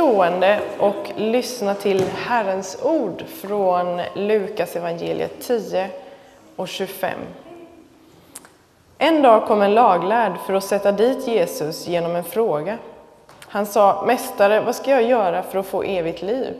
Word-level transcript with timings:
stående 0.00 0.60
och 0.78 1.12
lyssna 1.16 1.74
till 1.74 2.04
Herrens 2.14 2.78
ord 2.82 3.24
från 3.28 4.00
Lukas 4.14 4.76
evangeliet 4.76 5.40
10 5.40 5.90
och 6.56 6.68
25. 6.68 7.10
En 8.98 9.22
dag 9.22 9.46
kom 9.46 9.62
en 9.62 9.74
laglärd 9.74 10.32
för 10.46 10.54
att 10.54 10.64
sätta 10.64 10.92
dit 10.92 11.28
Jesus 11.28 11.86
genom 11.88 12.16
en 12.16 12.24
fråga. 12.24 12.78
Han 13.46 13.66
sa, 13.66 14.04
Mästare, 14.06 14.60
vad 14.60 14.74
ska 14.74 14.90
jag 14.90 15.02
göra 15.02 15.42
för 15.42 15.58
att 15.58 15.66
få 15.66 15.82
evigt 15.82 16.22
liv? 16.22 16.54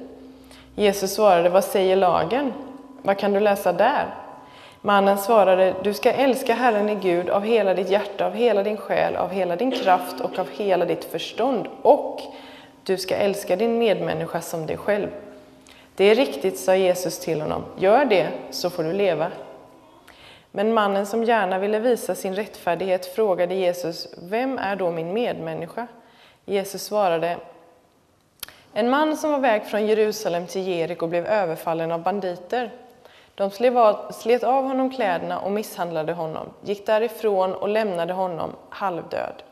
Jesus 0.75 1.15
svarade, 1.15 1.49
vad 1.49 1.65
säger 1.65 1.97
lagen? 1.97 2.53
Vad 3.03 3.19
kan 3.19 3.33
du 3.33 3.41
läsa 3.41 3.73
där? 3.73 4.15
Mannen 4.81 5.19
svarade, 5.19 5.75
du 5.83 5.95
ska 5.95 6.13
älska 6.13 6.55
Herren 6.55 6.89
i 6.89 6.95
Gud 6.95 7.31
av 7.31 7.43
hela 7.43 7.75
ditt 7.75 7.91
hjärta, 7.91 8.27
av 8.27 8.33
hela 8.33 8.63
din 8.63 8.77
själ, 8.77 9.17
av 9.17 9.31
hela 9.31 9.57
din 9.57 9.73
kraft 9.73 10.21
och 10.21 10.39
av 10.39 10.47
hela 10.51 10.85
ditt 10.85 11.05
förstånd. 11.05 11.69
Och 11.83 12.21
du 12.91 12.99
ska 12.99 13.17
älska 13.17 13.57
din 13.57 13.79
medmänniska 13.79 14.41
som 14.41 14.67
dig 14.67 14.77
själv. 14.77 15.09
Det 15.95 16.05
är 16.05 16.15
riktigt, 16.15 16.59
sa 16.59 16.77
Jesus 16.77 17.19
till 17.19 17.41
honom. 17.41 17.65
Gör 17.79 18.05
det, 18.05 18.29
så 18.51 18.71
får 18.71 18.85
du 18.85 18.93
leva. 18.93 19.31
Men 20.51 20.75
mannen 20.75 21.07
som 21.07 21.25
gärna 21.25 21.59
ville 21.59 21.79
visa 21.79 22.15
sin 22.15 22.35
rättfärdighet 22.35 23.07
frågade 23.07 23.55
Jesus, 23.55 24.09
vem 24.23 24.59
är 24.59 24.77
då 24.77 24.91
min 24.91 25.13
medmänniska? 25.13 25.87
Jesus 26.45 26.83
svarade, 26.83 27.37
en 28.73 28.91
man 28.91 29.17
som 29.17 29.33
var 29.33 29.39
väg 29.39 29.65
från 29.65 29.87
Jerusalem 29.87 30.47
till 30.47 30.69
Jeriko 30.69 31.07
blev 31.07 31.27
överfallen 31.27 31.93
av 31.93 32.03
banditer. 32.03 32.71
De 33.35 33.51
slet 34.13 34.43
av 34.43 34.65
honom 34.65 34.91
kläderna 34.91 35.41
och 35.41 35.53
misshandlade 35.53 36.13
honom, 36.13 36.47
gick 36.65 36.87
därifrån 36.87 37.55
och 37.55 37.69
lämnade 37.69 38.13
honom 38.13 38.51
halvdöd. 38.71 39.43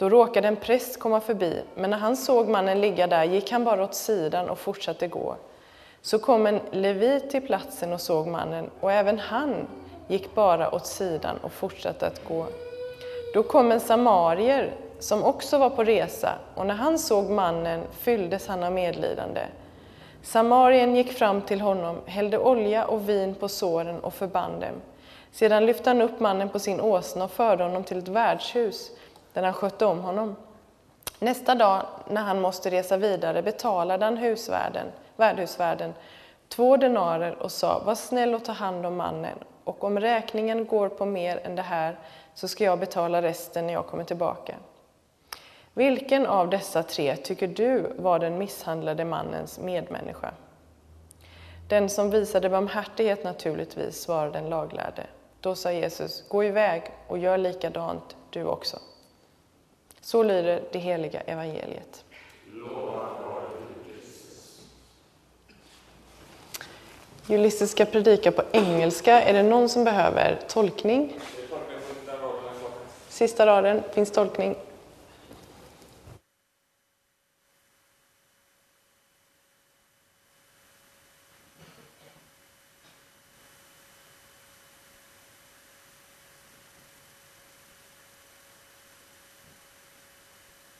Då 0.00 0.08
råkade 0.08 0.48
en 0.48 0.56
präst 0.56 0.98
komma 0.98 1.20
förbi, 1.20 1.62
men 1.74 1.90
när 1.90 1.98
han 1.98 2.16
såg 2.16 2.48
mannen 2.48 2.80
ligga 2.80 3.06
där 3.06 3.24
gick 3.24 3.52
han 3.52 3.64
bara 3.64 3.84
åt 3.84 3.94
sidan 3.94 4.48
och 4.50 4.58
fortsatte 4.58 5.08
gå. 5.08 5.36
Så 6.02 6.18
kom 6.18 6.46
en 6.46 6.60
levit 6.70 7.30
till 7.30 7.46
platsen 7.46 7.92
och 7.92 8.00
såg 8.00 8.26
mannen, 8.26 8.70
och 8.80 8.92
även 8.92 9.18
han 9.18 9.66
gick 10.08 10.34
bara 10.34 10.74
åt 10.74 10.86
sidan 10.86 11.36
och 11.42 11.52
fortsatte 11.52 12.06
att 12.06 12.24
gå. 12.28 12.46
Då 13.34 13.42
kom 13.42 13.72
en 13.72 13.80
samarier 13.80 14.72
som 14.98 15.24
också 15.24 15.58
var 15.58 15.70
på 15.70 15.84
resa, 15.84 16.32
och 16.54 16.66
när 16.66 16.74
han 16.74 16.98
såg 16.98 17.30
mannen 17.30 17.82
fylldes 17.98 18.46
han 18.46 18.62
av 18.62 18.72
medlidande. 18.72 19.40
Samarien 20.22 20.96
gick 20.96 21.12
fram 21.12 21.42
till 21.42 21.60
honom, 21.60 21.96
hällde 22.06 22.38
olja 22.38 22.84
och 22.84 23.08
vin 23.08 23.34
på 23.34 23.48
såren 23.48 24.00
och 24.00 24.14
förband 24.14 24.60
dem. 24.60 24.74
Sedan 25.32 25.66
lyfte 25.66 25.90
han 25.90 26.02
upp 26.02 26.20
mannen 26.20 26.48
på 26.48 26.58
sin 26.58 26.80
åsna 26.80 27.24
och 27.24 27.30
förde 27.30 27.64
honom 27.64 27.84
till 27.84 27.98
ett 27.98 28.08
värdshus, 28.08 28.90
där 29.32 29.42
han 29.42 29.52
skötte 29.52 29.86
om 29.86 30.00
honom. 30.00 30.36
Nästa 31.18 31.54
dag, 31.54 31.86
när 32.08 32.22
han 32.22 32.40
måste 32.40 32.70
resa 32.70 32.96
vidare, 32.96 33.42
betalade 33.42 34.04
han 34.04 34.16
husvärden, 34.16 34.86
värdhusvärden 35.16 35.94
två 36.48 36.76
denarer 36.76 37.42
och 37.42 37.52
sa, 37.52 37.82
var 37.84 37.94
snäll 37.94 38.34
och 38.34 38.44
ta 38.44 38.52
hand 38.52 38.86
om 38.86 38.96
mannen, 38.96 39.38
och 39.64 39.84
om 39.84 40.00
räkningen 40.00 40.66
går 40.66 40.88
på 40.88 41.06
mer 41.06 41.40
än 41.44 41.56
det 41.56 41.62
här 41.62 41.98
så 42.34 42.48
ska 42.48 42.64
jag 42.64 42.78
betala 42.78 43.22
resten 43.22 43.66
när 43.66 43.72
jag 43.72 43.86
kommer 43.86 44.04
tillbaka. 44.04 44.54
Vilken 45.74 46.26
av 46.26 46.50
dessa 46.50 46.82
tre 46.82 47.16
tycker 47.16 47.48
du 47.48 47.92
var 47.98 48.18
den 48.18 48.38
misshandlade 48.38 49.04
mannens 49.04 49.58
medmänniska? 49.58 50.34
Den 51.68 51.88
som 51.88 52.10
visade 52.10 52.48
barmhärtighet 52.48 53.24
naturligtvis, 53.24 54.02
svarade 54.02 54.32
den 54.32 54.50
laglärde. 54.50 55.06
Då 55.40 55.54
sa 55.54 55.72
Jesus, 55.72 56.28
gå 56.28 56.44
iväg 56.44 56.82
och 57.06 57.18
gör 57.18 57.38
likadant 57.38 58.16
du 58.30 58.44
också. 58.44 58.78
Så 60.00 60.22
lyder 60.22 60.62
det 60.72 60.78
heliga 60.78 61.20
evangeliet. 61.20 62.04
Ulysses 67.28 67.70
ska 67.70 67.84
predika 67.84 68.32
på 68.32 68.42
engelska. 68.52 69.22
Är 69.22 69.32
det 69.32 69.42
någon 69.42 69.68
som 69.68 69.84
behöver 69.84 70.38
tolkning? 70.48 71.18
Sista 73.08 73.46
raden, 73.46 73.82
finns 73.92 74.10
tolkning. 74.10 74.56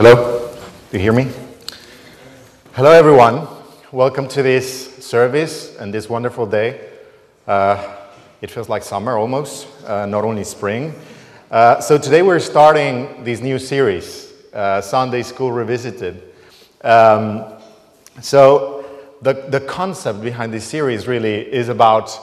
Hello, 0.03 0.51
do 0.91 0.97
you 0.97 1.03
hear 1.03 1.13
me? 1.13 1.31
Hello, 2.73 2.91
everyone. 2.91 3.47
Welcome 3.93 4.29
to 4.29 4.43
this 4.43 4.97
service 5.05 5.77
and 5.77 5.93
this 5.93 6.09
wonderful 6.09 6.47
day. 6.47 6.89
Uh, 7.47 7.97
it 8.41 8.51
feels 8.51 8.71
like 8.71 8.83
summer 8.83 9.19
almost, 9.19 9.67
uh, 9.85 10.07
not 10.07 10.25
only 10.25 10.43
spring. 10.43 10.95
Uh, 11.51 11.83
so, 11.83 11.99
today 11.99 12.23
we're 12.23 12.41
starting 12.41 13.25
this 13.25 13.43
new 13.43 13.59
series, 13.59 14.33
uh, 14.55 14.81
Sunday 14.81 15.23
School 15.23 15.53
Revisited. 15.53 16.33
Um, 16.81 17.45
so, 18.23 18.87
the, 19.21 19.35
the 19.35 19.61
concept 19.61 20.23
behind 20.23 20.51
this 20.51 20.65
series 20.65 21.07
really 21.07 21.43
is 21.53 21.69
about, 21.69 22.19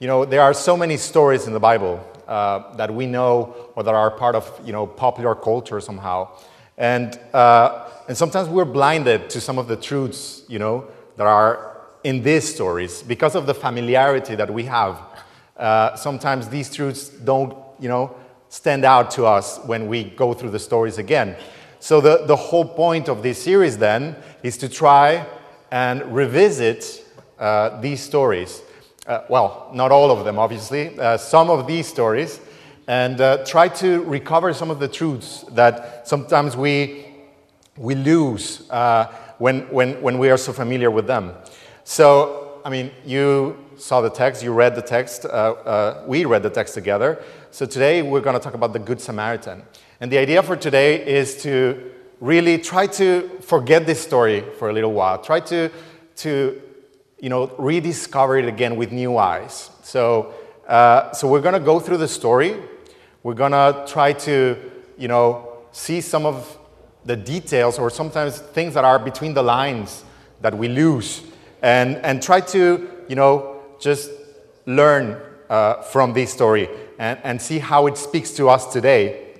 you 0.00 0.08
know, 0.08 0.24
there 0.24 0.42
are 0.42 0.52
so 0.52 0.76
many 0.76 0.96
stories 0.96 1.46
in 1.46 1.52
the 1.52 1.60
Bible 1.60 2.04
uh, 2.26 2.74
that 2.74 2.92
we 2.92 3.06
know 3.06 3.54
or 3.76 3.84
that 3.84 3.94
are 3.94 4.10
part 4.10 4.34
of, 4.34 4.50
you 4.64 4.72
know, 4.72 4.84
popular 4.84 5.36
culture 5.36 5.80
somehow. 5.80 6.28
And, 6.76 7.18
uh, 7.32 7.88
and 8.08 8.16
sometimes 8.16 8.48
we're 8.48 8.64
blinded 8.64 9.30
to 9.30 9.40
some 9.40 9.58
of 9.58 9.68
the 9.68 9.76
truths, 9.76 10.42
you 10.48 10.58
know, 10.58 10.86
that 11.16 11.26
are 11.26 11.80
in 12.02 12.22
these 12.22 12.52
stories 12.52 13.02
because 13.02 13.34
of 13.34 13.46
the 13.46 13.54
familiarity 13.54 14.34
that 14.34 14.52
we 14.52 14.64
have. 14.64 15.00
Uh, 15.56 15.94
sometimes 15.96 16.48
these 16.48 16.74
truths 16.74 17.08
don't, 17.08 17.56
you 17.78 17.88
know, 17.88 18.14
stand 18.48 18.84
out 18.84 19.10
to 19.12 19.24
us 19.24 19.58
when 19.66 19.86
we 19.88 20.04
go 20.04 20.34
through 20.34 20.50
the 20.50 20.58
stories 20.58 20.98
again. 20.98 21.36
So 21.80 22.00
the, 22.00 22.24
the 22.26 22.36
whole 22.36 22.64
point 22.64 23.08
of 23.08 23.22
this 23.22 23.42
series 23.42 23.78
then 23.78 24.16
is 24.42 24.56
to 24.58 24.68
try 24.68 25.26
and 25.70 26.02
revisit 26.14 27.04
uh, 27.38 27.80
these 27.80 28.00
stories. 28.00 28.62
Uh, 29.06 29.22
well, 29.28 29.70
not 29.74 29.90
all 29.92 30.10
of 30.10 30.24
them, 30.24 30.38
obviously, 30.38 30.98
uh, 30.98 31.16
some 31.16 31.50
of 31.50 31.66
these 31.66 31.86
stories, 31.86 32.40
and 32.86 33.20
uh, 33.20 33.44
try 33.44 33.68
to 33.68 34.02
recover 34.04 34.52
some 34.52 34.70
of 34.70 34.78
the 34.78 34.88
truths 34.88 35.44
that 35.50 36.06
sometimes 36.06 36.56
we, 36.56 37.06
we 37.76 37.94
lose 37.94 38.68
uh, 38.70 39.12
when, 39.38 39.62
when, 39.72 40.00
when 40.02 40.18
we 40.18 40.30
are 40.30 40.36
so 40.36 40.52
familiar 40.52 40.90
with 40.90 41.06
them. 41.06 41.32
So, 41.84 42.60
I 42.64 42.70
mean, 42.70 42.90
you 43.04 43.58
saw 43.76 44.00
the 44.00 44.10
text, 44.10 44.42
you 44.42 44.52
read 44.52 44.74
the 44.74 44.82
text, 44.82 45.24
uh, 45.24 45.28
uh, 45.28 46.04
we 46.06 46.24
read 46.24 46.42
the 46.42 46.50
text 46.50 46.74
together. 46.74 47.22
So 47.50 47.66
today 47.66 48.02
we're 48.02 48.20
going 48.20 48.36
to 48.36 48.42
talk 48.42 48.54
about 48.54 48.72
the 48.72 48.78
Good 48.78 49.00
Samaritan. 49.00 49.62
And 50.00 50.10
the 50.10 50.18
idea 50.18 50.42
for 50.42 50.56
today 50.56 51.06
is 51.06 51.42
to 51.42 51.90
really 52.20 52.58
try 52.58 52.86
to 52.86 53.28
forget 53.40 53.86
this 53.86 54.00
story 54.00 54.44
for 54.58 54.70
a 54.70 54.72
little 54.72 54.92
while, 54.92 55.18
try 55.18 55.40
to, 55.40 55.70
to 56.16 56.62
you 57.18 57.28
know, 57.28 57.48
rediscover 57.58 58.38
it 58.38 58.46
again 58.46 58.76
with 58.76 58.92
new 58.92 59.16
eyes. 59.16 59.70
So, 59.82 60.34
uh, 60.68 61.12
so 61.12 61.28
we're 61.28 61.40
going 61.40 61.54
to 61.54 61.60
go 61.60 61.80
through 61.80 61.98
the 61.98 62.08
story 62.08 62.56
we're 63.24 63.34
going 63.34 63.52
to 63.52 63.84
try 63.88 64.12
to, 64.12 64.56
you 64.98 65.08
know, 65.08 65.48
see 65.72 66.00
some 66.00 66.26
of 66.26 66.58
the 67.06 67.16
details 67.16 67.78
or 67.78 67.90
sometimes 67.90 68.38
things 68.38 68.74
that 68.74 68.84
are 68.84 68.98
between 68.98 69.34
the 69.34 69.42
lines 69.42 70.04
that 70.42 70.56
we 70.56 70.68
lose 70.68 71.22
and, 71.62 71.96
and 71.96 72.22
try 72.22 72.38
to, 72.38 72.88
you 73.08 73.16
know, 73.16 73.62
just 73.80 74.10
learn 74.66 75.20
uh, 75.48 75.82
from 75.82 76.12
this 76.12 76.32
story 76.32 76.68
and, 76.98 77.18
and 77.24 77.40
see 77.40 77.58
how 77.58 77.86
it 77.86 77.96
speaks 77.96 78.30
to 78.32 78.50
us 78.50 78.70
today, 78.70 79.34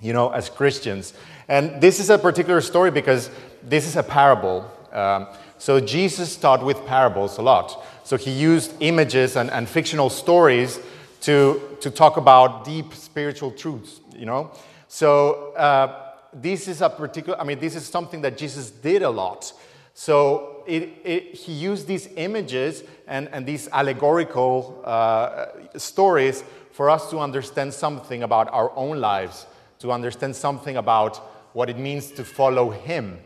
you 0.00 0.12
know, 0.12 0.30
as 0.30 0.50
Christians. 0.50 1.14
And 1.46 1.80
this 1.80 2.00
is 2.00 2.10
a 2.10 2.18
particular 2.18 2.60
story 2.60 2.90
because 2.90 3.30
this 3.62 3.86
is 3.86 3.94
a 3.94 4.02
parable. 4.02 4.68
Um, 4.92 5.28
so 5.58 5.78
Jesus 5.78 6.36
taught 6.36 6.64
with 6.64 6.84
parables 6.86 7.38
a 7.38 7.42
lot. 7.42 7.84
So 8.02 8.16
he 8.16 8.32
used 8.32 8.74
images 8.80 9.36
and, 9.36 9.48
and 9.50 9.68
fictional 9.68 10.10
stories 10.10 10.80
to, 11.20 11.67
to 11.80 11.90
talk 11.90 12.16
about 12.16 12.64
deep 12.64 12.94
spiritual 12.94 13.50
truths, 13.50 14.00
you 14.16 14.26
know? 14.26 14.50
So 14.88 15.52
uh, 15.52 16.12
this 16.32 16.68
is 16.68 16.80
a 16.80 16.88
particular, 16.88 17.40
I 17.40 17.44
mean, 17.44 17.58
this 17.58 17.74
is 17.74 17.86
something 17.86 18.20
that 18.22 18.36
Jesus 18.36 18.70
did 18.70 19.02
a 19.02 19.10
lot. 19.10 19.52
So 19.94 20.62
it, 20.66 20.90
it, 21.04 21.34
he 21.34 21.52
used 21.52 21.86
these 21.86 22.08
images 22.16 22.84
and, 23.06 23.28
and 23.32 23.44
these 23.44 23.68
allegorical 23.72 24.82
uh, 24.84 25.46
stories 25.76 26.44
for 26.70 26.90
us 26.90 27.10
to 27.10 27.18
understand 27.18 27.74
something 27.74 28.22
about 28.22 28.52
our 28.52 28.70
own 28.76 29.00
lives, 29.00 29.46
to 29.80 29.90
understand 29.90 30.36
something 30.36 30.76
about 30.76 31.16
what 31.52 31.68
it 31.68 31.78
means 31.78 32.10
to 32.12 32.24
follow 32.24 32.70
him. 32.70 33.18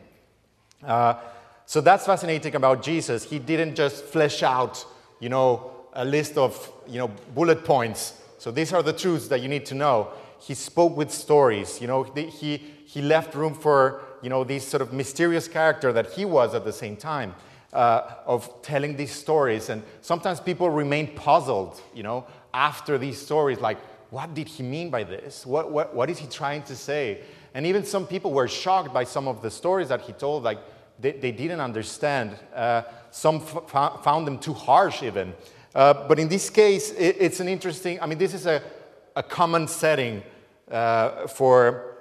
Uh, 0.82 1.14
so 1.66 1.80
that's 1.80 2.06
fascinating 2.06 2.54
about 2.54 2.82
Jesus. 2.82 3.24
He 3.24 3.38
didn't 3.38 3.74
just 3.74 4.04
flesh 4.04 4.42
out, 4.42 4.84
you 5.20 5.28
know, 5.28 5.70
a 5.92 6.04
list 6.04 6.38
of 6.38 6.72
you 6.88 6.98
know, 6.98 7.08
bullet 7.34 7.64
points. 7.64 8.21
So 8.42 8.50
these 8.50 8.72
are 8.72 8.82
the 8.82 8.92
truths 8.92 9.28
that 9.28 9.40
you 9.40 9.46
need 9.46 9.64
to 9.66 9.76
know. 9.76 10.08
He 10.40 10.54
spoke 10.54 10.96
with 10.96 11.12
stories. 11.12 11.80
You 11.80 11.86
know, 11.86 12.02
he, 12.02 12.56
he 12.86 13.00
left 13.00 13.36
room 13.36 13.54
for, 13.54 14.00
you 14.20 14.30
know, 14.30 14.42
this 14.42 14.66
sort 14.66 14.82
of 14.82 14.92
mysterious 14.92 15.46
character 15.46 15.92
that 15.92 16.10
he 16.10 16.24
was 16.24 16.52
at 16.52 16.64
the 16.64 16.72
same 16.72 16.96
time. 16.96 17.36
Uh, 17.72 18.16
of 18.26 18.60
telling 18.60 18.96
these 18.96 19.12
stories, 19.12 19.70
and 19.70 19.82
sometimes 20.00 20.40
people 20.40 20.68
remain 20.68 21.06
puzzled, 21.14 21.80
you 21.94 22.02
know, 22.02 22.26
after 22.52 22.98
these 22.98 23.16
stories, 23.18 23.60
like, 23.60 23.78
what 24.10 24.34
did 24.34 24.48
he 24.48 24.64
mean 24.64 24.90
by 24.90 25.04
this? 25.04 25.46
What, 25.46 25.70
what, 25.70 25.94
what 25.94 26.10
is 26.10 26.18
he 26.18 26.26
trying 26.26 26.64
to 26.64 26.74
say? 26.74 27.20
And 27.54 27.64
even 27.64 27.84
some 27.84 28.08
people 28.08 28.32
were 28.32 28.48
shocked 28.48 28.92
by 28.92 29.04
some 29.04 29.28
of 29.28 29.40
the 29.40 29.50
stories 29.50 29.88
that 29.88 30.00
he 30.02 30.12
told, 30.12 30.42
like, 30.42 30.58
they, 30.98 31.12
they 31.12 31.30
didn't 31.30 31.60
understand. 31.60 32.36
Uh, 32.52 32.82
some 33.12 33.36
f- 33.36 34.02
found 34.02 34.26
them 34.26 34.38
too 34.38 34.52
harsh, 34.52 35.04
even. 35.04 35.32
Uh, 35.74 36.06
but 36.06 36.18
in 36.18 36.28
this 36.28 36.50
case, 36.50 36.92
it, 36.92 37.16
it's 37.18 37.40
an 37.40 37.48
interesting, 37.48 38.00
I 38.00 38.06
mean, 38.06 38.18
this 38.18 38.34
is 38.34 38.46
a, 38.46 38.62
a 39.16 39.22
common 39.22 39.66
setting 39.68 40.22
uh, 40.70 41.26
for 41.26 41.96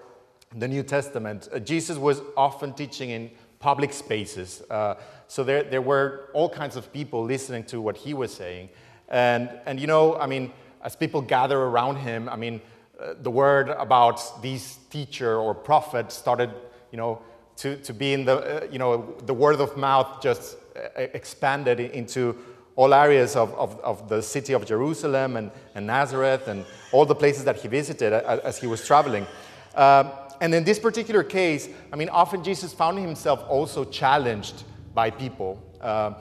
the 0.55 0.67
New 0.67 0.83
Testament. 0.83 1.47
Uh, 1.53 1.59
Jesus 1.59 1.97
was 1.97 2.21
often 2.35 2.73
teaching 2.73 3.11
in 3.11 3.31
public 3.59 3.93
spaces. 3.93 4.61
Uh, 4.69 4.95
so 5.27 5.43
there, 5.43 5.63
there 5.63 5.81
were 5.81 6.29
all 6.33 6.49
kinds 6.49 6.75
of 6.75 6.91
people 6.91 7.23
listening 7.23 7.63
to 7.65 7.79
what 7.79 7.95
he 7.95 8.13
was 8.13 8.33
saying. 8.33 8.69
And, 9.07 9.49
and 9.65 9.79
you 9.79 9.87
know, 9.87 10.15
I 10.17 10.27
mean, 10.27 10.51
as 10.83 10.95
people 10.95 11.21
gather 11.21 11.59
around 11.59 11.97
him, 11.97 12.27
I 12.27 12.35
mean, 12.35 12.59
uh, 12.99 13.13
the 13.21 13.31
word 13.31 13.69
about 13.69 14.41
this 14.41 14.77
teacher 14.89 15.37
or 15.37 15.53
prophet 15.53 16.11
started, 16.11 16.49
you 16.91 16.97
know, 16.97 17.21
to, 17.57 17.77
to 17.77 17.93
be 17.93 18.13
in 18.13 18.25
the, 18.25 18.67
you 18.71 18.79
know, 18.79 19.15
the 19.25 19.33
word 19.33 19.61
of 19.61 19.77
mouth 19.77 20.21
just 20.21 20.57
expanded 20.95 21.79
into 21.79 22.37
all 22.75 22.93
areas 22.93 23.35
of, 23.35 23.53
of, 23.55 23.79
of, 23.81 24.07
the 24.07 24.21
city 24.21 24.53
of 24.53 24.65
Jerusalem 24.65 25.35
and, 25.35 25.51
and 25.75 25.85
Nazareth 25.85 26.47
and 26.47 26.65
all 26.91 27.05
the 27.05 27.15
places 27.15 27.43
that 27.43 27.57
he 27.57 27.67
visited 27.67 28.13
as 28.13 28.57
he 28.57 28.67
was 28.67 28.85
traveling. 28.85 29.27
Um, 29.75 30.11
and 30.39 30.55
in 30.55 30.63
this 30.63 30.79
particular 30.79 31.23
case, 31.23 31.69
I 31.91 31.95
mean, 31.95 32.09
often 32.09 32.43
Jesus 32.43 32.73
found 32.73 32.97
himself 32.97 33.43
also 33.47 33.85
challenged 33.85 34.63
by 34.93 35.11
people, 35.11 35.61
uh, 35.79 36.13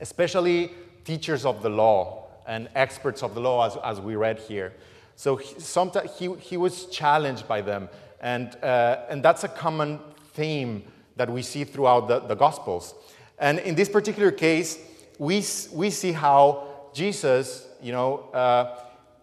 especially 0.00 0.72
teachers 1.04 1.44
of 1.44 1.62
the 1.62 1.70
law 1.70 2.26
and 2.46 2.68
experts 2.74 3.22
of 3.22 3.34
the 3.34 3.40
law, 3.40 3.66
as, 3.66 3.76
as 3.84 4.00
we 4.00 4.16
read 4.16 4.38
here. 4.38 4.72
So 5.14 5.36
he, 5.36 5.60
sometimes 5.60 6.10
he, 6.18 6.34
he 6.36 6.56
was 6.56 6.86
challenged 6.86 7.46
by 7.46 7.60
them. 7.60 7.88
And, 8.20 8.56
uh, 8.62 9.04
and 9.08 9.22
that's 9.22 9.44
a 9.44 9.48
common 9.48 10.00
theme 10.32 10.82
that 11.16 11.30
we 11.30 11.42
see 11.42 11.64
throughout 11.64 12.08
the, 12.08 12.20
the 12.20 12.34
Gospels. 12.34 12.94
And 13.38 13.58
in 13.60 13.74
this 13.74 13.88
particular 13.88 14.30
case, 14.30 14.78
we, 15.20 15.44
we 15.74 15.90
see 15.90 16.12
how 16.12 16.66
Jesus, 16.94 17.68
you 17.82 17.92
know, 17.92 18.20
uh, 18.32 18.74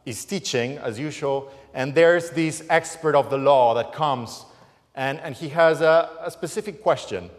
is 0.05 0.23
teaching 0.25 0.77
as 0.77 0.99
usual, 0.99 1.51
and 1.73 1.95
there's 1.95 2.29
this 2.29 2.63
expert 2.69 3.15
of 3.15 3.31
the 3.31 3.37
law 3.37 3.73
that 3.73 3.93
comes, 3.93 4.45
and, 4.93 5.19
and 5.21 5.33
he 5.33 5.49
has 5.49 5.81
a, 5.81 6.07
a 6.21 6.29
specific 6.29 6.83
question. 6.83 7.31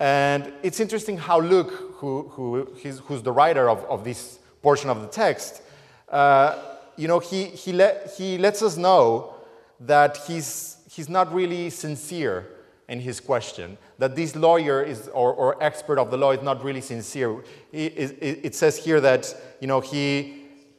And 0.00 0.52
it's 0.64 0.80
interesting 0.80 1.18
how 1.18 1.40
Luke, 1.40 1.70
who, 1.98 2.28
who, 2.30 2.64
who's 3.04 3.22
the 3.22 3.32
writer 3.32 3.70
of, 3.70 3.84
of 3.84 4.02
this 4.02 4.40
portion 4.60 4.90
of 4.90 5.00
the 5.00 5.08
text, 5.08 5.62
uh, 6.08 6.58
you 6.96 7.06
know, 7.06 7.20
he, 7.20 7.44
he, 7.44 7.72
let, 7.72 8.12
he 8.18 8.38
lets 8.38 8.60
us 8.60 8.76
know 8.76 9.34
that 9.78 10.16
he's, 10.26 10.78
he's 10.90 11.08
not 11.08 11.32
really 11.32 11.70
sincere 11.70 12.48
in 12.88 13.00
his 13.00 13.20
question, 13.20 13.76
that 13.98 14.16
this 14.16 14.34
lawyer 14.34 14.82
is, 14.82 15.08
or, 15.08 15.32
or 15.32 15.62
expert 15.62 15.98
of 15.98 16.10
the 16.10 16.16
law 16.16 16.32
is 16.32 16.42
not 16.42 16.64
really 16.64 16.80
sincere. 16.80 17.42
It, 17.72 18.16
it, 18.20 18.40
it 18.44 18.54
says 18.54 18.78
here 18.78 19.00
that, 19.00 19.34
you 19.60 19.66
know, 19.66 19.80
he, 19.80 20.38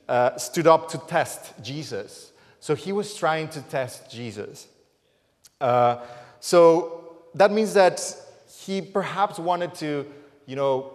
uh, 0.10 0.36
stood 0.38 0.66
up 0.66 0.90
to 0.90 0.98
test 0.98 1.54
Jesus. 1.62 2.32
So 2.60 2.74
he 2.76 2.92
was 2.92 3.16
trying 3.16 3.48
to 3.50 3.62
test 3.62 4.10
Jesus. 4.12 4.68
Uh, 5.62 5.98
so 6.40 7.20
that 7.36 7.52
means 7.52 7.76
that 7.76 8.02
he 8.66 8.82
perhaps 8.82 9.38
wanted 9.38 9.76
to, 9.76 10.06
you 10.48 10.56
know, 10.56 10.94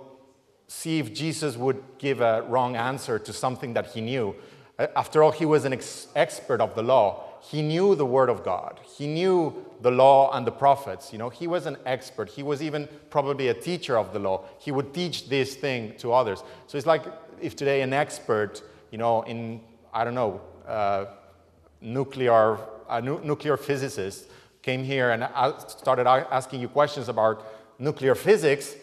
see 0.66 0.98
if 0.98 1.14
Jesus 1.14 1.56
would 1.56 1.80
give 1.98 2.20
a 2.20 2.42
wrong 2.42 2.74
answer 2.74 3.18
to 3.20 3.32
something 3.32 3.74
that 3.74 3.86
he 3.86 4.00
knew. 4.00 4.34
Uh, 4.78 4.88
after 4.96 5.22
all, 5.22 5.30
he 5.30 5.46
was 5.46 5.64
an 5.64 5.72
ex- 5.72 6.08
expert 6.16 6.60
of 6.60 6.74
the 6.74 6.82
law. 6.82 7.24
He 7.40 7.62
knew 7.62 7.94
the 7.94 8.06
word 8.06 8.28
of 8.28 8.42
God. 8.42 8.80
He 8.98 9.06
knew 9.06 9.64
the 9.84 9.90
law 9.90 10.34
and 10.34 10.46
the 10.46 10.50
prophets. 10.50 11.12
You 11.12 11.18
know, 11.18 11.28
he 11.28 11.46
was 11.46 11.66
an 11.66 11.76
expert. 11.84 12.30
He 12.30 12.42
was 12.42 12.62
even 12.62 12.88
probably 13.10 13.48
a 13.48 13.54
teacher 13.54 13.98
of 13.98 14.14
the 14.14 14.18
law. 14.18 14.44
He 14.58 14.72
would 14.72 14.94
teach 14.94 15.28
this 15.28 15.56
thing 15.56 15.94
to 15.98 16.14
others. 16.14 16.42
So 16.66 16.78
it's 16.78 16.86
like 16.86 17.04
if 17.38 17.54
today 17.54 17.82
an 17.82 17.92
expert 17.92 18.62
you 18.90 18.96
know, 18.96 19.22
in, 19.22 19.60
I 19.92 20.04
don't 20.04 20.14
know, 20.14 20.40
uh, 20.66 21.04
nuclear, 21.82 22.58
a 22.88 23.02
nu- 23.02 23.20
nuclear 23.22 23.58
physicist 23.58 24.30
came 24.62 24.82
here 24.84 25.10
and 25.10 25.28
started 25.68 26.06
asking 26.08 26.62
you 26.62 26.68
questions 26.68 27.10
about 27.10 27.44
nuclear 27.78 28.14
physics, 28.14 28.74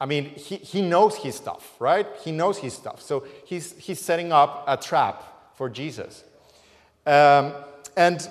I 0.00 0.06
mean, 0.06 0.26
he, 0.26 0.56
he 0.56 0.82
knows 0.82 1.16
his 1.16 1.34
stuff, 1.34 1.74
right? 1.80 2.06
He 2.22 2.30
knows 2.30 2.58
his 2.58 2.74
stuff. 2.74 3.02
So 3.02 3.26
he's, 3.44 3.72
he's 3.78 4.00
setting 4.00 4.30
up 4.30 4.64
a 4.68 4.76
trap 4.76 5.56
for 5.56 5.68
Jesus. 5.68 6.22
Um, 7.06 7.54
and 7.96 8.28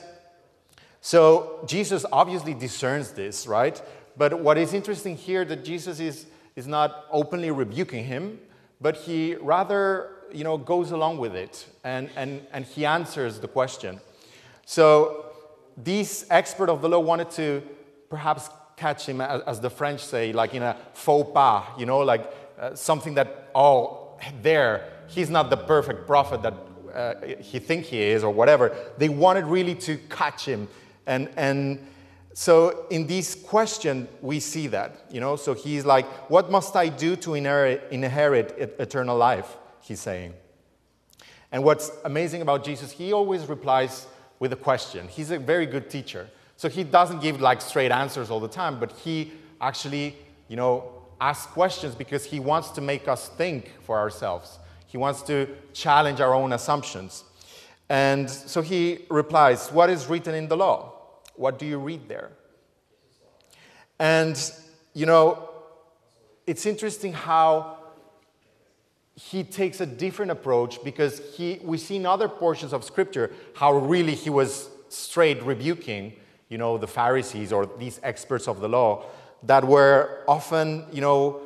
so 1.05 1.59
Jesus 1.67 2.05
obviously 2.13 2.53
discerns 2.53 3.11
this, 3.11 3.45
right? 3.45 3.79
But 4.15 4.39
what 4.39 4.57
is 4.57 4.73
interesting 4.73 5.17
here 5.17 5.43
that 5.43 5.65
Jesus 5.65 5.99
is, 5.99 6.27
is 6.55 6.65
not 6.65 7.07
openly 7.11 7.51
rebuking 7.51 8.05
him, 8.05 8.39
but 8.79 8.95
he 8.95 9.35
rather 9.35 10.11
you 10.31 10.45
know, 10.45 10.57
goes 10.57 10.91
along 10.91 11.17
with 11.17 11.35
it 11.35 11.67
and, 11.83 12.09
and, 12.15 12.47
and 12.53 12.63
he 12.63 12.85
answers 12.85 13.41
the 13.41 13.49
question. 13.49 13.99
So 14.65 15.25
this 15.75 16.25
expert 16.29 16.69
of 16.69 16.81
the 16.81 16.87
law 16.87 17.01
wanted 17.01 17.31
to 17.31 17.61
perhaps 18.09 18.49
catch 18.77 19.05
him, 19.05 19.19
as, 19.19 19.59
the 19.59 19.69
French 19.69 19.99
say, 19.99 20.31
like 20.31 20.53
in 20.53 20.63
a 20.63 20.77
faux 20.93 21.29
pas, 21.33 21.65
you 21.77 21.85
know, 21.85 21.99
like 21.99 22.33
uh, 22.57 22.73
something 22.75 23.13
that, 23.15 23.49
oh, 23.53 24.17
there, 24.41 24.89
he's 25.07 25.29
not 25.29 25.49
the 25.49 25.57
perfect 25.57 26.07
prophet 26.07 26.41
that 26.43 26.53
uh, 26.95 27.27
he 27.41 27.59
think 27.59 27.83
he 27.87 28.01
is 28.01 28.23
or 28.23 28.31
whatever. 28.31 28.73
They 28.97 29.09
wanted 29.09 29.45
really 29.47 29.75
to 29.75 29.97
catch 30.09 30.45
him. 30.45 30.69
And, 31.05 31.29
and 31.35 31.85
so 32.33 32.85
in 32.89 33.07
this 33.07 33.35
question, 33.35 34.07
we 34.21 34.39
see 34.39 34.67
that, 34.67 35.05
you 35.11 35.19
know, 35.19 35.35
so 35.35 35.53
he's 35.53 35.85
like, 35.85 36.05
what 36.29 36.49
must 36.49 36.75
I 36.75 36.89
do 36.89 37.15
to 37.17 37.33
inherit, 37.33 37.87
inherit 37.91 38.55
eternal 38.79 39.17
life? 39.17 39.57
he's 39.83 39.99
saying. 39.99 40.33
And 41.51 41.63
what's 41.63 41.91
amazing 42.05 42.41
about 42.41 42.63
Jesus, 42.63 42.91
he 42.91 43.13
always 43.13 43.45
replies 43.45 44.07
with 44.39 44.53
a 44.53 44.55
question. 44.55 45.07
He's 45.07 45.29
a 45.31 45.37
very 45.37 45.65
good 45.65 45.89
teacher. 45.89 46.29
So 46.57 46.69
he 46.69 46.83
doesn't 46.83 47.21
give 47.21 47.41
like 47.41 47.61
straight 47.61 47.91
answers 47.91 48.31
all 48.31 48.39
the 48.39 48.47
time, 48.47 48.79
but 48.79 48.91
he 48.91 49.31
actually, 49.61 50.15
you 50.47 50.55
know, 50.55 51.03
asks 51.21 51.51
questions 51.51 51.95
because 51.95 52.25
he 52.25 52.39
wants 52.39 52.69
to 52.69 52.81
make 52.81 53.07
us 53.07 53.29
think 53.29 53.71
for 53.81 53.97
ourselves. 53.97 54.59
He 54.87 54.97
wants 54.97 55.21
to 55.23 55.47
challenge 55.73 56.21
our 56.21 56.33
own 56.33 56.53
assumptions. 56.53 57.23
And 57.89 58.29
so 58.29 58.61
he 58.61 59.05
replies, 59.09 59.71
What 59.71 59.89
is 59.89 60.07
written 60.07 60.33
in 60.33 60.47
the 60.47 60.57
law? 60.57 60.92
What 61.35 61.59
do 61.59 61.65
you 61.65 61.77
read 61.77 62.07
there? 62.07 62.31
And, 63.99 64.39
you 64.93 65.05
know, 65.05 65.49
it's 66.45 66.65
interesting 66.65 67.13
how 67.13 67.77
he 69.15 69.43
takes 69.43 69.79
a 69.79 69.85
different 69.85 70.31
approach 70.31 70.83
because 70.83 71.21
he, 71.35 71.59
we 71.63 71.77
see 71.77 71.97
in 71.97 72.05
other 72.05 72.27
portions 72.27 72.73
of 72.73 72.83
scripture 72.83 73.31
how 73.55 73.73
really 73.73 74.15
he 74.15 74.29
was 74.29 74.69
straight 74.89 75.41
rebuking 75.43 76.13
you 76.49 76.57
know 76.57 76.77
the 76.77 76.87
pharisees 76.87 77.51
or 77.51 77.65
these 77.65 77.99
experts 78.03 78.47
of 78.47 78.59
the 78.59 78.69
law 78.69 79.05
that 79.43 79.63
were 79.63 80.23
often 80.27 80.85
you 80.91 81.01
know 81.01 81.41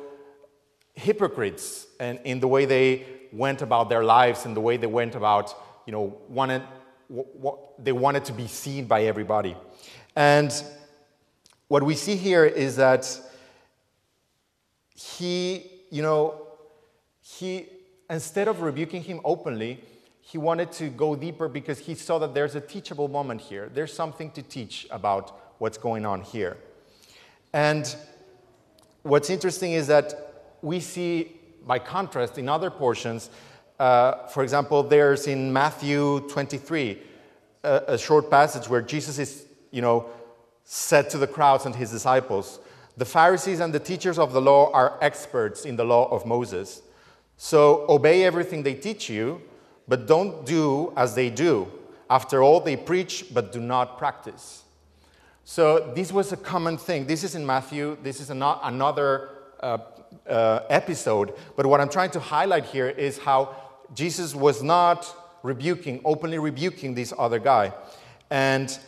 hypocrites 0.94 1.86
and 2.00 2.18
in 2.24 2.40
the 2.40 2.48
way 2.48 2.64
they 2.64 3.04
went 3.32 3.62
about 3.62 3.88
their 3.88 4.04
lives 4.04 4.46
and 4.46 4.56
the 4.56 4.60
way 4.60 4.76
they 4.76 4.86
went 4.86 5.14
about 5.14 5.54
you 5.86 5.92
know 5.92 6.16
wanted 6.28 6.62
what 7.08 7.82
they 7.82 7.92
wanted 7.92 8.24
to 8.24 8.32
be 8.32 8.46
seen 8.46 8.86
by 8.86 9.04
everybody 9.04 9.56
and 10.18 10.52
what 11.68 11.82
we 11.82 11.94
see 11.94 12.16
here 12.16 12.44
is 12.44 12.76
that 12.76 13.04
he 14.94 15.64
you 15.90 16.02
know 16.02 16.48
he, 17.36 17.66
instead 18.08 18.48
of 18.48 18.62
rebuking 18.62 19.02
him 19.02 19.20
openly, 19.24 19.84
he 20.20 20.38
wanted 20.38 20.72
to 20.72 20.88
go 20.88 21.14
deeper 21.14 21.46
because 21.46 21.78
he 21.78 21.94
saw 21.94 22.18
that 22.18 22.34
there's 22.34 22.54
a 22.54 22.60
teachable 22.60 23.08
moment 23.08 23.40
here. 23.40 23.70
There's 23.72 23.92
something 23.92 24.30
to 24.32 24.42
teach 24.42 24.86
about 24.90 25.38
what's 25.58 25.78
going 25.78 26.06
on 26.06 26.22
here. 26.22 26.56
And 27.52 27.94
what's 29.02 29.30
interesting 29.30 29.72
is 29.72 29.86
that 29.88 30.56
we 30.62 30.80
see, 30.80 31.36
by 31.66 31.78
contrast, 31.78 32.38
in 32.38 32.48
other 32.48 32.70
portions, 32.70 33.30
uh, 33.78 34.26
for 34.28 34.42
example, 34.42 34.82
there's 34.82 35.26
in 35.26 35.52
Matthew 35.52 36.20
23 36.28 36.98
a, 37.62 37.82
a 37.88 37.98
short 37.98 38.30
passage 38.30 38.68
where 38.68 38.82
Jesus 38.82 39.18
is, 39.18 39.44
you 39.70 39.82
know, 39.82 40.06
said 40.64 41.10
to 41.10 41.18
the 41.18 41.26
crowds 41.26 41.66
and 41.66 41.74
his 41.74 41.90
disciples, 41.90 42.58
The 42.96 43.04
Pharisees 43.04 43.60
and 43.60 43.72
the 43.72 43.80
teachers 43.80 44.18
of 44.18 44.32
the 44.32 44.40
law 44.40 44.70
are 44.72 44.98
experts 45.00 45.64
in 45.64 45.76
the 45.76 45.84
law 45.84 46.08
of 46.10 46.26
Moses. 46.26 46.82
So 47.36 47.86
obey 47.88 48.24
everything 48.24 48.62
they 48.62 48.74
teach 48.74 49.08
you, 49.08 49.40
but 49.86 50.06
don't 50.06 50.44
do 50.44 50.92
as 50.96 51.14
they 51.14 51.30
do. 51.30 51.70
After 52.10 52.42
all, 52.42 52.60
they 52.60 52.76
preach 52.76 53.26
but 53.32 53.52
do 53.52 53.60
not 53.60 53.98
practice. 53.98 54.64
So 55.44 55.92
this 55.94 56.12
was 56.12 56.32
a 56.32 56.36
common 56.36 56.76
thing. 56.76 57.06
This 57.06 57.24
is 57.24 57.34
in 57.34 57.46
Matthew. 57.46 57.96
This 58.02 58.20
is 58.20 58.30
ano- 58.30 58.60
another 58.62 59.30
uh, 59.60 59.78
uh, 60.28 60.60
episode. 60.68 61.34
But 61.56 61.66
what 61.66 61.80
I'm 61.80 61.88
trying 61.88 62.10
to 62.10 62.20
highlight 62.20 62.66
here 62.66 62.88
is 62.88 63.18
how 63.18 63.56
Jesus 63.94 64.34
was 64.34 64.62
not 64.62 65.14
rebuking, 65.42 66.00
openly 66.04 66.38
rebuking 66.38 66.94
this 66.94 67.12
other 67.16 67.38
guy. 67.38 67.72
And 68.30 68.78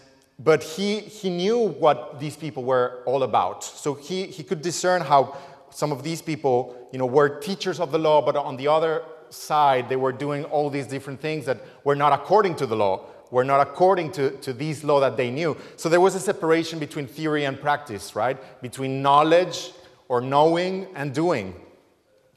but 0.43 0.63
he, 0.63 1.01
he 1.01 1.29
knew 1.29 1.59
what 1.59 2.19
these 2.19 2.37
people 2.37 2.65
were 2.65 3.03
all 3.07 3.23
about. 3.23 3.63
So 3.63 3.95
he, 3.95 4.27
he 4.27 4.43
could 4.43 4.63
discern 4.63 5.03
how 5.03 5.37
some 5.71 5.93
of 5.93 6.03
these 6.03 6.23
people, 6.23 6.89
you 6.93 6.99
know, 6.99 7.07
were 7.07 7.29
teachers 7.41 7.79
of 7.79 7.93
the 7.93 7.99
law, 7.99 8.23
but 8.23 8.37
on 8.37 8.57
the 8.57 8.67
other 8.67 9.05
side, 9.29 9.89
they 9.89 9.97
were 9.97 10.13
doing 10.13 10.45
all 10.45 10.71
these 10.71 10.87
different 10.87 11.21
things 11.21 11.45
that 11.47 11.61
were 11.85 11.95
not 11.95 12.13
according 12.13 12.57
to 12.57 12.67
the 12.67 12.77
law 12.77 13.05
were 13.31 13.45
not 13.45 13.61
according 13.61 14.11
to, 14.13 14.31
to 14.39 14.53
these 14.53 14.83
law 14.85 15.01
that 15.01 15.17
they 15.17 15.31
knew. 15.31 15.57
So 15.77 15.89
there 15.89 16.01
was 16.01 16.15
a 16.15 16.21
separation 16.21 16.79
between 16.79 17.07
theory 17.07 17.45
and 17.45 17.61
practice, 17.61 18.17
right? 18.17 18.37
Between 18.61 19.03
knowledge 19.03 19.71
or 20.09 20.21
knowing 20.21 20.89
and 20.95 21.15
doing. 21.15 21.55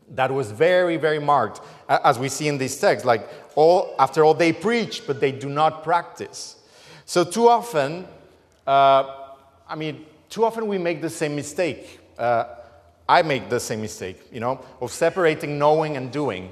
That 0.10 0.32
was 0.32 0.52
very, 0.52 0.98
very 0.98 1.20
marked, 1.20 1.62
as 1.90 2.20
we 2.20 2.30
see 2.30 2.48
in 2.48 2.58
this 2.58 2.80
text. 2.80 3.06
Like, 3.06 3.28
all, 3.56 3.96
after 3.98 4.24
all, 4.24 4.34
they 4.34 4.54
preach, 4.54 5.08
but 5.08 5.20
they 5.20 5.32
do 5.32 5.50
not 5.50 5.84
practice. 5.84 6.58
So, 7.06 7.24
too 7.24 7.50
often, 7.50 8.08
uh, 8.66 9.16
I 9.68 9.76
mean, 9.76 10.06
too 10.30 10.46
often 10.46 10.68
we 10.68 10.78
make 10.78 11.02
the 11.02 11.10
same 11.10 11.36
mistake. 11.36 12.00
Uh, 12.18 12.46
I 13.08 13.22
make 13.22 13.50
the 13.50 13.60
same 13.60 13.82
mistake, 13.82 14.22
you 14.32 14.40
know, 14.40 14.62
of 14.80 14.92
separating 14.92 15.60
knowing 15.60 15.98
and 15.98 16.12
doing, 16.12 16.50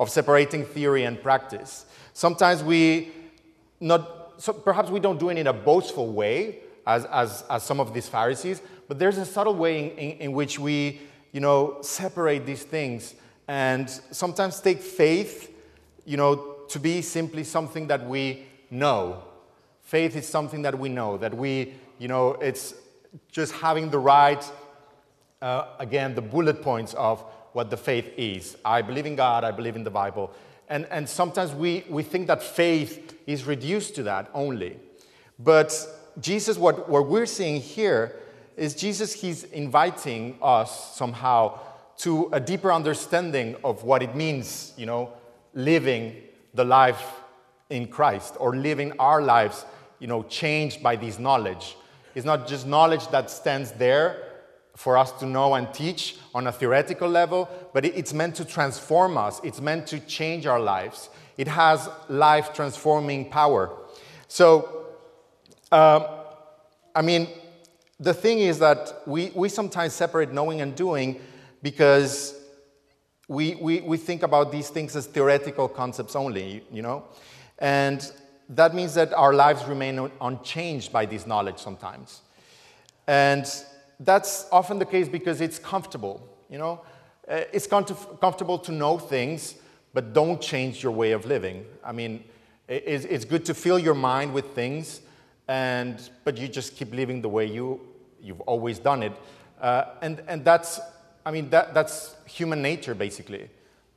of 0.00 0.08
separating 0.08 0.64
theory 0.64 1.04
and 1.04 1.22
practice. 1.22 1.84
Sometimes 2.14 2.62
we 2.64 3.12
not, 3.80 4.34
so 4.38 4.52
perhaps 4.52 4.90
we 4.90 5.00
don't 5.00 5.18
do 5.18 5.28
it 5.28 5.36
in 5.36 5.46
a 5.48 5.52
boastful 5.52 6.12
way, 6.12 6.60
as, 6.86 7.04
as, 7.06 7.44
as 7.50 7.62
some 7.62 7.80
of 7.80 7.92
these 7.92 8.08
Pharisees, 8.08 8.62
but 8.88 8.98
there's 8.98 9.18
a 9.18 9.26
subtle 9.26 9.54
way 9.54 9.90
in, 9.90 9.98
in, 9.98 10.10
in 10.18 10.32
which 10.32 10.58
we, 10.58 11.00
you 11.32 11.40
know, 11.40 11.78
separate 11.82 12.46
these 12.46 12.62
things 12.62 13.14
and 13.48 13.88
sometimes 13.90 14.60
take 14.60 14.80
faith, 14.80 15.52
you 16.04 16.16
know, 16.16 16.56
to 16.68 16.78
be 16.78 17.02
simply 17.02 17.44
something 17.44 17.86
that 17.88 18.06
we 18.06 18.44
know. 18.70 19.22
Faith 19.92 20.16
is 20.16 20.26
something 20.26 20.62
that 20.62 20.78
we 20.78 20.88
know, 20.88 21.18
that 21.18 21.36
we, 21.36 21.74
you 21.98 22.08
know, 22.08 22.30
it's 22.40 22.72
just 23.30 23.52
having 23.52 23.90
the 23.90 23.98
right, 23.98 24.42
uh, 25.42 25.66
again, 25.78 26.14
the 26.14 26.22
bullet 26.22 26.62
points 26.62 26.94
of 26.94 27.20
what 27.52 27.68
the 27.68 27.76
faith 27.76 28.10
is. 28.16 28.56
I 28.64 28.80
believe 28.80 29.04
in 29.04 29.16
God, 29.16 29.44
I 29.44 29.50
believe 29.50 29.76
in 29.76 29.84
the 29.84 29.90
Bible. 29.90 30.32
And, 30.70 30.86
and 30.86 31.06
sometimes 31.06 31.52
we, 31.52 31.84
we 31.90 32.02
think 32.02 32.26
that 32.28 32.42
faith 32.42 33.18
is 33.26 33.44
reduced 33.44 33.94
to 33.96 34.02
that 34.04 34.30
only. 34.32 34.78
But 35.38 35.76
Jesus, 36.18 36.56
what, 36.56 36.88
what 36.88 37.06
we're 37.06 37.26
seeing 37.26 37.60
here 37.60 38.18
is 38.56 38.74
Jesus, 38.74 39.12
he's 39.12 39.44
inviting 39.44 40.38
us 40.40 40.96
somehow 40.96 41.58
to 41.98 42.30
a 42.32 42.40
deeper 42.40 42.72
understanding 42.72 43.56
of 43.62 43.84
what 43.84 44.02
it 44.02 44.14
means, 44.14 44.72
you 44.78 44.86
know, 44.86 45.12
living 45.52 46.16
the 46.54 46.64
life 46.64 47.20
in 47.68 47.88
Christ 47.88 48.36
or 48.40 48.56
living 48.56 48.92
our 48.98 49.20
lives, 49.20 49.66
you 50.02 50.08
know, 50.08 50.24
changed 50.24 50.82
by 50.82 50.96
this 50.96 51.20
knowledge. 51.20 51.76
It's 52.16 52.26
not 52.26 52.48
just 52.48 52.66
knowledge 52.66 53.06
that 53.12 53.30
stands 53.30 53.70
there 53.70 54.24
for 54.74 54.98
us 54.98 55.12
to 55.12 55.26
know 55.26 55.54
and 55.54 55.72
teach 55.72 56.16
on 56.34 56.48
a 56.48 56.52
theoretical 56.52 57.08
level, 57.08 57.48
but 57.72 57.84
it's 57.84 58.12
meant 58.12 58.34
to 58.34 58.44
transform 58.44 59.16
us. 59.16 59.40
It's 59.44 59.60
meant 59.60 59.86
to 59.86 60.00
change 60.00 60.44
our 60.44 60.58
lives. 60.58 61.08
It 61.38 61.46
has 61.46 61.88
life 62.08 62.52
transforming 62.52 63.30
power. 63.30 63.70
So, 64.26 64.86
um, 65.70 66.04
I 66.96 67.02
mean, 67.02 67.28
the 68.00 68.12
thing 68.12 68.40
is 68.40 68.58
that 68.58 69.02
we, 69.06 69.30
we 69.36 69.48
sometimes 69.48 69.92
separate 69.92 70.32
knowing 70.32 70.62
and 70.62 70.74
doing 70.74 71.20
because 71.62 72.34
we, 73.28 73.54
we, 73.54 73.80
we 73.82 73.98
think 73.98 74.24
about 74.24 74.50
these 74.50 74.68
things 74.68 74.96
as 74.96 75.06
theoretical 75.06 75.68
concepts 75.68 76.16
only, 76.16 76.64
you 76.72 76.82
know? 76.82 77.04
And 77.60 78.12
that 78.56 78.74
means 78.74 78.94
that 78.94 79.12
our 79.14 79.32
lives 79.32 79.64
remain 79.64 80.10
unchanged 80.20 80.92
by 80.92 81.06
this 81.06 81.26
knowledge 81.26 81.58
sometimes. 81.58 82.20
And 83.06 83.46
that's 84.00 84.46
often 84.52 84.78
the 84.78 84.84
case 84.84 85.08
because 85.08 85.40
it's 85.40 85.58
comfortable, 85.58 86.22
you 86.50 86.58
know? 86.58 86.80
Uh, 87.28 87.42
it's 87.52 87.66
comfortable 87.66 88.58
to 88.58 88.72
know 88.72 88.98
things, 88.98 89.54
but 89.94 90.12
don't 90.12 90.40
change 90.40 90.82
your 90.82 90.92
way 90.92 91.12
of 91.12 91.24
living. 91.24 91.64
I 91.84 91.92
mean, 91.92 92.24
it's, 92.68 93.24
good 93.24 93.44
to 93.46 93.54
fill 93.54 93.78
your 93.78 93.94
mind 93.94 94.32
with 94.32 94.54
things, 94.54 95.00
and, 95.48 96.10
but 96.24 96.36
you 96.36 96.48
just 96.48 96.76
keep 96.76 96.92
living 96.92 97.22
the 97.22 97.28
way 97.28 97.46
you, 97.46 97.80
you've 98.20 98.40
always 98.42 98.78
done 98.78 99.02
it. 99.02 99.12
Uh, 99.60 99.84
and, 100.02 100.22
and 100.26 100.44
that's, 100.44 100.80
I 101.24 101.30
mean, 101.30 101.50
that, 101.50 101.74
that's 101.74 102.16
human 102.26 102.60
nature, 102.60 102.94
basically. 102.94 103.48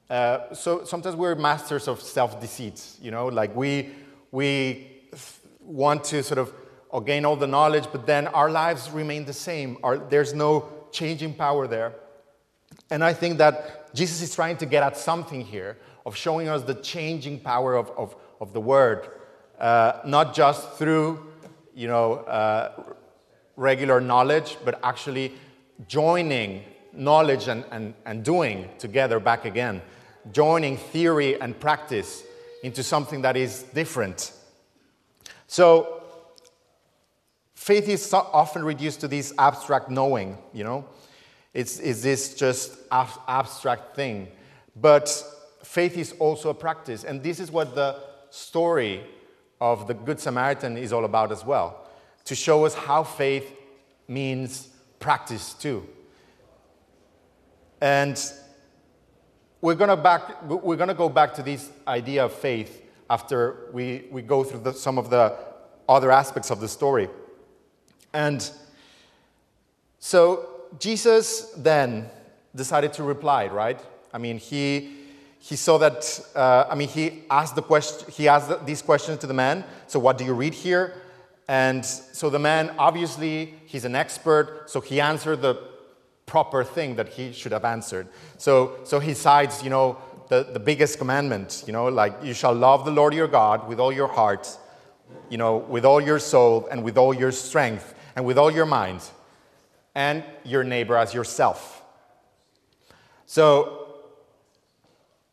Uh, 0.10 0.54
so 0.54 0.84
sometimes 0.84 1.16
we're 1.16 1.36
masters 1.36 1.88
of 1.88 2.02
self 2.02 2.40
deceit, 2.40 2.82
you 3.02 3.12
know, 3.12 3.28
like 3.28 3.56
we, 3.56 3.90
we 4.32 4.88
want 5.60 6.04
to 6.06 6.24
sort 6.24 6.38
of 6.38 6.54
gain 7.06 7.26
all 7.26 7.36
the 7.36 7.48
knowledge, 7.48 7.86
but 7.92 8.06
then 8.06 8.28
our 8.28 8.50
lives 8.50 8.90
remain 8.90 9.26
the 9.26 9.34
same. 9.34 9.78
Our, 9.84 9.98
there's 9.98 10.34
no 10.34 10.70
changing 10.92 11.34
power 11.34 11.68
there. 11.68 11.94
And 12.90 13.04
I 13.04 13.14
think 13.14 13.38
that 13.40 13.94
Jesus 13.94 14.22
is 14.22 14.34
trying 14.34 14.58
to 14.58 14.66
get 14.66 14.84
at 14.84 14.98
something 14.98 15.42
here 15.42 15.78
of 16.06 16.16
showing 16.16 16.48
us 16.48 16.64
the 16.64 16.76
changing 16.76 17.40
power 17.40 17.76
of, 17.76 17.90
of, 17.98 18.16
of 18.40 18.54
the 18.54 18.62
Word, 18.62 19.10
uh, 19.60 20.00
not 20.06 20.36
just 20.36 20.74
through 20.74 21.32
you 21.74 21.88
know, 21.88 22.14
uh, 22.14 22.84
regular 23.56 24.00
knowledge, 24.00 24.58
but 24.64 24.80
actually 24.84 25.34
joining 25.88 26.64
knowledge 26.94 27.48
and, 27.48 27.66
and, 27.72 27.94
and 28.06 28.24
doing 28.24 28.70
together 28.80 29.20
back 29.20 29.46
again, 29.46 29.82
joining 30.32 30.78
theory 30.78 31.40
and 31.42 31.60
practice 31.60 32.24
into 32.66 32.82
something 32.82 33.22
that 33.22 33.38
is 33.38 33.62
different. 33.76 34.32
So, 35.46 36.02
faith 37.54 37.88
is 37.88 38.12
often 38.12 38.64
reduced 38.64 39.02
to 39.02 39.08
this 39.08 39.34
abstract 39.38 39.92
knowing, 39.92 40.38
you 40.52 40.64
know? 40.64 40.86
It's, 41.54 41.80
is 41.80 42.02
this 42.02 42.34
just 42.34 42.80
ab- 42.92 43.20
abstract 43.28 43.96
thing? 43.96 44.30
But 44.76 45.08
faith 45.64 45.96
is 45.96 46.14
also 46.18 46.50
a 46.50 46.56
practice. 46.56 47.04
And 47.04 47.22
this 47.22 47.40
is 47.40 47.52
what 47.52 47.76
the 47.76 48.02
story 48.32 49.04
of 49.62 49.88
the 49.88 49.94
Good 49.94 50.20
Samaritan 50.20 50.76
is 50.76 50.92
all 50.92 51.06
about 51.06 51.32
as 51.32 51.46
well 51.46 51.88
to 52.26 52.34
show 52.34 52.66
us 52.66 52.74
how 52.74 53.04
faith 53.04 53.48
means 54.08 54.70
practice 55.00 55.54
too. 55.54 55.88
And 57.80 58.20
we're 59.62 59.76
going 59.76 59.90
to 59.90 59.98
back, 59.98 60.44
we're 60.44 60.76
going 60.76 60.90
to 60.90 60.94
go 60.94 61.10
back 61.10 61.34
to 61.36 61.44
this 61.44 61.72
idea 61.88 62.26
of 62.26 62.34
faith 62.34 62.82
after 63.10 63.70
we, 63.74 64.06
we 64.12 64.22
go 64.22 64.44
through 64.44 64.62
the, 64.62 64.74
some 64.74 64.98
of 64.98 65.10
the 65.10 65.38
other 65.88 66.12
aspects 66.12 66.50
of 66.50 66.60
the 66.60 66.68
story. 66.68 67.10
And 68.14 68.50
so 70.00 70.50
Jesus 70.80 71.52
then 71.58 72.10
decided 72.56 72.94
to 72.94 73.04
reply, 73.04 73.48
right? 73.48 73.80
I 74.14 74.18
mean, 74.18 74.38
he, 74.38 74.96
he 75.40 75.56
saw 75.56 75.78
that, 75.80 76.20
uh, 76.36 76.66
I 76.70 76.76
mean, 76.76 76.88
he 76.88 77.24
asked, 77.30 77.56
the 77.56 77.62
question, 77.62 78.10
he 78.12 78.28
asked 78.28 78.66
these 78.66 78.82
questions 78.82 79.20
to 79.20 79.28
the 79.28 79.34
man. 79.34 79.64
So, 79.88 80.00
what 80.00 80.18
do 80.18 80.26
you 80.26 80.34
read 80.34 80.54
here? 80.54 80.94
And 81.48 81.86
so 81.86 82.30
the 82.30 82.40
man, 82.40 82.74
obviously, 82.80 83.54
he's 83.66 83.86
an 83.86 83.96
expert, 83.96 84.70
so 84.70 84.82
he 84.82 85.00
answered 85.00 85.42
the 85.42 85.62
proper 86.26 86.64
thing 86.64 86.96
that 86.96 87.10
he 87.10 87.32
should 87.32 87.52
have 87.52 87.66
answered. 87.66 88.08
So, 88.38 88.78
so 88.84 89.00
he 89.00 89.14
cites, 89.14 89.64
you 89.64 89.70
know, 89.70 89.98
the, 90.30 90.44
the 90.44 90.60
biggest 90.60 90.98
commandment, 90.98 91.64
you 91.68 91.74
know, 91.74 91.88
like 91.88 92.14
you 92.24 92.34
shall 92.34 92.54
love 92.54 92.86
the 92.86 92.92
Lord 92.92 93.14
your 93.14 93.28
God 93.28 93.68
with 93.68 93.80
all 93.80 93.92
your 93.92 94.08
heart, 94.08 94.58
you 95.30 95.38
know, 95.38 95.58
with 95.58 95.86
all 95.86 96.02
your 96.02 96.20
soul, 96.20 96.68
and 96.72 96.84
with 96.84 96.98
all 96.98 97.14
your 97.14 97.32
strength 97.32 97.94
and 98.16 98.26
with 98.26 98.38
all 98.38 98.50
your 98.50 98.66
mind, 98.66 99.02
and 99.94 100.24
your 100.44 100.64
neighbor 100.64 100.98
as 100.98 101.14
yourself. 101.14 101.84
So, 103.26 103.82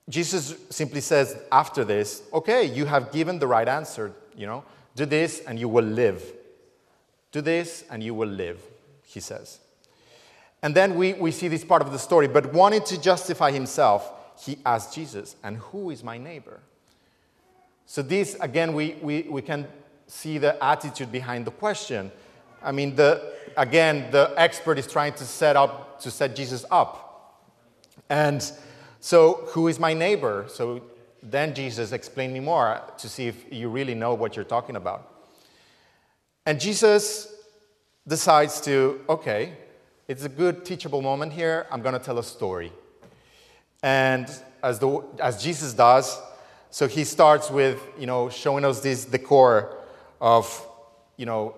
Jesus 0.08 0.56
simply 0.70 1.00
says 1.00 1.38
after 1.50 1.84
this, 1.84 2.22
okay, 2.32 2.64
you 2.64 2.87
have 2.87 3.12
given 3.12 3.38
the 3.38 3.46
right 3.46 3.68
answer, 3.68 4.12
you 4.37 4.46
know, 4.46 4.64
do 4.94 5.06
this 5.06 5.40
and 5.46 5.58
you 5.58 5.68
will 5.68 5.84
live. 5.84 6.22
Do 7.30 7.40
this 7.40 7.84
and 7.88 8.02
you 8.02 8.12
will 8.14 8.28
live, 8.28 8.61
he 9.06 9.20
says. 9.20 9.61
And 10.62 10.75
then 10.75 10.95
we, 10.95 11.14
we 11.14 11.33
see 11.33 11.49
this 11.49 11.64
part 11.64 11.83
of 11.83 11.90
the 11.90 11.99
story, 11.99 12.28
but 12.28 12.52
wanting 12.52 12.85
to 12.85 13.00
justify 13.00 13.50
himself, 13.50 14.11
he 14.38 14.59
asked 14.64 14.95
Jesus, 14.95 15.37
and 15.42 15.57
who 15.57 15.90
is 15.90 16.04
my 16.04 16.19
neighbor? 16.19 16.61
So, 17.87 18.00
this 18.00 18.37
again, 18.40 18.75
we, 18.75 18.97
we, 19.02 19.23
we 19.23 19.42
can 19.42 19.66
see 20.07 20.38
the 20.38 20.62
attitude 20.64 21.11
behind 21.11 21.45
the 21.45 21.50
question. 21.50 22.12
I 22.62 22.71
mean, 22.73 22.95
the, 22.95 23.35
again, 23.57 24.11
the 24.11 24.33
expert 24.37 24.78
is 24.78 24.87
trying 24.87 25.14
to 25.14 25.25
set 25.25 25.57
up, 25.57 26.00
to 26.00 26.11
set 26.11 26.37
Jesus 26.37 26.64
up. 26.71 27.42
And 28.09 28.42
so, 29.00 29.45
who 29.49 29.69
is 29.69 29.81
my 29.81 29.95
neighbor? 29.95 30.47
So 30.49 30.83
then 31.23 31.54
Jesus 31.54 31.92
explained 31.92 32.33
me 32.33 32.40
more 32.40 32.81
to 32.99 33.09
see 33.09 33.26
if 33.26 33.52
you 33.52 33.69
really 33.69 33.95
know 33.95 34.14
what 34.14 34.37
you're 34.37 34.45
talking 34.45 34.76
about. 34.76 35.09
And 36.47 36.61
Jesus 36.61 37.35
decides 38.07 38.61
to, 38.62 39.00
okay, 39.09 39.54
it's 40.09 40.25
a 40.25 40.28
good 40.28 40.64
teachable 40.64 41.02
moment 41.02 41.32
here. 41.32 41.66
I'm 41.71 41.82
going 41.82 41.94
to 41.94 42.00
tell 42.00 42.18
a 42.18 42.25
story. 42.25 42.73
And 43.82 44.28
as, 44.62 44.78
the, 44.78 45.02
as 45.21 45.42
Jesus 45.42 45.73
does, 45.73 46.18
so 46.71 46.88
he 46.88 47.04
starts 47.04 47.50
with, 47.50 47.80
you 47.99 48.06
know, 48.06 48.28
showing 48.30 48.64
us 48.64 48.80
this 48.80 49.04
decor 49.04 49.76
of, 50.21 50.66
you 51.16 51.26
know, 51.26 51.54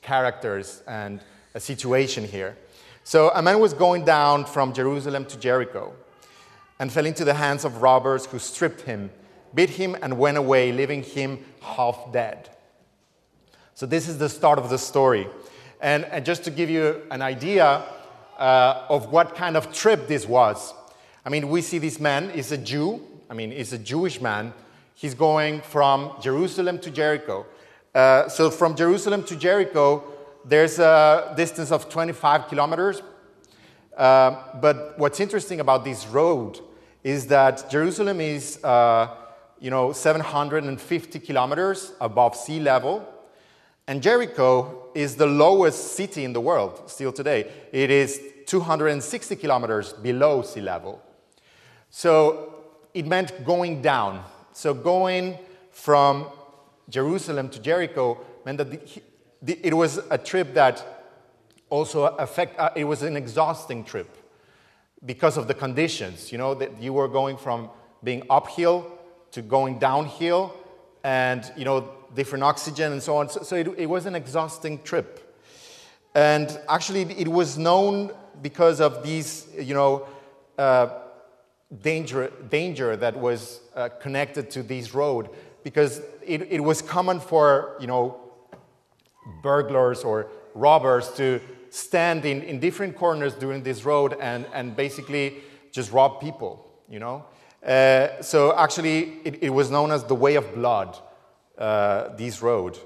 characters 0.00 0.82
and 0.86 1.20
a 1.54 1.60
situation 1.60 2.24
here. 2.24 2.56
So 3.04 3.30
a 3.34 3.42
man 3.42 3.60
was 3.60 3.74
going 3.74 4.04
down 4.04 4.46
from 4.46 4.72
Jerusalem 4.72 5.26
to 5.26 5.38
Jericho 5.38 5.92
and 6.78 6.90
fell 6.90 7.06
into 7.06 7.24
the 7.24 7.34
hands 7.34 7.64
of 7.64 7.82
robbers 7.82 8.26
who 8.26 8.38
stripped 8.38 8.82
him, 8.82 9.10
beat 9.54 9.70
him, 9.70 9.96
and 10.02 10.18
went 10.18 10.36
away, 10.36 10.72
leaving 10.72 11.02
him 11.02 11.44
half 11.60 12.12
dead. 12.12 12.50
So 13.74 13.86
this 13.86 14.08
is 14.08 14.18
the 14.18 14.28
start 14.28 14.58
of 14.58 14.70
the 14.70 14.78
story. 14.78 15.26
And, 15.80 16.04
and 16.06 16.24
just 16.24 16.44
to 16.44 16.50
give 16.50 16.70
you 16.70 17.02
an 17.10 17.22
idea 17.22 17.84
uh, 18.38 18.86
of 18.88 19.12
what 19.12 19.34
kind 19.34 19.56
of 19.56 19.72
trip 19.72 20.08
this 20.08 20.26
was, 20.26 20.74
I 21.24 21.30
mean, 21.30 21.48
we 21.48 21.62
see 21.62 21.78
this 21.78 21.98
man 21.98 22.30
is 22.30 22.52
a 22.52 22.58
Jew. 22.58 23.00
I 23.30 23.34
mean, 23.34 23.50
he's 23.50 23.72
a 23.72 23.78
Jewish 23.78 24.20
man. 24.20 24.52
He's 24.94 25.14
going 25.14 25.60
from 25.62 26.12
Jerusalem 26.20 26.78
to 26.80 26.90
Jericho. 26.90 27.46
Uh, 27.94 28.28
so 28.28 28.50
from 28.50 28.76
Jerusalem 28.76 29.22
to 29.24 29.36
Jericho, 29.36 30.04
there's 30.44 30.78
a 30.78 31.32
distance 31.36 31.72
of 31.72 31.88
25 31.88 32.48
kilometers. 32.48 33.02
Uh, 33.96 34.58
but 34.60 34.98
what's 34.98 35.20
interesting 35.20 35.60
about 35.60 35.84
this 35.84 36.06
road 36.08 36.60
is 37.02 37.26
that 37.28 37.70
Jerusalem 37.70 38.20
is, 38.20 38.62
uh, 38.64 39.08
you 39.60 39.70
know, 39.70 39.92
750 39.92 41.20
kilometers 41.20 41.92
above 42.00 42.34
sea 42.34 42.60
level, 42.60 43.06
and 43.86 44.02
Jericho 44.02 44.88
is 44.94 45.16
the 45.16 45.26
lowest 45.26 45.94
city 45.94 46.24
in 46.24 46.32
the 46.32 46.40
world 46.40 46.82
still 46.86 47.12
today. 47.12 47.50
It 47.72 47.90
is 47.90 48.20
260 48.46 49.36
kilometers 49.36 49.92
below 49.92 50.42
sea 50.42 50.60
level. 50.60 51.02
So 51.90 52.54
it 52.94 53.06
meant 53.06 53.44
going 53.44 53.82
down. 53.82 54.24
So 54.52 54.72
going 54.72 55.38
from 55.70 56.26
Jerusalem 56.88 57.48
to 57.50 57.60
Jericho 57.60 58.20
meant 58.44 58.58
that 58.58 58.70
the, 58.70 59.02
the, 59.42 59.66
it 59.66 59.74
was 59.74 60.00
a 60.10 60.18
trip 60.18 60.54
that 60.54 60.84
also 61.68 62.04
affect, 62.04 62.58
uh, 62.58 62.70
it 62.76 62.84
was 62.84 63.02
an 63.02 63.16
exhausting 63.16 63.84
trip 63.84 64.16
because 65.04 65.36
of 65.36 65.48
the 65.48 65.54
conditions, 65.54 66.32
you 66.32 66.38
know, 66.38 66.54
that 66.54 66.80
you 66.80 66.92
were 66.92 67.08
going 67.08 67.36
from 67.36 67.68
being 68.02 68.22
uphill 68.30 68.90
to 69.32 69.42
going 69.42 69.78
downhill 69.78 70.54
and, 71.02 71.52
you 71.56 71.64
know, 71.64 71.90
different 72.14 72.44
oxygen 72.44 72.92
and 72.92 73.02
so 73.02 73.16
on. 73.16 73.28
So, 73.28 73.42
so 73.42 73.56
it, 73.56 73.68
it 73.76 73.86
was 73.86 74.06
an 74.06 74.14
exhausting 74.14 74.82
trip. 74.82 75.20
And 76.14 76.58
actually, 76.68 77.02
it 77.02 77.28
was 77.28 77.58
known 77.58 78.12
because 78.40 78.80
of 78.80 79.02
these, 79.02 79.48
you 79.58 79.74
know, 79.74 80.06
uh, 80.58 80.88
danger, 81.82 82.30
danger 82.48 82.96
that 82.96 83.16
was 83.16 83.60
uh, 83.74 83.88
connected 84.00 84.50
to 84.50 84.62
this 84.62 84.94
road 84.94 85.28
because 85.64 86.00
it, 86.24 86.42
it 86.50 86.60
was 86.60 86.82
common 86.82 87.18
for, 87.18 87.76
you 87.80 87.86
know, 87.86 88.20
burglars 89.42 90.04
or 90.04 90.28
robbers 90.54 91.10
to 91.12 91.40
stand 91.70 92.24
in, 92.24 92.42
in 92.42 92.60
different 92.60 92.94
corners 92.94 93.34
during 93.34 93.62
this 93.62 93.84
road 93.84 94.16
and, 94.20 94.46
and 94.52 94.76
basically 94.76 95.38
just 95.72 95.90
rob 95.90 96.20
people, 96.20 96.70
you 96.88 97.00
know. 97.00 97.24
Uh, 97.66 98.20
so 98.20 98.56
actually, 98.56 99.14
it, 99.24 99.42
it, 99.42 99.50
was 99.50 99.70
known 99.70 99.90
as 99.90 100.04
the 100.04 100.14
Way 100.14 100.34
of 100.36 100.54
Blood, 100.54 100.96
uh, 101.58 102.08
this 102.16 102.42
road. 102.42 102.78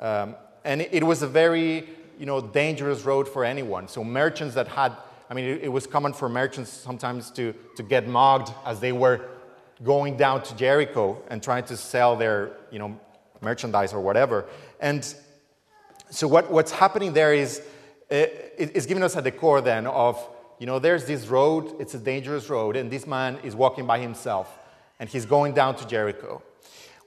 Um, 0.00 0.36
and 0.64 0.82
it, 0.82 1.04
was 1.04 1.22
a 1.22 1.28
very, 1.28 1.88
you 2.18 2.26
know, 2.26 2.40
dangerous 2.40 3.04
road 3.04 3.28
for 3.28 3.44
anyone. 3.44 3.88
So 3.88 4.02
merchants 4.02 4.54
that 4.54 4.68
had 4.68 4.96
I 5.28 5.34
mean, 5.34 5.44
it, 5.44 5.64
it, 5.64 5.68
was 5.68 5.86
common 5.86 6.12
for 6.12 6.28
merchants 6.28 6.70
sometimes 6.70 7.30
to, 7.32 7.52
to 7.76 7.82
get 7.82 8.06
mugged 8.06 8.52
as 8.64 8.80
they 8.80 8.92
were 8.92 9.22
going 9.82 10.16
down 10.16 10.42
to 10.44 10.56
Jericho 10.56 11.20
and 11.28 11.42
trying 11.42 11.64
to 11.64 11.76
sell 11.76 12.16
their, 12.16 12.52
you 12.70 12.78
know, 12.78 12.98
merchandise 13.40 13.92
or 13.92 14.00
whatever. 14.00 14.46
And 14.80 15.04
so 16.10 16.28
what, 16.28 16.50
what's 16.50 16.70
happening 16.70 17.12
there 17.12 17.34
is 17.34 17.60
it, 18.08 18.54
it's 18.56 18.86
giving 18.86 19.02
us 19.02 19.16
a 19.16 19.22
decor 19.22 19.60
then 19.60 19.86
of, 19.86 20.24
you 20.58 20.66
know, 20.66 20.78
there's 20.78 21.04
this 21.04 21.26
road, 21.26 21.74
it's 21.80 21.94
a 21.94 21.98
dangerous 21.98 22.48
road, 22.48 22.76
and 22.76 22.90
this 22.90 23.06
man 23.06 23.38
is 23.42 23.54
walking 23.54 23.86
by 23.86 23.98
himself, 23.98 24.58
and 25.00 25.08
he's 25.08 25.26
going 25.26 25.52
down 25.52 25.76
to 25.76 25.86
Jericho. 25.86 26.40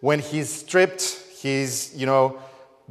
When 0.01 0.19
he's 0.19 0.49
stripped, 0.49 1.01
he's, 1.37 1.93
you 1.95 2.05
know, 2.05 2.39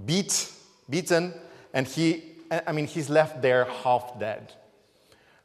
beat, 0.05 0.53
beaten, 0.89 1.35
and 1.73 1.87
he, 1.87 2.23
I 2.67 2.73
mean, 2.73 2.87
he's 2.87 3.09
left 3.09 3.43
there 3.43 3.65
half 3.65 4.19
dead. 4.19 4.53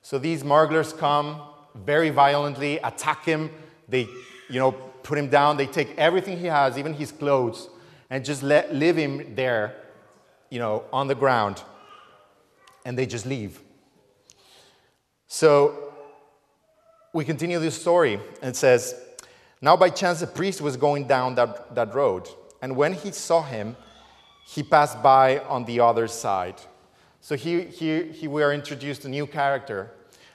So 0.01 0.19
these 0.19 0.41
smugglers 0.41 0.91
come 0.93 1.41
very 1.75 2.09
violently, 2.09 2.77
attack 2.77 3.25
him. 3.25 3.49
They, 3.87 4.07
you 4.49 4.59
know, 4.59 4.71
put 4.71 5.17
him 5.17 5.29
down. 5.29 5.57
They 5.57 5.65
take 5.65 5.97
everything 5.97 6.37
he 6.37 6.47
has, 6.47 6.77
even 6.77 6.93
his 6.93 7.11
clothes, 7.11 7.69
and 8.09 8.23
just 8.23 8.43
let, 8.43 8.75
leave 8.75 8.97
him 8.97 9.35
there, 9.35 9.75
you 10.49 10.59
know, 10.59 10.83
on 10.91 11.07
the 11.07 11.15
ground. 11.15 11.63
And 12.85 12.97
they 12.97 13.05
just 13.05 13.25
leave. 13.25 13.61
So 15.27 15.93
we 17.13 17.23
continue 17.25 17.59
this 17.59 17.79
story, 17.79 18.15
and 18.41 18.49
it 18.49 18.55
says, 18.55 18.95
Now 19.63 19.77
by 19.77 19.91
chance 19.91 20.21
a 20.21 20.27
priest 20.27 20.59
was 20.59 20.75
going 20.75 21.07
down 21.07 21.35
that, 21.35 21.73
that 21.73 21.95
road, 21.95 22.27
and 22.61 22.75
when 22.75 22.91
he 22.91 23.11
saw 23.11 23.41
him, 23.41 23.77
he 24.45 24.61
passed 24.61 25.01
by 25.01 25.39
on 25.39 25.63
the 25.63 25.79
other 25.79 26.09
side. 26.09 26.55
So 27.21 27.37
here, 27.37 27.61
here, 27.61 28.03
here 28.03 28.29
we 28.29 28.43
are 28.43 28.51
introduced 28.51 29.05
a 29.05 29.07
new 29.07 29.25
character. 29.25 29.89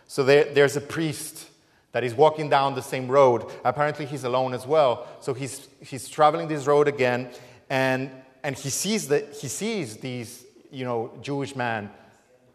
So 0.06 0.24
there, 0.24 0.44
there's 0.54 0.76
a 0.76 0.80
priest 0.80 1.46
that 1.92 2.04
is 2.04 2.14
walking 2.14 2.48
down 2.48 2.74
the 2.74 2.80
same 2.80 3.06
road. 3.06 3.44
Apparently, 3.66 4.06
he's 4.06 4.24
alone 4.24 4.54
as 4.54 4.66
well. 4.66 5.06
So 5.20 5.34
he's, 5.34 5.68
he's 5.82 6.08
traveling 6.08 6.48
this 6.48 6.66
road 6.66 6.88
again, 6.88 7.28
and, 7.68 8.10
and 8.42 8.56
he, 8.56 8.70
sees 8.70 9.08
that, 9.08 9.34
he 9.34 9.48
sees 9.48 9.98
these 9.98 10.46
you 10.70 10.86
know, 10.86 11.12
Jewish 11.20 11.54
man 11.54 11.90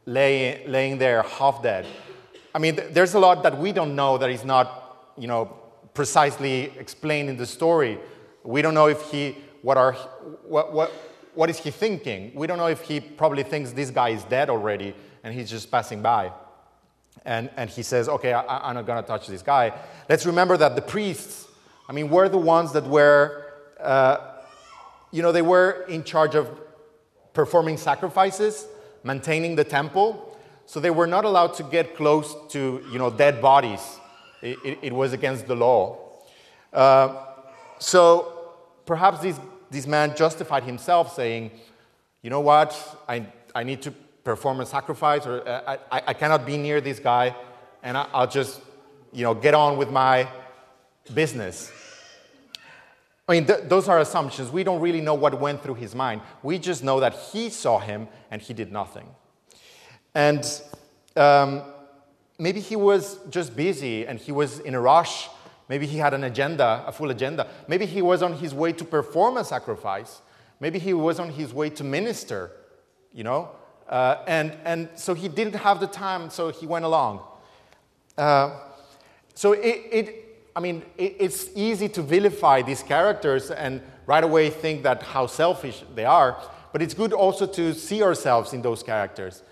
lay, 0.07 0.65
laying 0.65 0.97
there 0.97 1.21
half 1.21 1.62
dead. 1.62 1.86
I 2.55 2.57
mean, 2.57 2.79
there's 2.89 3.13
a 3.13 3.19
lot 3.19 3.43
that 3.43 3.59
we 3.59 3.71
don't 3.71 3.95
know 3.95 4.17
that 4.17 4.31
is 4.31 4.43
not 4.43 4.79
you 5.19 5.27
know, 5.27 5.55
precisely 5.93 6.73
explained 6.77 7.29
in 7.29 7.38
the 7.38 7.45
story. 7.45 7.99
We 8.43 8.62
don't 8.62 8.73
know 8.73 8.88
if 8.88 9.01
he, 9.12 9.38
what, 9.62 9.77
are, 9.77 9.93
what, 10.47 10.73
what, 10.73 10.91
what 11.36 11.49
is 11.49 11.58
he 11.60 11.71
thinking? 11.71 12.32
We 12.36 12.47
don't 12.47 12.58
know 12.58 12.67
if 12.67 12.82
he 12.82 12.99
probably 12.99 13.43
thinks 13.43 13.71
this 13.71 13.89
guy 13.89 14.10
is 14.10 14.23
dead 14.25 14.49
already 14.49 14.95
and 15.23 15.34
he's 15.34 15.49
just 15.49 15.71
passing 15.71 16.01
by. 16.01 16.32
And, 17.25 17.49
and 17.56 17.69
he 17.69 17.84
says, 17.84 18.10
okay, 18.10 18.34
I, 18.34 18.69
am 18.69 18.75
not 18.75 18.86
going 18.86 19.01
to 19.01 19.08
touch 19.08 19.27
this 19.27 19.41
guy. 19.41 19.71
Let's 20.10 20.25
remember 20.25 20.58
that 20.58 20.75
the 20.75 20.82
priests, 20.82 21.47
I 21.88 21.93
mean, 21.93 22.10
were 22.10 22.27
the 22.27 22.38
ones 22.38 22.73
that 22.73 22.86
were, 22.86 23.53
uh, 23.79 24.17
you 25.12 25.21
know, 25.21 25.32
they 25.32 25.41
were 25.41 25.86
in 25.88 26.03
charge 26.03 26.36
of 26.36 26.49
performing 27.34 27.77
sacrifices, 27.77 28.67
maintaining 29.03 29.56
the 29.56 29.63
temple. 29.63 30.38
So 30.65 30.79
they 30.79 30.89
were 30.89 31.08
not 31.08 31.23
allowed 31.23 31.53
to 31.56 31.63
get 31.63 31.95
close 31.95 32.36
to, 32.49 32.84
you 32.91 32.99
know, 32.99 33.10
dead 33.10 33.41
bodies. 33.41 33.99
It, 34.43 34.79
it, 34.82 34.93
was 34.93 35.13
against 35.13 35.47
the 35.47 35.56
law. 35.56 35.97
Uh, 36.73 37.25
so 37.79 38.51
perhaps 38.86 39.21
these 39.21 39.39
this 39.71 39.88
man 39.88 40.15
justified 40.15 40.63
himself, 40.63 41.15
saying, 41.15 41.51
You 42.21 42.29
know 42.29 42.41
what? 42.41 42.71
I, 43.08 43.25
I 43.56 43.63
need 43.63 43.82
to 43.84 43.91
perform 44.23 44.60
a 44.60 44.65
sacrifice, 44.65 45.25
or 45.25 45.47
uh, 45.47 45.77
I, 45.91 46.01
I 46.08 46.13
cannot 46.13 46.45
be 46.45 46.58
near 46.58 46.82
this 46.82 46.99
guy, 46.99 47.36
and 47.82 47.97
I, 47.97 48.08
I'll 48.13 48.27
just 48.27 48.62
you 49.13 49.23
know, 49.23 49.34
get 49.34 49.53
on 49.53 49.77
with 49.77 49.91
my 49.91 50.27
business. 51.13 51.71
I 53.27 53.34
mean, 53.34 53.45
th- 53.45 53.62
those 53.65 53.88
are 53.88 53.99
assumptions. 53.99 54.51
We 54.51 54.63
don't 54.63 54.82
really 54.82 55.01
know 55.01 55.13
what 55.13 55.39
went 55.39 55.63
through 55.63 55.75
his 55.75 55.95
mind. 55.95 56.21
We 56.41 56.60
just 56.60 56.84
know 56.84 56.99
that 56.99 57.13
he 57.32 57.49
saw 57.49 57.79
him 57.79 58.08
and 58.32 58.41
he 58.41 58.53
did 58.53 58.71
nothing. 58.71 59.08
And 60.13 60.43
um, 61.15 61.63
maybe 62.39 62.60
he 62.60 62.76
was 62.76 63.19
just 63.30 63.56
busy 63.56 64.06
and 64.06 64.19
he 64.19 64.32
was 64.32 64.60
in 64.60 64.76
a 64.76 64.82
rush 64.82 65.30
Maybe 65.69 65.88
he 65.88 65.98
had 65.98 66.13
an 66.13 66.24
agenda, 66.26 66.84
a 66.86 66.91
full 66.91 67.10
agenda. 67.10 67.48
Maybe 67.67 67.86
he 67.86 68.02
was 68.02 68.22
on 68.22 68.34
his 68.34 68.54
way 68.54 68.74
to 68.74 68.84
perform 68.84 69.38
a 69.38 69.43
sacrifice. 69.43 70.22
Maybe 70.60 70.80
he 70.80 70.93
was 70.93 71.19
on 71.19 71.30
his 71.30 71.54
way 71.54 71.69
to 71.72 71.84
minister, 71.84 72.52
you 73.13 73.24
know? 73.24 73.50
Uh, 73.88 74.17
and, 74.28 74.56
and 74.65 74.89
so 74.96 75.13
he 75.13 75.28
didn't 75.28 75.56
have 75.56 75.80
the 75.80 75.88
time, 75.88 76.30
so 76.30 76.50
he 76.50 76.67
went 76.67 76.86
along. 76.86 77.22
Uh, 78.17 78.60
so 79.34 79.54
it, 79.54 79.82
it, 79.91 80.46
I 80.56 80.60
mean, 80.60 80.84
it, 80.98 81.15
it's 81.19 81.50
easy 81.56 81.89
to 81.89 82.02
vilify 82.02 82.62
these 82.62 82.84
characters 82.84 83.50
and 83.50 83.82
right 84.06 84.24
away 84.24 84.50
think 84.50 84.84
that 84.84 85.02
how 85.02 85.28
selfish 85.28 85.84
they 85.96 86.06
are, 86.06 86.38
but 86.72 86.82
it's 86.82 86.93
good 86.93 87.13
also 87.13 87.46
to 87.48 87.74
see 87.74 88.04
ourselves 88.04 88.54
in 88.54 88.62
those 88.62 88.84
characters 88.84 89.43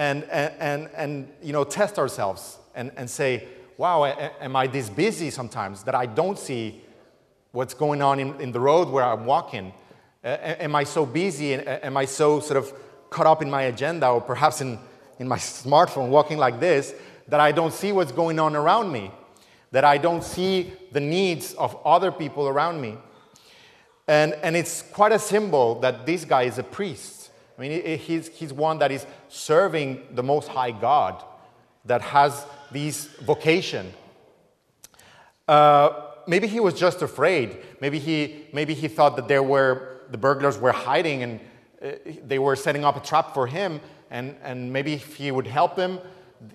and, 0.00 0.24
and, 0.30 0.88
and, 0.96 1.28
you 1.42 1.52
know, 1.52 1.62
test 1.62 1.98
ourselves 1.98 2.56
and, 2.74 2.90
and 2.96 3.08
say, 3.08 3.46
wow, 3.76 4.06
am 4.06 4.56
I 4.56 4.66
this 4.66 4.88
busy 4.88 5.28
sometimes 5.28 5.82
that 5.82 5.94
I 5.94 6.06
don't 6.06 6.38
see 6.38 6.80
what's 7.52 7.74
going 7.74 8.00
on 8.00 8.18
in, 8.18 8.40
in 8.40 8.50
the 8.50 8.60
road 8.60 8.88
where 8.88 9.04
I'm 9.04 9.26
walking? 9.26 9.74
am 10.24 10.74
I 10.74 10.84
so 10.84 11.04
busy? 11.04 11.52
Am 11.52 11.98
I 11.98 12.06
so 12.06 12.40
sort 12.40 12.56
of 12.56 12.72
caught 13.10 13.26
up 13.26 13.42
in 13.42 13.50
my 13.50 13.64
agenda 13.64 14.08
or 14.08 14.22
perhaps 14.22 14.62
in, 14.62 14.78
in 15.18 15.28
my 15.28 15.36
smartphone 15.36 16.08
walking 16.08 16.38
like 16.38 16.60
this 16.60 16.94
that 17.28 17.40
I 17.40 17.52
don't 17.52 17.72
see 17.72 17.92
what's 17.92 18.12
going 18.12 18.38
on 18.38 18.56
around 18.56 18.90
me, 18.90 19.10
that 19.70 19.84
I 19.84 19.98
don't 19.98 20.24
see 20.24 20.72
the 20.92 21.00
needs 21.00 21.52
of 21.54 21.76
other 21.84 22.10
people 22.10 22.48
around 22.48 22.80
me. 22.80 22.96
And, 24.08 24.32
and 24.42 24.56
it's 24.56 24.80
quite 24.80 25.12
a 25.12 25.18
symbol 25.18 25.78
that 25.80 26.06
this 26.06 26.24
guy 26.24 26.44
is 26.44 26.56
a 26.56 26.62
priest. 26.62 27.19
I 27.60 27.68
mean, 27.68 27.98
he's, 27.98 28.28
he's 28.28 28.54
one 28.54 28.78
that 28.78 28.90
is 28.90 29.04
serving 29.28 30.00
the 30.12 30.22
Most 30.22 30.48
High 30.48 30.70
God, 30.70 31.22
that 31.84 32.00
has 32.00 32.46
this 32.70 33.04
vocation. 33.18 33.92
Uh, 35.46 36.06
maybe 36.26 36.46
he 36.46 36.58
was 36.58 36.72
just 36.72 37.02
afraid. 37.02 37.58
Maybe 37.82 37.98
he, 37.98 38.46
maybe 38.54 38.72
he 38.72 38.88
thought 38.88 39.14
that 39.16 39.28
there 39.28 39.42
were, 39.42 40.00
the 40.10 40.16
burglars 40.16 40.56
were 40.56 40.72
hiding 40.72 41.22
and 41.22 41.40
uh, 41.82 41.90
they 42.26 42.38
were 42.38 42.56
setting 42.56 42.82
up 42.82 42.96
a 42.96 43.06
trap 43.06 43.34
for 43.34 43.46
him. 43.46 43.82
And, 44.10 44.36
and 44.42 44.72
maybe 44.72 44.94
if 44.94 45.16
he 45.16 45.30
would 45.30 45.46
help 45.46 45.76
him, 45.76 45.98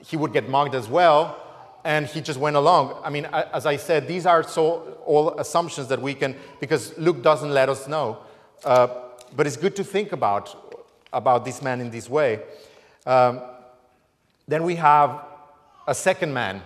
he 0.03 0.17
would 0.17 0.33
get 0.33 0.49
mugged 0.49 0.73
as 0.73 0.87
well. 0.87 1.39
And 1.83 2.07
he 2.07 2.19
just 2.19 2.39
went 2.39 2.55
along. 2.55 2.99
I 3.03 3.11
mean, 3.11 3.25
as 3.25 3.67
I 3.67 3.75
said, 3.75 4.07
these 4.07 4.25
are 4.25 4.41
so 4.41 4.97
all 5.05 5.39
assumptions 5.39 5.87
that 5.89 6.01
we 6.01 6.15
can, 6.15 6.35
because 6.59 6.97
Luke 6.97 7.21
doesn't 7.21 7.51
let 7.51 7.69
us 7.69 7.87
know. 7.87 8.17
Uh, 8.63 8.87
but 9.35 9.45
it's 9.45 9.57
good 9.57 9.75
to 9.75 9.83
think 9.83 10.11
about, 10.11 10.64
about 11.15 11.45
this 11.45 11.61
man 11.61 11.81
in 11.81 11.89
this 11.89 12.07
way. 12.09 12.41
Um, 13.07 13.41
then 14.47 14.63
we 14.63 14.75
have 14.75 15.21
a 15.87 15.95
second 15.95 16.33
man 16.33 16.61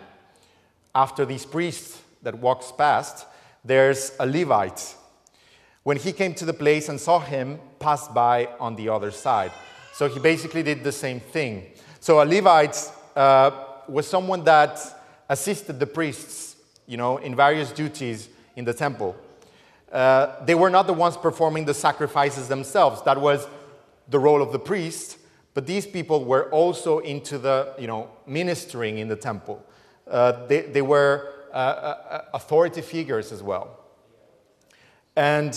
after 0.94 1.24
these 1.26 1.46
priests 1.46 2.02
that 2.24 2.36
walks 2.36 2.72
past, 2.72 3.26
there's 3.64 4.12
a 4.20 4.26
Levite. 4.26 4.96
When 5.84 5.98
he 5.98 6.12
came 6.12 6.34
to 6.36 6.46
the 6.46 6.54
place 6.54 6.90
and 6.90 7.00
saw 7.00 7.20
him, 7.20 7.60
passed 7.80 8.14
by 8.14 8.50
on 8.60 8.76
the 8.76 8.90
other 8.90 9.12
side. 9.12 9.52
So 9.94 10.10
he 10.10 10.20
basically 10.20 10.64
did 10.64 10.84
the 10.84 10.92
same 10.92 11.20
thing. 11.20 11.68
So 12.00 12.22
a 12.22 12.26
Levite 12.26 12.78
uh, 13.16 13.52
was 13.88 14.08
someone 14.08 14.44
that 14.46 14.80
assisted 15.30 15.80
the 15.80 15.86
priests, 15.86 16.56
you 16.88 16.98
know, 16.98 17.18
in 17.18 17.36
various 17.36 17.72
duties 17.72 18.30
in 18.56 18.66
the 18.66 18.74
temple. 18.74 19.16
Uh, 19.92 20.44
they 20.46 20.56
were 20.56 20.70
not 20.70 20.88
the 20.88 20.94
ones 20.94 21.18
performing 21.18 21.66
the 21.66 21.74
sacrifices 21.74 22.48
themselves. 22.48 23.02
That 23.04 23.20
was 23.20 23.48
the 24.10 24.20
role 24.20 24.42
of 24.42 24.52
the 24.52 24.60
priest. 24.60 25.18
But 25.54 25.66
these 25.66 25.86
people 25.86 26.26
were 26.26 26.50
also 26.52 27.00
into 27.00 27.38
the, 27.38 27.74
you 27.80 27.88
know, 27.88 28.10
ministering 28.26 29.00
in 29.00 29.08
the 29.08 29.16
temple. 29.16 29.64
Uh, 30.08 30.46
they, 30.48 30.62
they 30.62 30.82
were 30.82 31.34
uh, 31.52 31.56
uh, 31.56 32.26
authority 32.34 32.82
figures 32.82 33.32
as 33.32 33.42
well. 33.42 33.80
And 35.16 35.50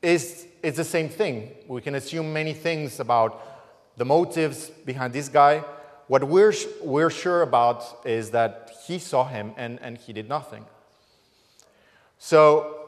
it's, 0.00 0.46
it's 0.62 0.76
the 0.76 0.84
same 0.84 1.08
thing. 1.08 1.50
We 1.66 1.80
can 1.80 1.94
assume 1.94 2.32
many 2.32 2.54
things 2.54 3.00
about 3.00 3.48
the 3.96 4.04
motives 4.04 4.70
behind 4.70 5.12
this 5.12 5.28
guy. 5.28 5.64
What 6.06 6.24
we're, 6.24 6.54
we're 6.82 7.10
sure 7.10 7.42
about 7.42 8.00
is 8.04 8.30
that 8.30 8.70
he 8.86 8.98
saw 8.98 9.26
him 9.26 9.52
and, 9.56 9.78
and 9.82 9.98
he 9.98 10.12
did 10.12 10.28
nothing. 10.28 10.64
So, 12.18 12.81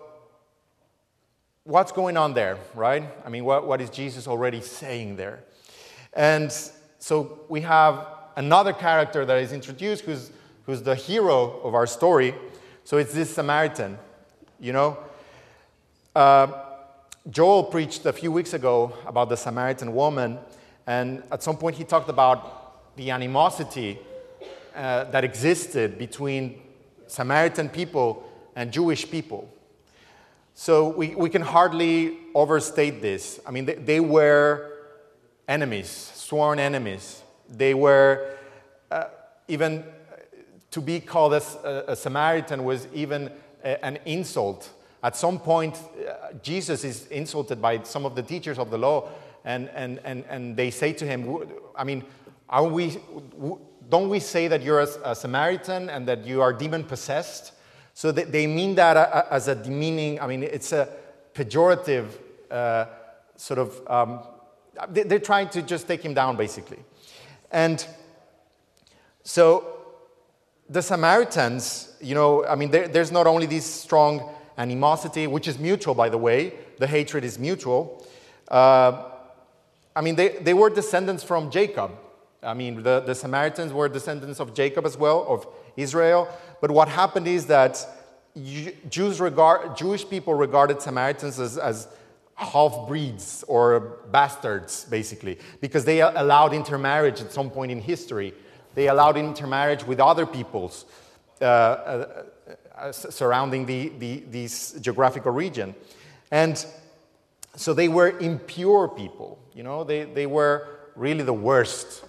what's 1.65 1.93
going 1.93 2.17
on 2.17 2.35
there, 2.35 2.59
right? 2.75 3.05
I 3.25 3.29
mean, 3.31 3.45
what, 3.45 3.67
what 3.67 3.81
is 3.81 3.91
Jesus 3.91 4.29
already 4.29 4.61
saying 4.61 5.17
there? 5.17 5.43
And 6.13 6.53
so 6.99 7.41
we 7.49 7.63
have 7.63 8.07
another 8.37 8.73
character 8.73 9.25
that 9.25 9.39
is 9.39 9.53
introduced 9.53 10.05
who's 10.05 10.31
who's 10.67 10.83
the 10.83 10.95
hero 10.95 11.61
of 11.63 11.75
our 11.75 11.87
story. 11.87 12.35
So 12.85 12.99
it's 12.99 13.13
this 13.13 13.35
Samaritan, 13.35 13.99
you 14.61 14.73
know. 14.73 14.99
Uh, 16.15 16.47
Joel 17.31 17.65
preached 17.65 18.05
a 18.07 18.13
few 18.13 18.31
weeks 18.31 18.53
ago 18.53 18.93
about 19.07 19.29
the 19.29 19.37
Samaritan 19.37 19.95
woman, 19.95 20.39
and 20.87 21.23
at 21.33 21.43
some 21.43 21.57
point 21.57 21.77
he 21.77 21.85
talked 21.85 22.09
about 22.09 22.97
the 22.97 23.11
animosity 23.11 23.99
uh, 24.75 25.05
that 25.05 25.25
existed 25.25 25.99
between 25.99 26.61
Samaritan 27.07 27.69
people 27.69 28.29
and 28.55 28.73
Jewish 28.73 29.11
people. 29.11 29.49
So 30.55 30.89
we, 30.89 31.15
we 31.17 31.29
can 31.29 31.43
hardly 31.43 32.17
overstate 32.35 33.03
this. 33.03 33.41
I 33.47 33.51
mean, 33.51 33.65
they, 33.67 33.75
they 33.75 34.01
were 34.01 34.71
enemies, 35.49 35.89
sworn 36.15 36.59
enemies. 36.61 37.23
They 37.51 37.75
were 37.75 38.37
uh, 38.91 39.07
even 39.49 39.85
to 40.71 40.81
be 40.81 41.01
called 41.01 41.35
a, 41.35 41.91
a 41.91 41.97
Samaritan 41.97 42.65
was 42.65 42.87
even 42.95 43.31
a, 43.65 43.85
an 43.85 43.99
insult. 44.07 44.71
At 45.03 45.17
some 45.17 45.39
point, 45.39 45.77
uh, 45.77 46.33
Jesus 46.43 46.85
is 46.85 47.07
insulted 47.09 47.61
by 47.61 47.83
some 47.83 48.07
of 48.07 48.15
the 48.15 48.23
teachers 48.23 48.59
of 48.59 48.71
the 48.71 48.79
law, 48.79 49.09
and, 49.45 49.69
and, 49.75 50.01
and, 50.05 50.25
and 50.29 50.57
they 50.57 50.71
say 50.71 50.93
to 50.95 51.05
him, 51.05 51.45
I 51.77 51.85
mean, 51.85 52.05
are 52.49 52.65
we, 52.65 52.99
don't 53.89 54.09
we 54.09 54.21
say 54.21 54.49
that 54.49 54.63
you're 54.63 54.81
a, 54.81 54.89
a 55.05 55.15
Samaritan 55.15 55.91
and 55.91 56.09
that 56.09 56.25
you 56.25 56.41
are 56.43 56.53
demon 56.53 56.85
possessed? 56.85 57.53
So 57.95 58.11
they, 58.11 58.25
they 58.25 58.47
mean 58.47 58.75
that 58.75 58.97
as 59.31 59.49
a 59.49 59.55
demeaning, 59.55 60.21
I 60.21 60.27
mean, 60.27 60.43
it's 60.43 60.73
a 60.73 60.89
pejorative 61.33 62.09
uh, 62.51 62.87
sort 63.37 63.59
of, 63.59 63.91
um, 63.91 64.21
they're 64.91 65.21
trying 65.21 65.49
to 65.51 65.63
just 65.63 65.87
take 65.87 66.03
him 66.03 66.13
down, 66.13 66.37
basically. 66.37 66.79
And 67.53 67.87
so 69.23 69.75
the 70.69 70.83
Samaritans, 70.83 71.97
you 72.01 72.15
know, 72.15 72.45
I 72.45 72.57
mean, 72.57 72.71
there, 72.71 72.89
there's 72.89 73.13
not 73.13 73.27
only 73.27 73.47
this 73.47 73.65
strong 73.65 74.29
animosity, 74.59 75.27
which 75.27 75.47
is 75.47 75.59
mutual, 75.59 75.95
by 75.95 76.09
the 76.09 76.19
way, 76.19 76.55
the 76.79 76.87
hatred 76.87 77.25
is 77.25 77.39
mutual. 77.39 78.05
Uh, 78.49 79.05
I 79.95 80.01
mean, 80.01 80.17
they, 80.17 80.31
they 80.31 80.55
were 80.55 80.71
descendants 80.71 81.23
from 81.23 81.51
Jacob. 81.51 81.93
I 82.43 82.55
mean, 82.55 82.83
the, 82.83 83.01
the 83.01 83.15
Samaritans 83.15 83.73
were 83.73 83.89
descendants 83.89 84.41
of 84.41 84.53
Jacob 84.53 84.85
as 84.85 84.99
well, 84.99 85.25
of 85.29 85.47
Israel. 85.77 86.29
But 86.65 86.71
what 86.71 86.89
happened 86.89 87.29
is 87.29 87.45
that 87.49 87.87
Jews 88.89 89.21
regard, 89.21 89.77
Jewish 89.77 90.09
people 90.09 90.33
regarded 90.33 90.81
Samaritans 90.81 91.39
as, 91.39 91.59
as 91.59 91.89
half 92.37 92.89
breeds 92.89 93.45
or 93.49 93.99
bastards, 94.11 94.87
basically, 94.87 95.39
because 95.61 95.85
they 95.85 96.01
allowed 96.01 96.55
intermarriage 96.55 97.21
at 97.21 97.31
some 97.35 97.51
point 97.51 97.71
in 97.71 97.83
history. 97.83 98.33
They 98.75 98.89
allowed 98.89 99.19
intermarriage 99.19 99.85
with 99.85 100.01
other 100.01 100.25
peoples 100.25 100.87
uh, 101.39 101.45
uh, 101.45 102.23
uh, 102.75 102.93
surrounding 102.93 103.67
the, 103.67 103.91
the, 103.99 104.21
this 104.31 104.73
geographical 104.81 105.33
region. 105.33 105.75
And 106.31 106.65
so 107.57 107.75
they 107.75 107.89
were 107.89 108.19
impure 108.21 108.89
people. 108.89 109.39
You 109.53 109.65
know, 109.65 109.85
they, 109.85 110.05
they 110.05 110.25
were 110.25 110.67
really 110.97 111.25
the 111.25 111.35
worst 111.35 112.07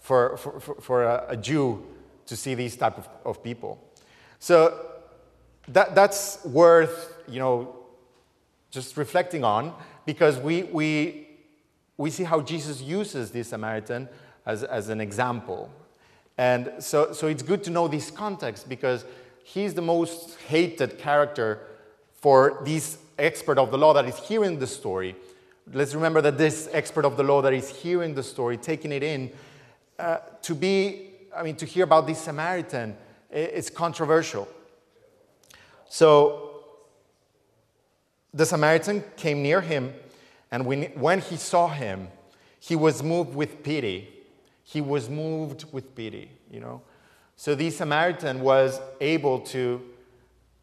for, 0.00 0.38
for, 0.38 0.60
for 0.60 1.04
a, 1.04 1.26
a, 1.28 1.36
Jew 1.36 1.84
to 2.24 2.36
see 2.36 2.54
these 2.54 2.74
type 2.74 2.96
of, 2.96 3.06
of 3.26 3.44
people. 3.44 3.84
So 4.38 4.86
that, 5.68 5.94
that's 5.94 6.44
worth, 6.44 7.14
you 7.28 7.38
know, 7.38 7.76
just 8.70 8.96
reflecting 8.96 9.44
on 9.44 9.74
because 10.06 10.38
we, 10.38 10.64
we, 10.64 11.28
we 11.96 12.10
see 12.10 12.24
how 12.24 12.40
Jesus 12.40 12.80
uses 12.80 13.30
this 13.30 13.48
Samaritan 13.48 14.08
as, 14.46 14.64
as 14.64 14.88
an 14.88 15.00
example. 15.00 15.70
And 16.36 16.72
so, 16.78 17.12
so 17.12 17.26
it's 17.26 17.42
good 17.42 17.64
to 17.64 17.70
know 17.70 17.88
this 17.88 18.10
context 18.10 18.68
because 18.68 19.04
he's 19.42 19.74
the 19.74 19.82
most 19.82 20.38
hated 20.42 20.98
character 20.98 21.60
for 22.12 22.62
this 22.64 22.98
expert 23.18 23.58
of 23.58 23.70
the 23.70 23.78
law 23.78 23.92
that 23.94 24.06
is 24.06 24.16
hearing 24.18 24.58
the 24.58 24.66
story. 24.66 25.16
Let's 25.72 25.94
remember 25.94 26.20
that 26.22 26.38
this 26.38 26.68
expert 26.72 27.04
of 27.04 27.16
the 27.16 27.24
law 27.24 27.42
that 27.42 27.52
is 27.52 27.68
hearing 27.68 28.14
the 28.14 28.22
story, 28.22 28.56
taking 28.56 28.92
it 28.92 29.02
in, 29.02 29.30
uh, 29.98 30.18
to 30.42 30.54
be, 30.54 31.10
I 31.36 31.42
mean, 31.42 31.56
to 31.56 31.66
hear 31.66 31.84
about 31.84 32.06
this 32.06 32.20
Samaritan, 32.20 32.96
it's 33.30 33.70
controversial. 33.70 34.48
So 35.88 36.64
the 38.34 38.46
Samaritan 38.46 39.04
came 39.16 39.42
near 39.42 39.60
him, 39.60 39.94
and 40.50 40.66
when, 40.66 41.20
he 41.20 41.36
saw 41.36 41.68
him, 41.68 42.08
he 42.60 42.76
was 42.76 43.02
moved 43.02 43.34
with 43.34 43.62
pity 43.62 44.18
he 44.70 44.82
was 44.82 45.08
moved 45.08 45.64
with 45.72 45.94
pity, 45.94 46.30
you 46.50 46.60
know. 46.60 46.82
So 47.36 47.54
the 47.54 47.70
Samaritan 47.70 48.40
was 48.40 48.78
able 49.00 49.40
to, 49.52 49.80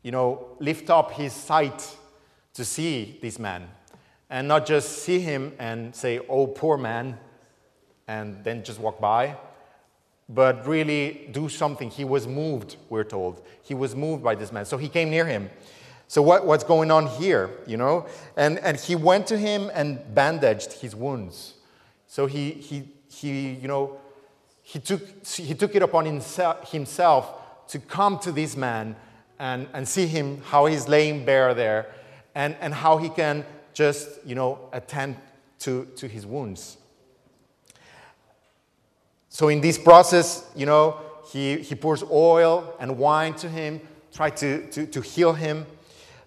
you 0.04 0.12
know, 0.12 0.46
lift 0.60 0.92
up 0.92 1.12
his 1.14 1.34
sight 1.34 1.98
to 2.54 2.64
see 2.64 3.18
this 3.20 3.40
man 3.40 3.68
and 4.30 4.48
not 4.48 4.68
just 4.68 5.00
see 5.00 5.20
him 5.20 5.54
and 5.58 5.96
say, 5.96 6.20
oh, 6.30 6.46
poor 6.46 6.78
man, 6.78 7.18
and 8.08 8.44
then 8.44 8.64
just 8.64 8.80
walk 8.80 9.02
by, 9.02 9.36
but 10.28 10.66
really 10.68 11.30
do 11.32 11.50
something. 11.50 11.90
He 11.90 12.04
was 12.04 12.28
moved, 12.28 12.78
we're 12.90 13.04
told. 13.04 13.46
He 13.64 13.74
was 13.74 13.96
moved 13.96 14.24
by 14.24 14.36
this 14.36 14.52
man. 14.52 14.66
So 14.66 14.78
he 14.78 14.90
came 14.90 15.10
near 15.10 15.26
him. 15.26 15.50
So 16.08 16.22
what, 16.22 16.46
what's 16.46 16.64
going 16.64 16.92
on 16.92 17.08
here, 17.08 17.50
you 17.66 17.78
know? 17.78 18.08
And, 18.38 18.60
and 18.60 18.80
he 18.80 18.96
went 18.96 19.28
to 19.28 19.38
him 19.38 19.72
and 19.74 20.00
bandaged 20.14 20.74
his 20.74 20.96
wounds. 20.96 21.56
So 22.08 22.26
he, 22.28 22.52
he 22.52 22.90
he, 23.16 23.54
you 23.54 23.68
know, 23.68 23.98
he 24.62 24.80
took, 24.80 25.02
he 25.26 25.54
took 25.54 25.76
it 25.76 25.82
upon 25.82 26.06
himself 26.06 27.68
to 27.68 27.80
come 27.80 28.20
to 28.20 28.32
this 28.32 28.56
man 28.56 28.96
and, 29.40 29.68
and 29.74 29.88
see 29.88 30.08
him, 30.08 30.42
how 30.44 30.66
he's 30.66 30.88
laying 30.88 31.26
bare 31.26 31.54
there, 31.54 31.88
and, 32.34 32.56
and 32.60 32.74
how 32.74 32.98
he 32.98 33.10
can 33.10 33.46
just, 33.74 34.10
you 34.26 34.36
know, 34.36 34.60
attend 34.74 35.18
to, 35.60 35.86
to 35.96 36.08
his 36.08 36.26
wounds. 36.26 36.78
So 39.36 39.50
in 39.50 39.60
this 39.60 39.78
process, 39.78 40.50
you 40.56 40.66
know, 40.66 40.98
he, 41.30 41.58
he 41.58 41.76
pours 41.76 42.02
oil 42.10 42.74
and 42.80 42.98
wine 42.98 43.34
to 43.34 43.50
him, 43.50 43.82
try 44.14 44.30
to, 44.30 44.66
to, 44.70 44.88
to 44.88 45.02
heal 45.02 45.34
him. 45.34 45.66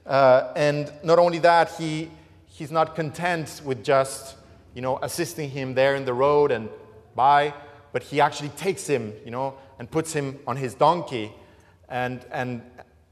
Uh, 0.05 0.53
and 0.55 0.92
not 1.03 1.18
only 1.18 1.38
that, 1.38 1.71
he, 1.79 2.11
he's 2.44 2.71
not 2.71 2.94
content 2.94 3.62
with 3.64 3.83
just, 3.83 4.37
you 4.75 4.83
know, 4.83 4.99
assisting 5.01 5.49
him 5.49 5.73
there 5.73 5.94
in 5.94 6.05
the 6.05 6.12
road 6.12 6.51
and 6.51 6.68
by, 7.16 7.55
but 7.94 8.03
he 8.03 8.21
actually 8.21 8.51
takes 8.51 8.87
him, 8.87 9.14
you 9.25 9.31
know, 9.31 9.57
and 9.79 9.90
puts 9.90 10.12
him 10.12 10.38
on 10.47 10.59
his 10.59 10.75
donkey 10.75 11.33
and, 11.88 12.27
and 12.31 12.61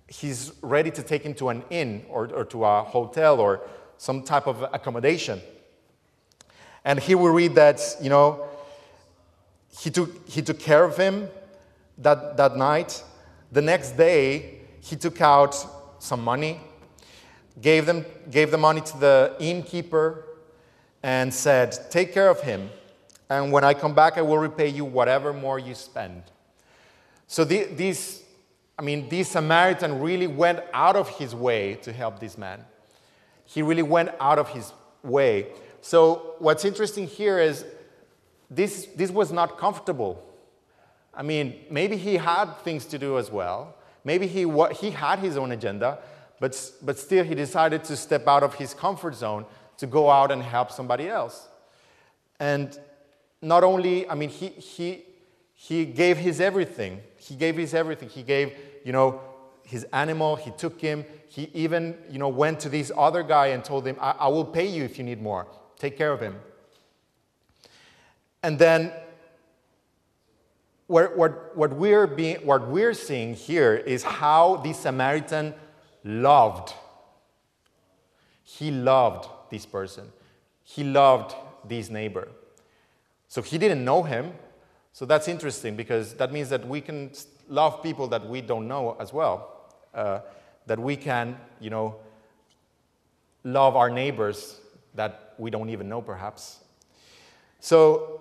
he's 0.08 0.52
ready 0.60 0.90
to 0.90 1.02
take 1.02 1.22
him 1.22 1.32
to 1.32 1.48
an 1.48 1.64
inn 1.70 2.04
or, 2.10 2.30
or 2.34 2.44
to 2.44 2.66
a 2.66 2.82
hotel 2.82 3.40
or 3.40 3.62
some 3.96 4.22
type 4.22 4.46
of 4.46 4.62
accommodation. 4.74 5.40
And 6.84 7.00
here 7.00 7.16
we 7.16 7.30
read 7.30 7.54
that, 7.54 7.80
you 8.02 8.10
know, 8.10 8.46
he 9.78 9.90
took, 9.90 10.28
he 10.28 10.42
took 10.42 10.58
care 10.58 10.84
of 10.84 10.96
him 10.96 11.28
that, 11.98 12.36
that 12.36 12.56
night. 12.56 13.02
The 13.52 13.62
next 13.62 13.96
day, 13.96 14.60
he 14.80 14.96
took 14.96 15.20
out 15.20 15.54
some 15.98 16.22
money, 16.22 16.60
gave, 17.60 17.86
them, 17.86 18.04
gave 18.30 18.50
the 18.50 18.58
money 18.58 18.80
to 18.80 18.98
the 18.98 19.36
innkeeper, 19.38 20.24
and 21.02 21.32
said, 21.32 21.76
Take 21.90 22.12
care 22.12 22.28
of 22.28 22.40
him, 22.40 22.70
and 23.28 23.52
when 23.52 23.64
I 23.64 23.74
come 23.74 23.94
back, 23.94 24.18
I 24.18 24.22
will 24.22 24.38
repay 24.38 24.68
you 24.68 24.84
whatever 24.84 25.32
more 25.32 25.58
you 25.58 25.74
spend. 25.74 26.22
So 27.26 27.44
the, 27.44 27.96
I 28.78 28.82
mean, 28.82 29.08
this 29.08 29.30
Samaritan 29.30 30.00
really 30.00 30.26
went 30.26 30.60
out 30.72 30.96
of 30.96 31.08
his 31.10 31.34
way 31.34 31.74
to 31.82 31.92
help 31.92 32.20
this 32.20 32.38
man. 32.38 32.64
He 33.44 33.62
really 33.62 33.82
went 33.82 34.10
out 34.20 34.38
of 34.38 34.48
his 34.50 34.72
way. 35.02 35.48
So 35.80 36.34
what's 36.38 36.64
interesting 36.64 37.06
here 37.06 37.38
is 37.38 37.64
this, 38.50 38.86
this 38.96 39.10
was 39.10 39.32
not 39.32 39.58
comfortable. 39.58 40.22
I 41.14 41.22
mean, 41.22 41.54
maybe 41.70 41.96
he 41.96 42.16
had 42.16 42.52
things 42.58 42.84
to 42.86 42.98
do 42.98 43.18
as 43.18 43.30
well. 43.30 43.74
Maybe 44.04 44.26
he, 44.26 44.48
he 44.78 44.90
had 44.90 45.18
his 45.18 45.36
own 45.36 45.52
agenda, 45.52 45.98
but, 46.38 46.72
but 46.82 46.98
still 46.98 47.24
he 47.24 47.34
decided 47.34 47.82
to 47.84 47.96
step 47.96 48.28
out 48.28 48.42
of 48.42 48.54
his 48.54 48.74
comfort 48.74 49.14
zone 49.14 49.46
to 49.78 49.86
go 49.86 50.10
out 50.10 50.30
and 50.30 50.42
help 50.42 50.70
somebody 50.70 51.08
else. 51.08 51.48
And 52.38 52.78
not 53.42 53.64
only, 53.64 54.08
I 54.08 54.14
mean, 54.14 54.28
he, 54.28 54.48
he, 54.48 55.04
he 55.54 55.86
gave 55.86 56.18
his 56.18 56.40
everything. 56.40 57.00
He 57.16 57.34
gave 57.34 57.56
his 57.56 57.74
everything. 57.74 58.08
He 58.08 58.22
gave, 58.22 58.52
you 58.84 58.92
know, 58.92 59.20
his 59.64 59.84
animal, 59.92 60.36
he 60.36 60.52
took 60.52 60.80
him. 60.80 61.04
He 61.28 61.50
even, 61.54 61.96
you 62.08 62.18
know, 62.18 62.28
went 62.28 62.60
to 62.60 62.68
this 62.68 62.92
other 62.96 63.22
guy 63.22 63.48
and 63.48 63.64
told 63.64 63.86
him, 63.86 63.96
I, 64.00 64.12
I 64.12 64.28
will 64.28 64.44
pay 64.44 64.66
you 64.66 64.84
if 64.84 64.98
you 64.98 65.04
need 65.04 65.20
more. 65.20 65.46
Take 65.78 65.98
care 65.98 66.12
of 66.12 66.20
him. 66.20 66.36
And 68.46 68.60
then 68.60 68.92
what, 70.86 71.18
what, 71.18 71.56
what, 71.56 71.72
we're 71.72 72.06
being, 72.06 72.36
what 72.46 72.68
we're 72.68 72.94
seeing 72.94 73.34
here 73.34 73.74
is 73.74 74.04
how 74.04 74.58
the 74.58 74.72
Samaritan 74.72 75.52
loved. 76.04 76.72
He 78.44 78.70
loved 78.70 79.28
this 79.50 79.66
person. 79.66 80.12
He 80.62 80.84
loved 80.84 81.34
this 81.66 81.90
neighbor. 81.90 82.28
So 83.26 83.42
he 83.42 83.58
didn't 83.58 83.84
know 83.84 84.04
him. 84.04 84.32
So 84.92 85.06
that's 85.06 85.26
interesting 85.26 85.74
because 85.74 86.14
that 86.14 86.30
means 86.30 86.48
that 86.50 86.68
we 86.68 86.80
can 86.80 87.10
love 87.48 87.82
people 87.82 88.06
that 88.06 88.28
we 88.28 88.42
don't 88.42 88.68
know 88.68 88.96
as 89.00 89.12
well. 89.12 89.72
Uh, 89.92 90.20
that 90.66 90.78
we 90.78 90.94
can, 90.94 91.36
you 91.58 91.70
know, 91.70 91.96
love 93.42 93.74
our 93.74 93.90
neighbors 93.90 94.60
that 94.94 95.34
we 95.36 95.50
don't 95.50 95.68
even 95.68 95.88
know 95.88 96.00
perhaps. 96.00 96.60
So 97.58 98.20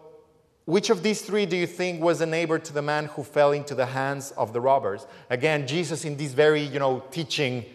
which 0.66 0.90
of 0.90 1.04
these 1.04 1.22
three 1.22 1.46
do 1.46 1.56
you 1.56 1.68
think 1.68 2.02
was 2.02 2.22
a 2.22 2.26
neighbor 2.26 2.58
to 2.58 2.74
the 2.74 2.82
man 2.82 3.06
who 3.06 3.24
fell 3.24 3.52
into 3.52 3.76
the 3.76 3.86
hands 3.86 4.32
of 4.32 4.52
the 4.52 4.60
robbers? 4.60 5.06
Again, 5.30 5.68
Jesus, 5.68 6.06
in 6.06 6.18
this 6.18 6.34
very, 6.34 6.62
you 6.62 6.80
know, 6.80 7.04
teaching 7.12 7.66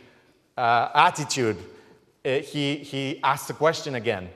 uh, 0.57 0.89
attitude, 0.95 1.57
uh, 2.25 2.41
he, 2.41 2.77
he 2.77 3.21
asked 3.23 3.47
the 3.47 3.55
question 3.55 3.95
again. 3.95 4.29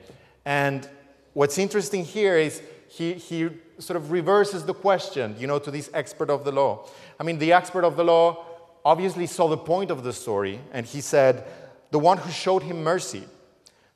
And 0.45 0.87
what's 1.33 1.57
interesting 1.57 2.05
here 2.05 2.37
is 2.37 2.61
he, 2.87 3.13
he 3.13 3.49
sort 3.77 3.97
of 3.97 4.11
reverses 4.11 4.63
the 4.63 4.73
question, 4.73 5.35
you 5.37 5.47
know, 5.47 5.59
to 5.59 5.69
this 5.69 5.89
expert 5.93 6.29
of 6.29 6.45
the 6.45 6.51
law. 6.51 6.87
I 7.19 7.23
mean, 7.23 7.39
the 7.39 7.51
expert 7.51 7.83
of 7.83 7.97
the 7.97 8.05
law 8.05 8.45
obviously 8.85 9.27
saw 9.27 9.49
the 9.49 9.57
point 9.57 9.91
of 9.91 10.03
the 10.03 10.13
story, 10.13 10.61
and 10.71 10.85
he 10.85 11.01
said, 11.01 11.43
The 11.91 11.99
one 11.99 12.17
who 12.17 12.31
showed 12.31 12.63
him 12.63 12.83
mercy. 12.83 13.23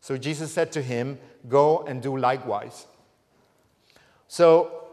So 0.01 0.17
Jesus 0.17 0.51
said 0.51 0.73
to 0.73 0.81
him, 0.81 1.17
Go 1.47 1.85
and 1.87 2.01
do 2.01 2.17
likewise. 2.17 2.87
So 4.29 4.85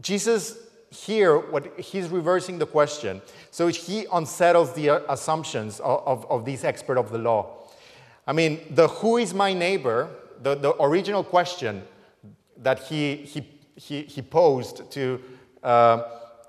Jesus 0.00 0.58
here, 0.90 1.38
what 1.38 1.78
he's 1.78 2.08
reversing 2.08 2.58
the 2.58 2.66
question. 2.66 3.22
So 3.50 3.68
he 3.68 4.06
unsettles 4.12 4.72
the 4.72 4.90
uh, 4.90 5.00
assumptions 5.08 5.78
of, 5.80 6.02
of, 6.06 6.30
of 6.30 6.44
this 6.44 6.64
expert 6.64 6.98
of 6.98 7.12
the 7.12 7.18
law. 7.18 7.68
I 8.26 8.32
mean, 8.32 8.60
the 8.70 8.88
who 8.88 9.16
is 9.16 9.32
my 9.32 9.52
neighbor, 9.52 10.10
the, 10.42 10.56
the 10.56 10.74
original 10.82 11.22
question 11.22 11.82
that 12.56 12.80
he, 12.80 13.16
he, 13.16 13.46
he, 13.76 14.02
he 14.02 14.20
posed 14.20 14.90
to, 14.92 15.20
uh, 15.62 16.02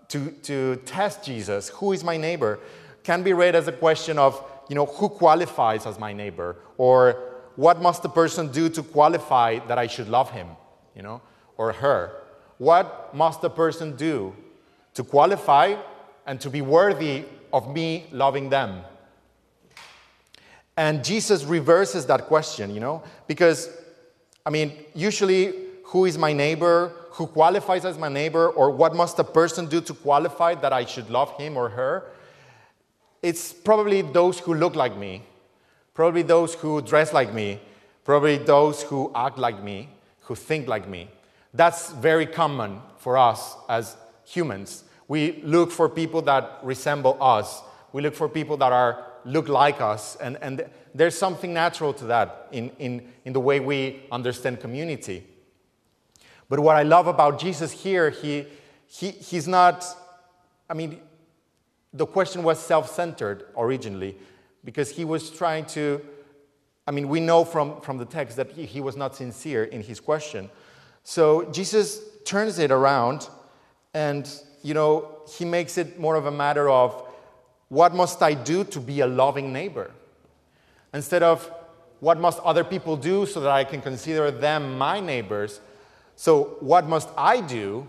to, 0.07 0.31
to 0.43 0.75
test 0.85 1.23
Jesus, 1.23 1.69
who 1.69 1.91
is 1.91 2.03
my 2.03 2.17
neighbor, 2.17 2.59
can 3.03 3.23
be 3.23 3.33
read 3.33 3.55
as 3.55 3.67
a 3.67 3.71
question 3.71 4.17
of, 4.17 4.43
you 4.69 4.75
know, 4.75 4.85
who 4.85 5.07
qualifies 5.07 5.85
as 5.85 5.99
my 5.99 6.13
neighbor? 6.13 6.57
Or 6.77 7.43
what 7.55 7.81
must 7.81 8.01
the 8.01 8.09
person 8.09 8.51
do 8.51 8.69
to 8.69 8.81
qualify 8.81 9.59
that 9.67 9.77
I 9.77 9.85
should 9.85 10.09
love 10.09 10.31
him, 10.31 10.47
you 10.95 11.03
know, 11.03 11.21
or 11.57 11.73
her? 11.73 12.20
What 12.61 13.15
must 13.15 13.43
a 13.43 13.49
person 13.49 13.95
do 13.95 14.35
to 14.93 15.03
qualify 15.03 15.77
and 16.27 16.39
to 16.41 16.47
be 16.47 16.61
worthy 16.61 17.25
of 17.51 17.67
me 17.73 18.05
loving 18.11 18.49
them? 18.49 18.83
And 20.77 21.03
Jesus 21.03 21.43
reverses 21.43 22.05
that 22.05 22.27
question, 22.27 22.71
you 22.71 22.79
know, 22.79 23.01
because, 23.25 23.67
I 24.45 24.51
mean, 24.51 24.73
usually, 24.93 25.55
who 25.85 26.05
is 26.05 26.19
my 26.19 26.33
neighbor? 26.33 26.91
Who 27.13 27.25
qualifies 27.25 27.83
as 27.83 27.97
my 27.97 28.09
neighbor? 28.09 28.49
Or 28.49 28.69
what 28.69 28.95
must 28.95 29.17
a 29.17 29.23
person 29.23 29.65
do 29.65 29.81
to 29.81 29.95
qualify 29.95 30.53
that 30.53 30.71
I 30.71 30.85
should 30.85 31.09
love 31.09 31.35
him 31.37 31.57
or 31.57 31.69
her? 31.69 32.11
It's 33.23 33.51
probably 33.51 34.03
those 34.03 34.37
who 34.37 34.53
look 34.53 34.75
like 34.75 34.95
me, 34.95 35.23
probably 35.95 36.21
those 36.21 36.53
who 36.53 36.79
dress 36.83 37.11
like 37.11 37.33
me, 37.33 37.59
probably 38.03 38.37
those 38.37 38.83
who 38.83 39.11
act 39.15 39.39
like 39.39 39.63
me, 39.63 39.89
who 40.19 40.35
think 40.35 40.67
like 40.67 40.87
me. 40.87 41.09
That's 41.53 41.91
very 41.91 42.25
common 42.25 42.81
for 42.97 43.17
us 43.17 43.55
as 43.67 43.97
humans. 44.25 44.83
We 45.07 45.41
look 45.43 45.71
for 45.71 45.89
people 45.89 46.21
that 46.23 46.59
resemble 46.63 47.17
us. 47.21 47.61
We 47.91 48.01
look 48.01 48.15
for 48.15 48.29
people 48.29 48.57
that 48.57 48.71
are 48.71 49.05
look 49.25 49.49
like 49.49 49.81
us. 49.81 50.15
And, 50.17 50.37
and 50.41 50.65
there's 50.95 51.17
something 51.17 51.53
natural 51.53 51.93
to 51.95 52.05
that 52.05 52.47
in, 52.51 52.69
in, 52.79 53.11
in 53.25 53.33
the 53.33 53.39
way 53.39 53.59
we 53.59 54.03
understand 54.11 54.59
community. 54.59 55.27
But 56.49 56.59
what 56.59 56.75
I 56.75 56.83
love 56.83 57.07
about 57.07 57.39
Jesus 57.39 57.71
here, 57.71 58.09
he, 58.09 58.45
he, 58.87 59.11
he's 59.11 59.47
not, 59.47 59.85
I 60.69 60.73
mean, 60.73 60.99
the 61.93 62.05
question 62.05 62.43
was 62.43 62.59
self 62.59 62.93
centered 62.93 63.45
originally 63.57 64.17
because 64.63 64.89
he 64.89 65.05
was 65.05 65.29
trying 65.29 65.65
to, 65.67 66.01
I 66.87 66.91
mean, 66.91 67.09
we 67.09 67.19
know 67.19 67.43
from, 67.43 67.81
from 67.81 67.97
the 67.97 68.05
text 68.05 68.37
that 68.37 68.51
he, 68.51 68.65
he 68.65 68.81
was 68.81 68.95
not 68.95 69.15
sincere 69.15 69.65
in 69.65 69.81
his 69.81 69.99
question. 69.99 70.49
So 71.03 71.45
Jesus 71.51 72.01
turns 72.25 72.59
it 72.59 72.71
around 72.71 73.27
and, 73.93 74.29
you 74.63 74.73
know, 74.73 75.19
he 75.27 75.45
makes 75.45 75.77
it 75.77 75.99
more 75.99 76.15
of 76.15 76.25
a 76.25 76.31
matter 76.31 76.69
of 76.69 77.07
what 77.69 77.95
must 77.95 78.21
I 78.21 78.33
do 78.33 78.63
to 78.65 78.79
be 78.79 78.99
a 78.99 79.07
loving 79.07 79.53
neighbor? 79.53 79.91
Instead 80.93 81.23
of 81.23 81.49
what 82.01 82.19
must 82.19 82.39
other 82.39 82.63
people 82.63 82.97
do 82.97 83.25
so 83.25 83.39
that 83.39 83.51
I 83.51 83.63
can 83.63 83.81
consider 83.81 84.29
them 84.31 84.77
my 84.77 84.99
neighbors? 84.99 85.61
So, 86.15 86.57
what 86.59 86.87
must 86.87 87.09
I 87.17 87.41
do 87.41 87.87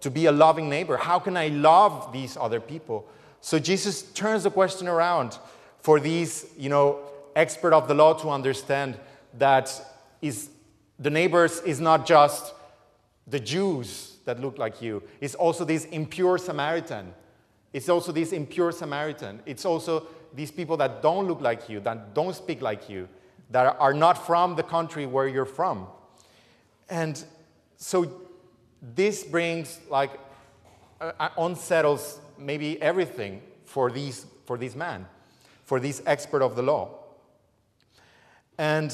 to 0.00 0.10
be 0.10 0.26
a 0.26 0.32
loving 0.32 0.68
neighbor? 0.68 0.96
How 0.96 1.18
can 1.18 1.36
I 1.36 1.48
love 1.48 2.12
these 2.12 2.36
other 2.36 2.60
people? 2.60 3.08
So, 3.40 3.58
Jesus 3.58 4.02
turns 4.12 4.44
the 4.44 4.50
question 4.50 4.86
around 4.86 5.38
for 5.80 5.98
these, 5.98 6.46
you 6.56 6.68
know, 6.68 7.00
expert 7.34 7.72
of 7.72 7.88
the 7.88 7.94
law 7.94 8.12
to 8.14 8.30
understand 8.30 8.98
that 9.38 9.72
is 10.20 10.50
the 11.02 11.10
neighbors 11.10 11.60
is 11.60 11.80
not 11.80 12.06
just 12.06 12.54
the 13.26 13.40
Jews 13.40 14.16
that 14.24 14.40
look 14.40 14.56
like 14.56 14.80
you, 14.80 15.02
it's 15.20 15.34
also 15.34 15.64
this 15.64 15.84
impure 15.86 16.38
Samaritan. 16.38 17.12
It's 17.72 17.88
also 17.88 18.12
this 18.12 18.32
impure 18.32 18.70
Samaritan. 18.70 19.40
It's 19.44 19.64
also 19.64 20.06
these 20.32 20.50
people 20.50 20.76
that 20.76 21.02
don't 21.02 21.26
look 21.26 21.40
like 21.40 21.68
you, 21.68 21.80
that 21.80 22.14
don't 22.14 22.34
speak 22.34 22.62
like 22.62 22.88
you, 22.88 23.08
that 23.50 23.76
are 23.80 23.92
not 23.92 24.26
from 24.26 24.54
the 24.54 24.62
country 24.62 25.06
where 25.06 25.26
you're 25.26 25.44
from. 25.44 25.86
And 26.88 27.22
so 27.76 28.20
this 28.80 29.24
brings 29.24 29.80
like 29.90 30.12
uh, 31.00 31.28
unsettles 31.36 32.20
maybe 32.38 32.80
everything 32.80 33.42
for 33.64 33.90
these 33.90 34.26
for 34.44 34.56
this 34.56 34.76
man, 34.76 35.06
for 35.64 35.80
this 35.80 36.02
expert 36.06 36.42
of 36.42 36.56
the 36.56 36.62
law. 36.62 36.98
And 38.58 38.92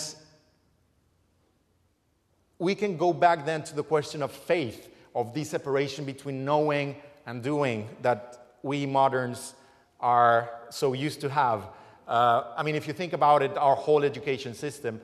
we 2.58 2.74
can 2.74 2.96
go 2.96 3.12
back 3.12 3.46
then 3.46 3.62
to 3.62 3.74
the 3.74 3.82
question 3.82 4.22
of 4.22 4.32
faith 4.32 4.88
of 5.14 5.34
this 5.34 5.50
separation 5.50 6.04
between 6.04 6.44
knowing 6.44 6.96
and 7.26 7.42
doing 7.42 7.88
that 8.02 8.56
we 8.62 8.86
moderns 8.86 9.54
are 10.00 10.50
so 10.70 10.92
used 10.92 11.20
to 11.20 11.28
have. 11.28 11.68
Uh, 12.06 12.44
I 12.56 12.62
mean, 12.62 12.74
if 12.74 12.86
you 12.86 12.92
think 12.92 13.12
about 13.12 13.42
it, 13.42 13.56
our 13.56 13.76
whole 13.76 14.02
education 14.02 14.54
system, 14.54 15.00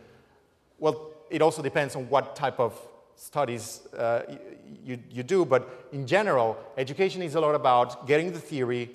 well, 0.79 1.11
it 1.31 1.43
also 1.43 1.63
depends 1.63 1.97
on 1.97 2.09
what 2.09 2.37
type 2.37 2.59
of 2.59 2.75
studies 3.17 3.87
uh, 3.97 4.23
you, 4.85 4.99
you 5.11 5.23
do, 5.23 5.45
but 5.45 5.89
in 5.93 6.07
general, 6.07 6.57
education 6.77 7.23
is 7.23 7.35
a 7.35 7.41
lot 7.41 7.55
about 7.55 8.07
getting 8.07 8.33
the 8.33 8.41
theory, 8.41 8.91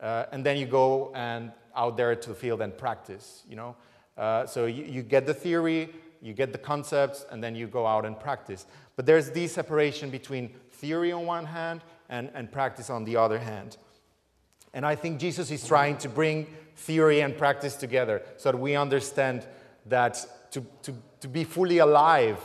uh, 0.00 0.26
and 0.32 0.44
then 0.44 0.56
you 0.56 0.66
go 0.66 1.12
and 1.14 1.52
out 1.74 1.96
there 1.96 2.14
to 2.14 2.28
the 2.28 2.34
field 2.34 2.60
and 2.60 2.76
practice, 2.76 3.42
you 3.48 3.56
know? 3.56 3.74
Uh, 4.16 4.46
so 4.46 4.66
you, 4.66 4.84
you 4.84 5.02
get 5.02 5.26
the 5.26 5.34
theory, 5.34 5.90
you 6.24 6.32
get 6.32 6.52
the 6.52 6.58
concepts, 6.58 7.26
and 7.30 7.44
then 7.44 7.54
you 7.54 7.66
go 7.66 7.86
out 7.86 8.06
and 8.06 8.18
practice. 8.18 8.64
But 8.96 9.04
there's 9.04 9.30
this 9.30 9.52
separation 9.52 10.08
between 10.08 10.54
theory 10.72 11.12
on 11.12 11.26
one 11.26 11.44
hand 11.44 11.82
and, 12.08 12.30
and 12.34 12.50
practice 12.50 12.88
on 12.88 13.04
the 13.04 13.16
other 13.16 13.38
hand. 13.38 13.76
And 14.72 14.86
I 14.86 14.94
think 14.94 15.20
Jesus 15.20 15.50
is 15.50 15.68
trying 15.68 15.98
to 15.98 16.08
bring 16.08 16.46
theory 16.76 17.20
and 17.20 17.36
practice 17.36 17.76
together 17.76 18.22
so 18.38 18.50
that 18.50 18.58
we 18.58 18.74
understand 18.74 19.46
that 19.84 20.24
to, 20.52 20.64
to, 20.84 20.94
to 21.20 21.28
be 21.28 21.44
fully 21.44 21.78
alive, 21.78 22.38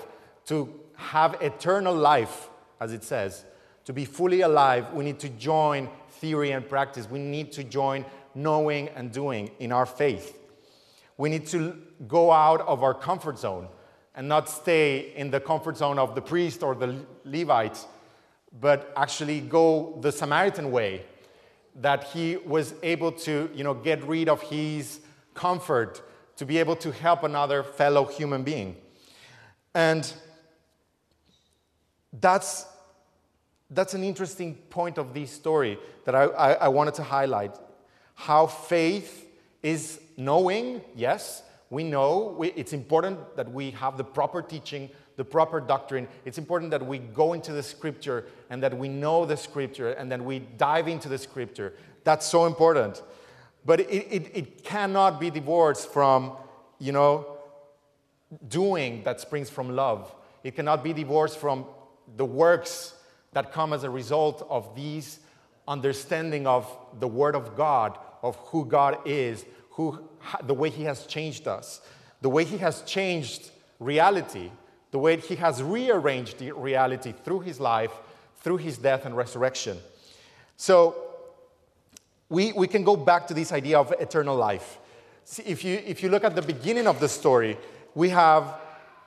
to 0.48 0.78
have 0.98 1.42
eternal 1.42 1.96
life, 1.96 2.50
as 2.82 2.92
it 2.92 3.06
says, 3.06 3.46
to 3.86 3.94
be 3.94 4.04
fully 4.04 4.42
alive, 4.42 4.92
we 4.92 5.06
need 5.06 5.20
to 5.20 5.30
join 5.30 5.90
theory 6.10 6.52
and 6.52 6.68
practice. 6.68 7.10
We 7.10 7.20
need 7.20 7.54
to 7.54 7.64
join 7.64 8.04
knowing 8.36 8.90
and 8.90 9.10
doing 9.10 9.52
in 9.60 9.72
our 9.72 9.86
faith. 9.86 10.39
We 11.20 11.28
need 11.28 11.48
to 11.48 11.76
go 12.08 12.32
out 12.32 12.62
of 12.62 12.82
our 12.82 12.94
comfort 12.94 13.38
zone 13.38 13.68
and 14.16 14.30
not 14.30 14.48
stay 14.48 15.12
in 15.18 15.30
the 15.30 15.42
comfort 15.42 15.76
zone 15.76 16.00
of 16.00 16.16
the 16.16 16.22
priest 16.22 16.64
or 16.64 16.76
the 16.76 16.96
Levite, 17.26 17.86
but 18.62 18.94
actually 18.96 19.42
go 19.42 19.98
the 20.00 20.14
Samaritan 20.14 20.72
way 20.72 21.04
that 21.76 22.06
he 22.06 22.38
was 22.38 22.74
able 22.84 23.12
to 23.12 23.50
you 23.54 23.66
know, 23.66 23.74
get 23.74 24.02
rid 24.06 24.30
of 24.30 24.42
his 24.44 25.02
comfort 25.34 26.02
to 26.38 26.46
be 26.46 26.58
able 26.58 26.78
to 26.78 26.90
help 26.90 27.24
another 27.24 27.64
fellow 27.64 28.06
human 28.06 28.44
being. 28.44 28.78
And 29.76 30.10
that's, 32.14 32.66
that's 33.70 33.94
an 33.94 34.06
interesting 34.06 34.56
point 34.70 34.98
of 34.98 35.14
this 35.14 35.32
story 35.32 35.80
that 36.06 36.16
I, 36.16 36.24
I, 36.24 36.54
I 36.54 36.68
wanted 36.70 36.94
to 36.94 37.04
highlight. 37.04 37.58
How 38.16 38.48
faith 38.48 39.26
is 39.62 40.00
knowing, 40.20 40.82
yes, 40.96 41.42
we 41.70 41.84
know 41.84 42.36
we, 42.38 42.52
it's 42.52 42.74
important 42.74 43.36
that 43.36 43.52
we 43.52 43.72
have 43.72 43.98
the 43.98 44.04
proper 44.04 44.42
teaching, 44.42 44.90
the 45.16 45.24
proper 45.24 45.60
doctrine. 45.60 46.08
It's 46.26 46.38
important 46.38 46.72
that 46.72 46.86
we 46.86 47.00
go 47.00 47.34
into 47.34 47.54
the 47.54 47.64
scripture 47.64 48.26
and 48.50 48.62
that 48.64 48.78
we 48.78 48.90
know 48.90 49.26
the 49.26 49.38
scripture 49.38 49.92
and 49.92 50.12
that 50.12 50.22
we 50.24 50.40
dive 50.40 50.88
into 50.88 51.10
the 51.10 51.18
scripture. 51.18 51.74
That's 52.04 52.26
so 52.26 52.46
important. 52.46 53.02
But 53.66 53.82
it, 53.82 53.86
it, 53.90 54.32
it 54.36 54.64
cannot 54.64 55.20
be 55.20 55.30
divorced 55.30 55.92
from, 55.92 56.34
you 56.80 56.92
know, 56.92 57.38
doing 58.48 59.04
that 59.04 59.20
springs 59.20 59.50
from 59.50 59.76
love. 59.76 60.14
It 60.44 60.56
cannot 60.56 60.84
be 60.84 60.94
divorced 60.94 61.38
from 61.38 61.66
the 62.18 62.26
works 62.26 62.94
that 63.34 63.52
come 63.52 63.74
as 63.74 63.84
a 63.84 63.90
result 63.90 64.46
of 64.50 64.76
these 64.76 65.20
understanding 65.68 66.48
of 66.48 66.66
the 67.00 67.08
Word 67.08 67.36
of 67.36 67.56
God, 67.56 67.98
of 68.24 68.36
who 68.38 68.66
God 68.66 68.98
is, 69.06 69.46
who, 69.72 70.08
the 70.44 70.54
way 70.54 70.70
He 70.70 70.84
has 70.84 71.06
changed 71.06 71.48
us, 71.48 71.82
the 72.22 72.30
way 72.30 72.44
He 72.44 72.58
has 72.58 72.82
changed 72.84 73.52
reality, 73.80 74.52
the 74.92 75.00
way 75.00 75.18
He 75.18 75.36
has 75.36 75.62
rearranged 75.64 76.40
the 76.40 76.52
reality 76.52 77.14
through 77.24 77.42
His 77.42 77.60
life, 77.60 77.92
through 78.38 78.58
His 78.58 78.78
death 78.78 79.06
and 79.06 79.16
resurrection. 79.16 79.78
So, 80.58 80.96
we, 82.30 82.52
we 82.54 82.68
can 82.68 82.84
go 82.84 82.96
back 82.96 83.28
to 83.28 83.34
this 83.34 83.52
idea 83.52 83.80
of 83.80 83.92
eternal 84.00 84.36
life. 84.36 84.78
See, 85.26 85.44
if, 85.44 85.64
you, 85.64 85.82
if 85.86 86.04
you 86.04 86.10
look 86.10 86.24
at 86.24 86.36
the 86.36 86.42
beginning 86.42 86.88
of 86.88 87.00
the 87.00 87.10
story, 87.10 87.58
we 87.96 88.10
have, 88.10 88.56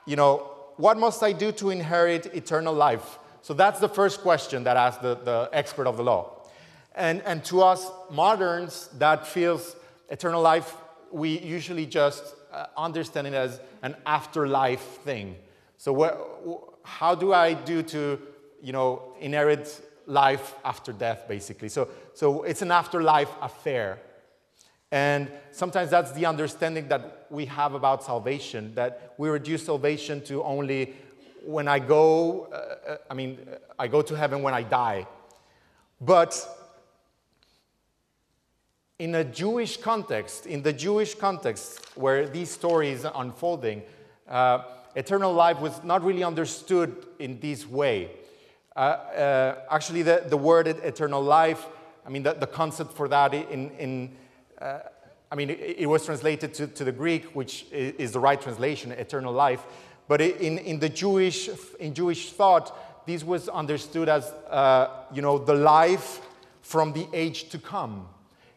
you 0.05 0.15
know, 0.15 0.49
what 0.77 0.97
must 0.97 1.23
I 1.23 1.31
do 1.31 1.51
to 1.53 1.69
inherit 1.69 2.27
eternal 2.27 2.73
life? 2.73 3.19
So 3.41 3.53
that's 3.53 3.79
the 3.79 3.89
first 3.89 4.21
question 4.21 4.63
that 4.63 4.77
asks 4.77 5.01
the, 5.01 5.15
the 5.15 5.49
expert 5.53 5.87
of 5.87 5.97
the 5.97 6.03
law. 6.03 6.47
And, 6.95 7.21
and 7.23 7.43
to 7.45 7.61
us 7.61 7.89
moderns, 8.11 8.89
that 8.97 9.25
feels 9.25 9.75
eternal 10.13 10.41
life, 10.41 10.77
we 11.11 11.39
usually 11.39 11.87
just 11.87 12.23
uh, 12.51 12.67
understand 12.77 13.25
it 13.27 13.33
as 13.33 13.59
an 13.81 13.95
afterlife 14.05 14.85
thing. 15.07 15.35
So, 15.77 15.91
what, 15.91 16.13
how 16.83 17.15
do 17.15 17.33
I 17.33 17.53
do 17.53 17.81
to, 17.83 18.21
you 18.61 18.73
know, 18.73 19.13
inherit 19.19 19.65
life 20.05 20.55
after 20.63 20.93
death, 20.93 21.27
basically? 21.27 21.69
So, 21.69 21.89
so 22.13 22.43
it's 22.43 22.61
an 22.61 22.71
afterlife 22.71 23.31
affair. 23.41 23.99
And 24.91 25.31
sometimes 25.51 25.89
that's 25.89 26.11
the 26.11 26.27
understanding 26.27 26.87
that 26.89 27.25
we 27.31 27.45
have 27.47 27.73
about 27.73 28.03
salvation, 28.03 28.75
that 28.75 29.15
we 29.17 29.29
reduce 29.29 29.65
salvation 29.65 30.21
to 30.25 30.43
only 30.43 30.93
when 31.43 31.67
I 31.67 31.79
go, 31.79 32.47
uh, 32.53 32.91
uh, 32.91 32.97
I 33.09 33.15
mean, 33.15 33.39
I 33.79 33.87
go 33.87 34.03
to 34.03 34.15
heaven 34.15 34.43
when 34.43 34.53
I 34.53 34.61
die. 34.61 35.07
But 35.99 36.31
in 38.99 39.15
a 39.15 39.23
Jewish 39.23 39.77
context, 39.77 40.45
in 40.45 40.61
the 40.61 40.73
Jewish 40.73 41.15
context 41.15 41.85
where 41.95 42.27
these 42.27 42.49
stories 42.49 43.05
are 43.05 43.13
unfolding, 43.15 43.83
uh, 44.27 44.63
eternal 44.95 45.33
life 45.33 45.59
was 45.59 45.83
not 45.83 46.03
really 46.03 46.23
understood 46.23 47.05
in 47.19 47.39
this 47.39 47.67
way. 47.67 48.11
Uh, 48.75 48.79
uh, 48.79 49.55
actually, 49.69 50.01
the, 50.01 50.23
the 50.27 50.37
word 50.37 50.67
eternal 50.67 51.21
life, 51.21 51.65
I 52.05 52.09
mean, 52.09 52.23
the, 52.23 52.33
the 52.33 52.47
concept 52.47 52.93
for 52.93 53.07
that 53.07 53.33
in, 53.33 53.71
in 53.71 54.15
uh, 54.59 54.79
I 55.31 55.35
mean, 55.35 55.49
it, 55.49 55.75
it, 55.79 55.85
was 55.87 56.05
translated 56.05 56.53
to, 56.55 56.67
to 56.67 56.83
the 56.83 56.91
Greek, 56.91 57.25
which 57.35 57.65
is 57.71 58.11
the 58.11 58.19
right 58.19 58.39
translation, 58.39 58.91
eternal 58.91 59.33
life. 59.33 59.63
But 60.07 60.21
in, 60.21 60.59
in 60.59 60.79
the 60.79 60.89
Jewish, 60.89 61.49
in 61.79 61.93
Jewish 61.93 62.31
thought, 62.31 63.05
this 63.07 63.23
was 63.23 63.49
understood 63.49 64.09
as, 64.09 64.25
uh, 64.49 65.05
you 65.11 65.21
know, 65.21 65.37
the 65.37 65.55
life 65.55 66.21
from 66.61 66.93
the 66.93 67.07
age 67.13 67.49
to 67.49 67.57
come. 67.57 68.07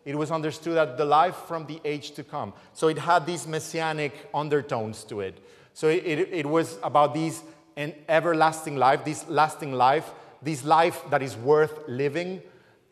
It 0.06 0.16
was 0.16 0.30
understood 0.30 0.78
as 0.78 0.96
the 0.96 1.04
life 1.04 1.36
from 1.46 1.66
the 1.66 1.78
age 1.84 2.12
to 2.12 2.24
come. 2.24 2.54
So 2.72 2.88
it 2.88 2.96
had 2.96 3.26
these 3.26 3.46
messianic 3.46 4.14
undertones 4.32 5.04
to 5.04 5.20
it. 5.20 5.38
So 5.74 5.88
it, 5.88 6.06
it, 6.06 6.32
it 6.32 6.46
was 6.46 6.78
about 6.82 7.12
this 7.12 7.42
an 7.76 7.92
everlasting 8.08 8.76
life, 8.76 9.04
this 9.04 9.28
lasting 9.28 9.72
life, 9.72 10.10
this 10.40 10.64
life 10.64 11.02
that 11.10 11.22
is 11.22 11.36
worth 11.36 11.86
living. 11.88 12.40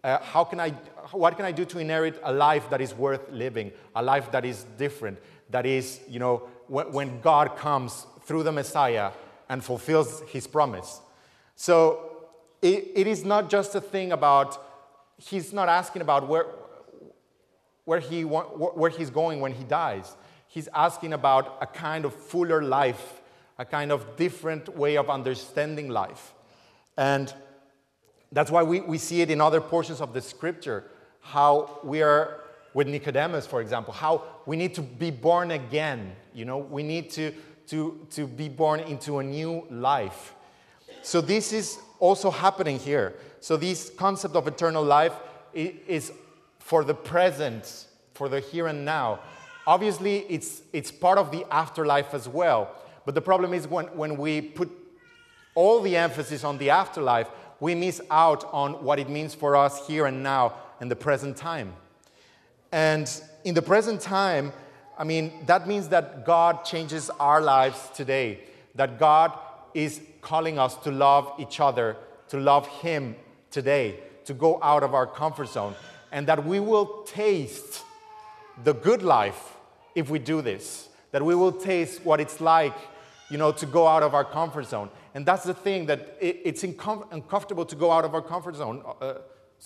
Uh, 0.02 0.18
how 0.20 0.44
can 0.44 0.60
I 0.60 0.70
what 1.12 1.36
can 1.36 1.44
I 1.44 1.52
do 1.52 1.64
to 1.66 1.78
inherit 1.78 2.20
a 2.22 2.32
life 2.32 2.68
that 2.70 2.80
is 2.80 2.94
worth 2.94 3.30
living, 3.30 3.72
a 3.94 4.02
life 4.02 4.30
that 4.32 4.44
is 4.44 4.64
different, 4.76 5.18
that 5.50 5.66
is, 5.66 6.00
you 6.08 6.18
know, 6.18 6.42
when, 6.66 6.92
when 6.92 7.20
God 7.20 7.56
comes 7.56 8.06
through 8.22 8.42
the 8.42 8.52
Messiah 8.52 9.12
and 9.48 9.62
fulfills 9.62 10.22
his 10.22 10.46
promise. 10.46 11.00
So 11.56 12.26
it, 12.62 12.90
it 12.94 13.06
is 13.06 13.24
not 13.24 13.50
just 13.50 13.74
a 13.74 13.80
thing 13.80 14.12
about, 14.12 14.58
he's 15.18 15.52
not 15.52 15.68
asking 15.68 16.02
about 16.02 16.26
where, 16.26 16.46
where, 17.84 18.00
he, 18.00 18.22
where 18.22 18.90
he's 18.90 19.10
going 19.10 19.40
when 19.40 19.52
he 19.52 19.64
dies. 19.64 20.16
He's 20.48 20.68
asking 20.74 21.12
about 21.12 21.58
a 21.60 21.66
kind 21.66 22.04
of 22.04 22.14
fuller 22.14 22.62
life, 22.62 23.20
a 23.58 23.64
kind 23.64 23.92
of 23.92 24.16
different 24.16 24.76
way 24.76 24.96
of 24.96 25.10
understanding 25.10 25.88
life. 25.88 26.32
And 26.96 27.32
that's 28.32 28.50
why 28.50 28.62
we, 28.62 28.80
we 28.80 28.98
see 28.98 29.20
it 29.20 29.30
in 29.30 29.40
other 29.40 29.60
portions 29.60 30.00
of 30.00 30.12
the 30.12 30.20
scripture 30.20 30.84
how 31.20 31.80
we 31.82 32.02
are 32.02 32.40
with 32.74 32.86
Nicodemus, 32.86 33.46
for 33.46 33.62
example, 33.62 33.94
how 33.94 34.24
we 34.44 34.56
need 34.56 34.74
to 34.74 34.82
be 34.82 35.10
born 35.10 35.52
again. 35.52 36.12
You 36.34 36.44
know, 36.44 36.58
we 36.58 36.82
need 36.82 37.10
to, 37.10 37.32
to, 37.68 38.06
to 38.10 38.26
be 38.26 38.48
born 38.48 38.80
into 38.80 39.20
a 39.20 39.22
new 39.22 39.66
life. 39.70 40.34
So 41.02 41.20
this 41.20 41.52
is 41.52 41.78
also 41.98 42.30
happening 42.30 42.78
here. 42.78 43.14
So 43.40 43.56
this 43.56 43.90
concept 43.90 44.36
of 44.36 44.46
eternal 44.46 44.84
life 44.84 45.14
is 45.54 46.12
for 46.64 46.82
the 46.82 46.94
present, 46.94 47.84
for 48.14 48.30
the 48.30 48.40
here 48.40 48.66
and 48.68 48.86
now. 48.86 49.20
Obviously, 49.66 50.20
it's, 50.30 50.62
it's 50.72 50.90
part 50.90 51.18
of 51.18 51.30
the 51.30 51.44
afterlife 51.52 52.14
as 52.14 52.26
well. 52.26 52.74
But 53.04 53.14
the 53.14 53.20
problem 53.20 53.52
is 53.52 53.68
when, 53.68 53.84
when 53.88 54.16
we 54.16 54.40
put 54.40 54.70
all 55.54 55.82
the 55.82 55.94
emphasis 55.94 56.42
on 56.42 56.56
the 56.56 56.70
afterlife, 56.70 57.28
we 57.60 57.74
miss 57.74 58.00
out 58.10 58.48
on 58.50 58.82
what 58.82 58.98
it 58.98 59.10
means 59.10 59.34
for 59.34 59.56
us 59.56 59.86
here 59.86 60.06
and 60.06 60.22
now 60.22 60.54
in 60.80 60.88
the 60.88 60.96
present 60.96 61.36
time. 61.36 61.74
And 62.72 63.10
in 63.44 63.54
the 63.54 63.62
present 63.62 64.00
time, 64.00 64.54
I 64.96 65.04
mean, 65.04 65.44
that 65.44 65.68
means 65.68 65.88
that 65.88 66.24
God 66.24 66.64
changes 66.64 67.10
our 67.20 67.42
lives 67.42 67.90
today, 67.94 68.40
that 68.74 68.98
God 68.98 69.38
is 69.74 70.00
calling 70.22 70.58
us 70.58 70.76
to 70.76 70.90
love 70.90 71.30
each 71.38 71.60
other, 71.60 71.98
to 72.28 72.38
love 72.38 72.66
Him 72.66 73.16
today, 73.50 74.00
to 74.24 74.32
go 74.32 74.58
out 74.62 74.82
of 74.82 74.94
our 74.94 75.06
comfort 75.06 75.50
zone, 75.50 75.74
and 76.14 76.28
that 76.28 76.46
we 76.46 76.60
will 76.60 77.02
taste 77.02 77.82
the 78.62 78.72
good 78.72 79.02
life 79.02 79.56
if 79.96 80.08
we 80.08 80.20
do 80.20 80.40
this, 80.40 80.88
that 81.10 81.24
we 81.24 81.34
will 81.34 81.50
taste 81.50 82.04
what 82.04 82.20
it's 82.20 82.40
like, 82.40 82.72
you 83.30 83.36
know, 83.36 83.50
to 83.50 83.66
go 83.66 83.88
out 83.88 84.04
of 84.04 84.14
our 84.14 84.24
comfort 84.24 84.64
zone. 84.64 84.88
And 85.14 85.26
that's 85.26 85.42
the 85.42 85.52
thing 85.52 85.86
that 85.86 86.16
it, 86.20 86.40
it's 86.44 86.62
uncomfortable 86.62 87.64
to 87.64 87.74
go 87.74 87.90
out 87.90 88.04
of 88.04 88.14
our 88.14 88.22
comfort 88.22 88.54
zone. 88.54 88.84
Uh, 89.00 89.14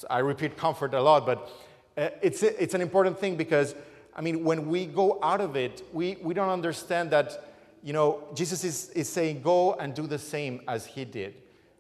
I 0.09 0.21
repeat 0.21 0.57
comfort 0.57 0.95
a 0.95 1.03
lot, 1.03 1.27
but 1.27 1.51
uh, 1.99 2.09
it's, 2.23 2.43
it's 2.43 2.73
an 2.73 2.81
important 2.81 3.19
thing 3.19 3.37
because, 3.37 3.75
I 4.17 4.23
mean, 4.23 4.43
when 4.43 4.69
we 4.69 4.87
go 4.87 5.19
out 5.23 5.43
of 5.43 5.55
it, 5.55 5.83
we, 5.93 6.17
we 6.23 6.33
don't 6.33 6.49
understand 6.49 7.11
that, 7.11 7.45
you 7.83 7.93
know, 7.93 8.25
Jesus 8.35 8.65
is, 8.65 8.89
is 8.91 9.07
saying, 9.07 9.43
go 9.43 9.75
and 9.75 9.95
do 9.95 10.07
the 10.07 10.19
same 10.19 10.63
as 10.67 10.87
he 10.87 11.05
did, 11.05 11.35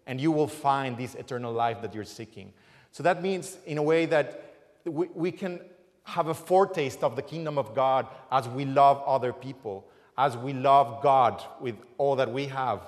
and 0.06 0.20
you 0.20 0.30
will 0.30 0.46
find 0.46 0.98
this 0.98 1.14
eternal 1.14 1.54
life 1.54 1.80
that 1.80 1.94
you're 1.94 2.04
seeking. 2.04 2.52
So 2.92 3.02
that 3.02 3.22
means, 3.22 3.56
in 3.64 3.78
a 3.78 3.82
way, 3.82 4.04
that 4.06 4.44
we, 4.88 5.08
we 5.14 5.30
can 5.30 5.60
have 6.04 6.28
a 6.28 6.34
foretaste 6.34 7.02
of 7.02 7.16
the 7.16 7.22
kingdom 7.22 7.58
of 7.58 7.74
God 7.74 8.06
as 8.30 8.48
we 8.48 8.64
love 8.64 9.02
other 9.06 9.32
people, 9.32 9.86
as 10.16 10.36
we 10.36 10.52
love 10.52 11.02
God 11.02 11.42
with 11.60 11.76
all 11.98 12.16
that 12.16 12.32
we 12.32 12.46
have. 12.46 12.80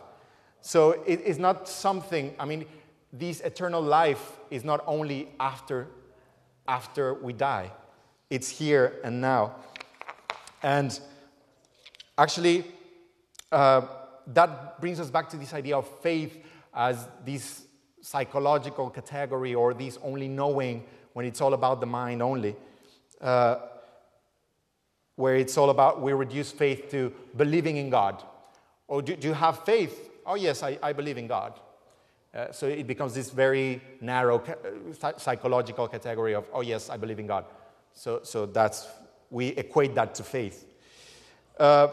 So 0.61 1.03
it 1.07 1.21
is 1.21 1.39
not 1.39 1.69
something, 1.69 2.35
I 2.39 2.45
mean, 2.45 2.65
this 3.13 3.41
eternal 3.41 3.83
life 3.83 4.39
is 4.51 4.65
not 4.65 4.83
only 4.87 5.29
after 5.39 5.89
after 6.71 7.15
we 7.15 7.33
die. 7.33 7.73
It's 8.31 8.49
here 8.49 9.01
and 9.03 9.21
now. 9.21 9.57
And 10.63 10.99
actually, 12.17 12.65
uh, 13.51 13.83
that 14.29 14.81
brings 14.81 15.01
us 15.01 15.11
back 15.11 15.29
to 15.31 15.37
this 15.37 15.53
idea 15.53 15.77
of 15.77 15.89
faith 16.01 16.39
as 16.73 17.09
this 17.25 17.67
psychological 18.01 18.89
category 18.89 19.55
or 19.55 19.75
this 19.75 19.99
only 20.03 20.29
knowing 20.29 20.85
when 21.13 21.27
it's 21.27 21.41
all 21.41 21.55
about 21.55 21.81
the 21.81 21.87
mind 21.87 22.23
only. 22.23 22.57
Uh, 23.21 23.57
where 25.17 25.37
it's 25.37 25.59
all 25.59 25.69
about, 25.69 26.01
we 26.01 26.13
reduce 26.13 26.51
faith 26.51 26.91
to 26.91 27.13
believing 27.37 27.77
in 27.77 27.91
God. 27.91 28.23
Or 28.89 29.03
do, 29.03 29.15
do 29.15 29.29
you 29.29 29.35
have 29.35 29.65
faith? 29.65 30.11
Oh, 30.25 30.35
yes, 30.35 30.63
I, 30.63 30.79
I 30.83 30.95
believe 30.95 31.19
in 31.19 31.27
God. 31.27 31.61
Uh, 32.35 32.53
so 32.53 32.67
it 32.67 32.87
becomes 32.87 33.15
this 33.15 33.29
very 33.29 33.83
narrow 34.01 34.39
uh, 34.39 35.13
psychological 35.19 35.89
category 35.89 36.35
of, 36.35 36.47
oh, 36.55 36.63
yes, 36.63 36.89
I 36.89 36.97
believe 36.97 37.19
in 37.19 37.27
God. 37.27 37.45
So, 37.93 38.21
so 38.23 38.47
that's, 38.47 38.87
we 39.31 39.49
equate 39.49 39.95
that 39.97 40.15
to 40.15 40.23
faith. 40.23 40.65
Uh, 41.59 41.89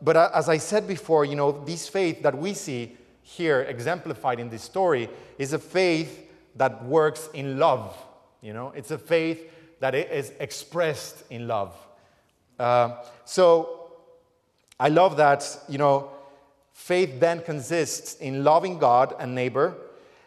but 0.00 0.16
uh, 0.16 0.30
as 0.34 0.48
I 0.48 0.56
said 0.56 0.88
before, 0.88 1.26
you 1.26 1.36
know, 1.36 1.62
this 1.64 1.86
faith 1.86 2.22
that 2.22 2.38
we 2.38 2.54
see 2.54 2.96
here 3.22 3.62
exemplified 3.62 4.40
in 4.40 4.48
this 4.48 4.62
story 4.62 5.10
is 5.38 5.52
a 5.52 5.58
faith 5.58 6.26
that 6.56 6.82
works 6.84 7.28
in 7.34 7.58
love. 7.58 7.94
You 8.42 8.52
know, 8.52 8.72
it's 8.74 8.90
a 8.90 8.98
faith 8.98 9.50
that 9.80 9.94
is 9.94 10.32
expressed 10.40 11.24
in 11.30 11.46
love. 11.48 11.74
Uh, 12.58 12.96
so 13.24 13.92
I 14.78 14.88
love 14.88 15.16
that, 15.16 15.46
you 15.68 15.78
know, 15.78 16.10
Faith 16.80 17.20
then 17.20 17.42
consists 17.42 18.14
in 18.16 18.42
loving 18.42 18.78
God 18.78 19.14
and 19.20 19.34
neighbor, 19.34 19.74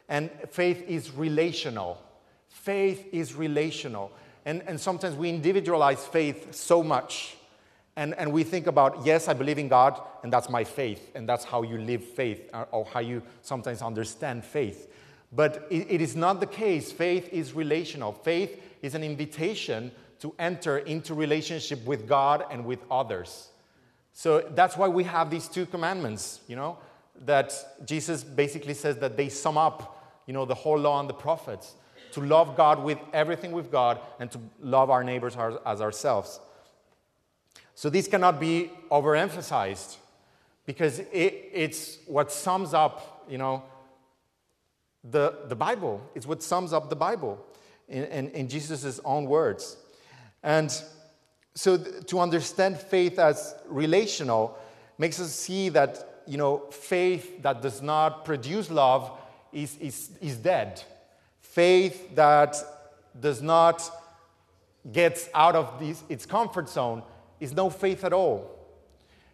and 0.07 0.29
faith 0.51 0.83
is 0.87 1.11
relational. 1.11 1.99
Faith 2.47 3.07
is 3.11 3.33
relational. 3.33 4.11
And, 4.45 4.61
and 4.67 4.79
sometimes 4.79 5.15
we 5.15 5.29
individualize 5.29 6.05
faith 6.05 6.53
so 6.53 6.83
much. 6.83 7.37
And, 7.95 8.13
and 8.15 8.31
we 8.31 8.43
think 8.43 8.67
about, 8.67 9.03
yes, 9.03 9.27
I 9.27 9.33
believe 9.33 9.57
in 9.57 9.67
God, 9.67 9.99
and 10.21 10.31
that's 10.31 10.47
my 10.47 10.63
faith, 10.63 11.11
and 11.15 11.27
that's 11.27 11.43
how 11.43 11.63
you 11.63 11.79
live 11.79 12.03
faith, 12.03 12.49
or, 12.53 12.67
or 12.71 12.85
how 12.85 12.99
you 12.99 13.23
sometimes 13.41 13.81
understand 13.81 14.45
faith. 14.45 14.93
But 15.35 15.67
it, 15.69 15.87
it 15.89 16.01
is 16.01 16.15
not 16.15 16.39
the 16.39 16.45
case. 16.45 16.91
Faith 16.91 17.29
is 17.31 17.53
relational. 17.53 18.13
Faith 18.13 18.61
is 18.81 18.95
an 18.95 19.03
invitation 19.03 19.91
to 20.19 20.33
enter 20.39 20.77
into 20.77 21.13
relationship 21.13 21.83
with 21.85 22.07
God 22.07 22.45
and 22.51 22.65
with 22.65 22.79
others. 22.89 23.49
So 24.13 24.41
that's 24.41 24.77
why 24.77 24.87
we 24.87 25.03
have 25.05 25.29
these 25.29 25.47
two 25.47 25.65
commandments, 25.65 26.39
you 26.47 26.55
know, 26.55 26.77
that 27.25 27.53
Jesus 27.85 28.23
basically 28.23 28.73
says 28.73 28.97
that 28.97 29.17
they 29.17 29.29
sum 29.29 29.57
up, 29.57 30.21
you 30.27 30.33
know, 30.33 30.45
the 30.45 30.53
whole 30.53 30.77
law 30.77 30.99
and 30.99 31.09
the 31.09 31.13
prophets 31.13 31.75
to 32.11 32.21
love 32.21 32.55
God 32.55 32.83
with 32.83 32.99
everything 33.11 33.51
we've 33.51 33.71
got 33.71 34.15
and 34.19 34.31
to 34.31 34.39
love 34.61 34.91
our 34.91 35.03
neighbors 35.03 35.35
as 35.65 35.81
ourselves. 35.81 36.39
So 37.75 37.89
these 37.89 38.07
cannot 38.07 38.39
be 38.39 38.71
overemphasized 38.91 39.97
because 40.65 40.99
it, 40.99 41.49
it's 41.51 41.97
what 42.05 42.31
sums 42.31 42.73
up, 42.73 43.25
you 43.27 43.39
know, 43.39 43.63
the, 45.03 45.35
the 45.47 45.55
Bible. 45.55 46.01
It's 46.15 46.25
what 46.25 46.41
sums 46.41 46.73
up 46.73 46.89
the 46.89 46.95
Bible 46.95 47.43
in, 47.87 48.03
in, 48.05 48.29
in 48.29 48.47
Jesus' 48.47 48.99
own 49.03 49.25
words. 49.25 49.77
And 50.41 50.71
so 51.55 51.77
th- 51.77 52.05
to 52.07 52.19
understand 52.19 52.79
faith 52.79 53.19
as 53.19 53.55
relational 53.67 54.57
makes 54.97 55.19
us 55.19 55.33
see 55.33 55.69
that 55.69 56.21
you 56.25 56.37
know 56.37 56.63
faith 56.71 57.41
that 57.41 57.61
does 57.61 57.81
not 57.81 58.23
produce 58.23 58.69
love 58.69 59.11
is, 59.51 59.77
is, 59.77 60.11
is 60.21 60.37
dead 60.37 60.81
faith 61.53 62.15
that 62.15 62.55
does 63.19 63.43
not 63.43 63.87
get 64.91 65.29
out 65.35 65.55
of 65.55 65.79
this, 65.79 66.03
its 66.09 66.25
comfort 66.25 66.67
zone 66.67 67.03
is 67.39 67.53
no 67.53 67.69
faith 67.69 68.03
at 68.03 68.11
all 68.11 68.49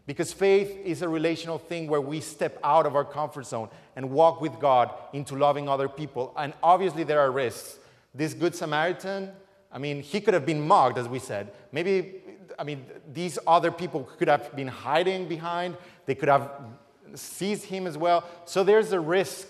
because 0.10 0.34
faith 0.34 0.76
is 0.84 1.02
a 1.02 1.08
relational 1.10 1.58
thing 1.58 1.88
where 1.88 2.02
we 2.02 2.20
step 2.20 2.58
out 2.64 2.86
of 2.86 2.96
our 2.96 3.06
comfort 3.06 3.46
zone 3.46 3.70
and 3.96 4.10
walk 4.10 4.42
with 4.42 4.60
god 4.60 4.94
into 5.14 5.36
loving 5.36 5.70
other 5.70 5.88
people 5.88 6.34
and 6.38 6.54
obviously 6.62 7.04
there 7.04 7.20
are 7.20 7.32
risks 7.32 7.78
this 8.14 8.34
good 8.34 8.54
samaritan 8.56 9.32
I 9.72 9.78
mean, 9.78 10.02
he 10.02 10.20
could 10.20 10.34
have 10.34 10.46
been 10.46 10.66
mugged, 10.66 10.98
as 10.98 11.08
we 11.08 11.20
said. 11.20 11.52
Maybe, 11.72 12.22
I 12.58 12.64
mean, 12.64 12.86
these 13.12 13.38
other 13.46 13.72
people 13.72 14.10
could 14.18 14.28
have 14.28 14.56
been 14.56 14.68
hiding 14.68 15.28
behind, 15.28 15.78
they 16.06 16.16
could 16.16 16.30
have 16.30 16.52
seized 17.14 17.66
him 17.66 17.86
as 17.86 17.98
well. 17.98 18.24
So 18.46 18.64
there's 18.64 18.92
a 18.92 19.00
risk, 19.00 19.48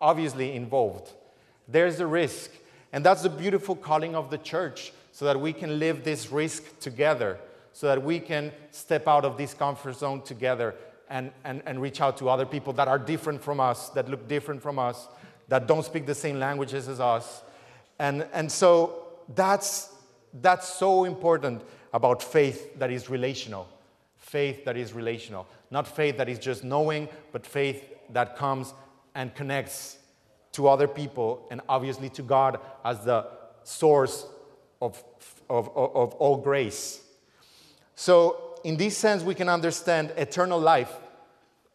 obviously, 0.00 0.54
involved. 0.54 1.12
There's 1.66 2.00
a 2.00 2.06
risk. 2.06 2.50
And 2.92 3.04
that's 3.04 3.22
the 3.22 3.30
beautiful 3.30 3.74
calling 3.74 4.14
of 4.14 4.30
the 4.30 4.38
church, 4.38 4.92
so 5.12 5.24
that 5.24 5.40
we 5.40 5.52
can 5.52 5.78
live 5.78 6.04
this 6.04 6.30
risk 6.30 6.78
together, 6.78 7.38
so 7.78 7.86
that 7.86 8.02
we 8.02 8.18
can 8.18 8.50
step 8.72 9.06
out 9.06 9.24
of 9.24 9.36
this 9.36 9.54
comfort 9.54 9.94
zone 9.94 10.20
together 10.22 10.74
and, 11.08 11.30
and, 11.44 11.62
and 11.64 11.80
reach 11.80 12.00
out 12.00 12.16
to 12.16 12.28
other 12.28 12.44
people 12.44 12.72
that 12.72 12.88
are 12.88 12.98
different 12.98 13.40
from 13.40 13.60
us, 13.60 13.88
that 13.90 14.08
look 14.08 14.26
different 14.26 14.60
from 14.60 14.80
us, 14.80 15.06
that 15.46 15.68
don't 15.68 15.84
speak 15.84 16.04
the 16.04 16.12
same 16.12 16.40
languages 16.40 16.88
as 16.88 16.98
us. 16.98 17.44
And, 18.00 18.26
and 18.32 18.50
so 18.50 19.06
that's, 19.32 19.94
that's 20.40 20.68
so 20.68 21.04
important 21.04 21.62
about 21.92 22.20
faith 22.20 22.76
that 22.80 22.90
is 22.90 23.08
relational. 23.08 23.68
Faith 24.16 24.64
that 24.64 24.76
is 24.76 24.92
relational. 24.92 25.46
Not 25.70 25.86
faith 25.86 26.16
that 26.16 26.28
is 26.28 26.40
just 26.40 26.64
knowing, 26.64 27.08
but 27.30 27.46
faith 27.46 27.84
that 28.10 28.34
comes 28.34 28.74
and 29.14 29.32
connects 29.36 29.98
to 30.50 30.66
other 30.66 30.88
people 30.88 31.46
and 31.52 31.60
obviously 31.68 32.08
to 32.08 32.22
God 32.22 32.58
as 32.84 33.04
the 33.04 33.24
source 33.62 34.26
of, 34.82 35.00
of, 35.48 35.68
of, 35.76 35.94
of 35.94 36.14
all 36.14 36.38
grace. 36.38 37.04
So, 38.00 38.60
in 38.62 38.76
this 38.76 38.96
sense, 38.96 39.24
we 39.24 39.34
can 39.34 39.48
understand 39.48 40.12
eternal 40.16 40.60
life. 40.60 40.92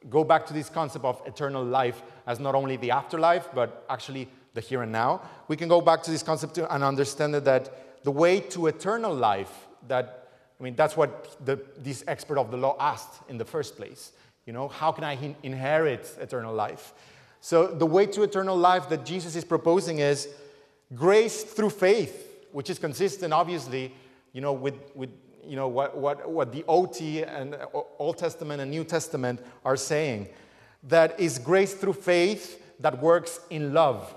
Go 0.10 0.24
back 0.24 0.46
to 0.46 0.54
this 0.54 0.70
concept 0.70 1.04
of 1.04 1.22
eternal 1.26 1.66
life 1.66 2.02
as 2.26 2.40
not 2.40 2.56
only 2.56 2.78
the 2.78 2.92
afterlife, 2.92 3.50
but 3.54 3.84
actually 3.90 4.30
the 4.54 4.62
here 4.62 4.84
and 4.84 4.92
now, 4.94 5.22
we 5.50 5.58
can 5.58 5.68
go 5.68 5.82
back 5.82 6.02
to 6.04 6.12
this 6.12 6.24
concept 6.24 6.58
and 6.58 6.82
understand 6.82 7.34
that 7.34 8.04
the 8.06 8.12
way 8.12 8.40
to 8.40 8.68
eternal 8.68 9.14
life, 9.14 9.68
that, 9.90 10.30
I 10.62 10.64
mean, 10.64 10.78
that's 10.78 10.96
what 10.96 11.46
the, 11.46 11.60
this 11.78 12.06
expert 12.08 12.38
of 12.38 12.52
the 12.52 12.58
law 12.58 12.78
asked 12.80 13.22
in 13.28 13.38
the 13.38 13.46
first 13.46 13.76
place. 13.76 14.14
You 14.46 14.54
know, 14.54 14.70
how 14.70 14.94
can 14.94 15.04
I 15.04 15.18
in- 15.18 15.36
inherit 15.44 16.10
eternal 16.22 16.56
life? 16.56 16.94
So, 17.42 17.68
the 17.68 17.86
way 17.86 18.06
to 18.06 18.24
eternal 18.24 18.56
life 18.56 18.88
that 18.88 19.06
Jesus 19.06 19.36
is 19.36 19.44
proposing 19.44 20.00
is 20.00 20.30
grace 20.96 21.44
through 21.44 21.72
faith, 21.72 22.46
which 22.54 22.70
is 22.70 22.80
consistent, 22.80 23.34
obviously, 23.34 23.94
you 24.32 24.40
know, 24.40 24.54
with, 24.54 24.76
with 24.96 25.10
you 25.48 25.56
know, 25.56 25.68
what, 25.68 25.98
what, 25.98 26.30
what 26.30 26.52
the 26.52 26.64
OT 26.68 27.24
and 27.24 27.56
uh, 27.56 27.68
Old 28.00 28.18
Testament 28.18 28.62
and 28.62 28.72
New 28.72 28.84
Testament 28.84 29.40
are 29.66 29.78
saying. 29.78 30.30
That 30.84 31.20
is 31.20 31.40
grace 31.40 31.74
through 31.74 31.94
faith 31.94 32.62
that 32.80 33.02
works 33.02 33.40
in 33.50 33.74
love. 33.74 34.14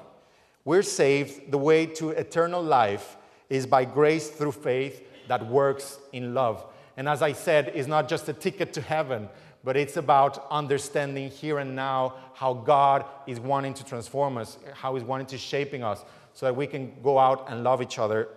We're 0.65 0.83
saved, 0.83 1.53
the 1.53 1.59
way 1.59 1.87
to 1.87 2.11
eternal 2.11 2.63
life 2.63 3.17
is 3.49 3.67
by 3.67 3.85
grace 3.85 4.29
through 4.29 4.53
faith 4.53 5.07
that 5.29 5.47
works 5.47 5.99
in 6.13 6.35
love. 6.35 6.65
And 6.97 7.09
as 7.09 7.23
I 7.23 7.33
said, 7.33 7.73
it's 7.75 7.87
not 7.87 8.09
just 8.09 8.29
a 8.29 8.33
ticket 8.33 8.73
to 8.73 8.81
heaven, 8.81 9.29
but 9.63 9.77
it's 9.77 9.97
about 9.97 10.47
understanding 10.51 11.31
here 11.31 11.59
and 11.59 11.77
now 11.77 12.15
how 12.35 12.55
God 12.55 13.05
is 13.27 13.39
wanting 13.39 13.75
to 13.75 13.85
transform 13.85 14.39
us, 14.39 14.59
how 14.75 14.95
He's 14.95 15.05
wanting 15.05 15.27
to 15.29 15.39
shaping 15.39 15.83
us, 15.83 16.05
so 16.33 16.47
that 16.47 16.55
we 16.55 16.67
can 16.67 16.95
go 17.03 17.19
out 17.19 17.47
and 17.49 17.65
love 17.65 17.83
each 17.83 17.99
other 17.99 18.29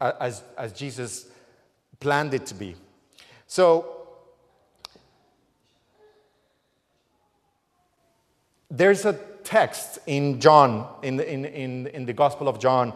uh, 0.00 0.12
as, 0.20 0.42
as 0.56 0.72
Jesus 0.72 1.28
planned 2.00 2.34
it 2.34 2.46
to 2.46 2.54
be. 2.54 2.74
So, 3.46 3.98
there's 8.70 9.04
a 9.04 9.14
text 9.44 9.98
in 10.06 10.40
John, 10.40 10.86
in 11.02 11.16
the, 11.16 11.32
in, 11.32 11.44
in, 11.44 11.86
in 11.88 12.06
the 12.06 12.12
Gospel 12.12 12.48
of 12.48 12.58
John, 12.58 12.92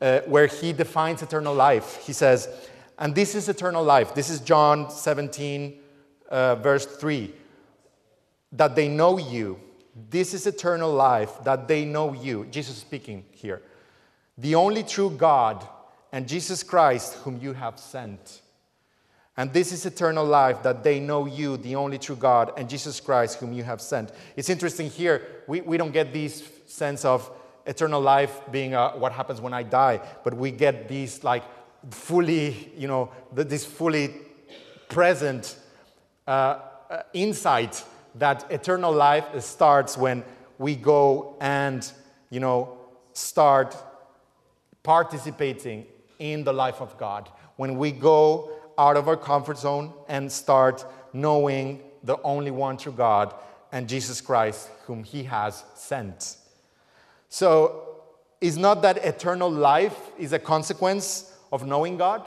uh, 0.00 0.20
where 0.26 0.46
he 0.46 0.72
defines 0.72 1.22
eternal 1.22 1.54
life. 1.54 1.96
He 2.04 2.12
says, 2.12 2.48
and 2.98 3.14
this 3.14 3.34
is 3.34 3.48
eternal 3.48 3.82
life. 3.82 4.14
This 4.14 4.28
is 4.28 4.40
John 4.40 4.90
17, 4.90 5.78
uh, 6.28 6.56
verse 6.56 6.84
3. 6.84 7.32
That 8.52 8.74
they 8.74 8.88
know 8.88 9.18
you, 9.18 9.58
This 10.10 10.34
is 10.34 10.46
eternal 10.46 10.92
life, 10.92 11.42
that 11.44 11.68
they 11.68 11.84
know 11.84 12.12
you. 12.12 12.46
Jesus 12.50 12.76
speaking 12.76 13.24
here. 13.32 13.62
The 14.36 14.54
only 14.54 14.82
true 14.82 15.10
God 15.10 15.66
and 16.12 16.26
Jesus 16.26 16.62
Christ, 16.62 17.14
whom 17.24 17.38
you 17.40 17.52
have 17.52 17.78
sent. 17.78 18.42
And 19.36 19.52
this 19.52 19.70
is 19.70 19.86
eternal 19.86 20.24
life, 20.24 20.62
that 20.64 20.82
they 20.82 20.98
know 20.98 21.26
you, 21.26 21.56
the 21.56 21.76
only 21.76 21.98
true 21.98 22.16
God, 22.16 22.52
and 22.56 22.68
Jesus 22.68 22.98
Christ, 22.98 23.38
whom 23.38 23.52
you 23.52 23.62
have 23.62 23.80
sent. 23.80 24.10
It's 24.36 24.50
interesting 24.50 24.90
here, 24.90 25.42
we, 25.46 25.60
we 25.60 25.76
don't 25.76 25.92
get 25.92 26.12
this 26.12 26.42
sense 26.66 27.04
of 27.04 27.30
eternal 27.64 28.00
life 28.00 28.40
being 28.50 28.74
uh, 28.74 28.92
what 28.92 29.12
happens 29.12 29.40
when 29.40 29.54
I 29.54 29.62
die, 29.62 30.00
but 30.24 30.34
we 30.34 30.50
get 30.50 30.88
these 30.88 31.22
like 31.22 31.44
fully, 31.90 32.72
you 32.76 32.88
know, 32.88 33.12
this 33.32 33.64
fully 33.64 34.12
present 34.88 35.56
uh, 36.26 36.58
uh, 36.90 37.02
insight 37.12 37.84
that 38.16 38.50
eternal 38.50 38.92
life 38.92 39.40
starts 39.40 39.96
when 39.96 40.24
we 40.58 40.74
go 40.74 41.36
and, 41.40 41.92
you 42.30 42.40
know, 42.40 42.76
start 43.12 43.76
participating 44.82 45.86
in 46.18 46.44
the 46.44 46.52
life 46.52 46.80
of 46.80 46.96
God. 46.98 47.28
When 47.56 47.78
we 47.78 47.92
go 47.92 48.50
out 48.76 48.96
of 48.96 49.08
our 49.08 49.16
comfort 49.16 49.58
zone 49.58 49.92
and 50.08 50.30
start 50.30 50.84
knowing 51.12 51.82
the 52.02 52.20
only 52.22 52.50
one 52.50 52.76
true 52.76 52.92
God 52.92 53.34
and 53.72 53.88
Jesus 53.88 54.20
Christ, 54.20 54.70
whom 54.86 55.04
He 55.04 55.24
has 55.24 55.64
sent. 55.74 56.36
So, 57.28 57.84
it's 58.40 58.56
not 58.56 58.82
that 58.82 58.98
eternal 58.98 59.50
life 59.50 59.98
is 60.16 60.32
a 60.32 60.38
consequence 60.38 61.36
of 61.52 61.66
knowing 61.66 61.96
God. 61.96 62.26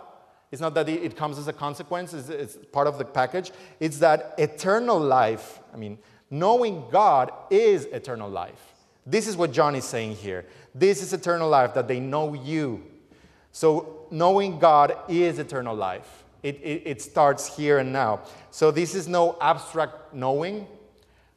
It's 0.52 0.62
not 0.62 0.74
that 0.74 0.90
it 0.90 1.16
comes 1.16 1.38
as 1.38 1.48
a 1.48 1.54
consequence, 1.54 2.14
it's, 2.14 2.28
it's 2.28 2.58
part 2.74 2.88
of 2.88 2.98
the 2.98 3.06
package. 3.06 3.52
It's 3.80 4.00
that 4.00 4.36
eternal 4.38 5.00
life, 5.00 5.62
I 5.74 5.78
mean, 5.78 5.98
knowing 6.30 6.84
God 6.92 7.32
is 7.50 7.86
eternal 7.86 8.30
life. 8.30 8.74
This 9.06 9.28
is 9.28 9.38
what 9.38 9.54
John 9.54 9.76
is 9.76 9.86
saying 9.86 10.16
here. 10.16 10.46
This 10.76 11.02
is 11.02 11.14
eternal 11.14 11.50
life, 11.50 11.74
that 11.74 11.88
they 11.88 12.00
know 12.02 12.34
you. 12.34 12.84
So, 13.52 14.06
knowing 14.12 14.60
God 14.60 14.98
is 15.08 15.40
eternal 15.40 15.76
life. 15.76 16.24
It, 16.44 16.56
it, 16.64 16.84
it, 16.86 17.02
starts 17.02 17.56
here 17.56 17.78
and 17.78 17.94
now. 17.94 18.22
So, 18.50 18.72
this 18.72 18.96
is 18.96 19.08
no 19.08 19.38
abstract 19.42 20.14
knowing, 20.14 20.68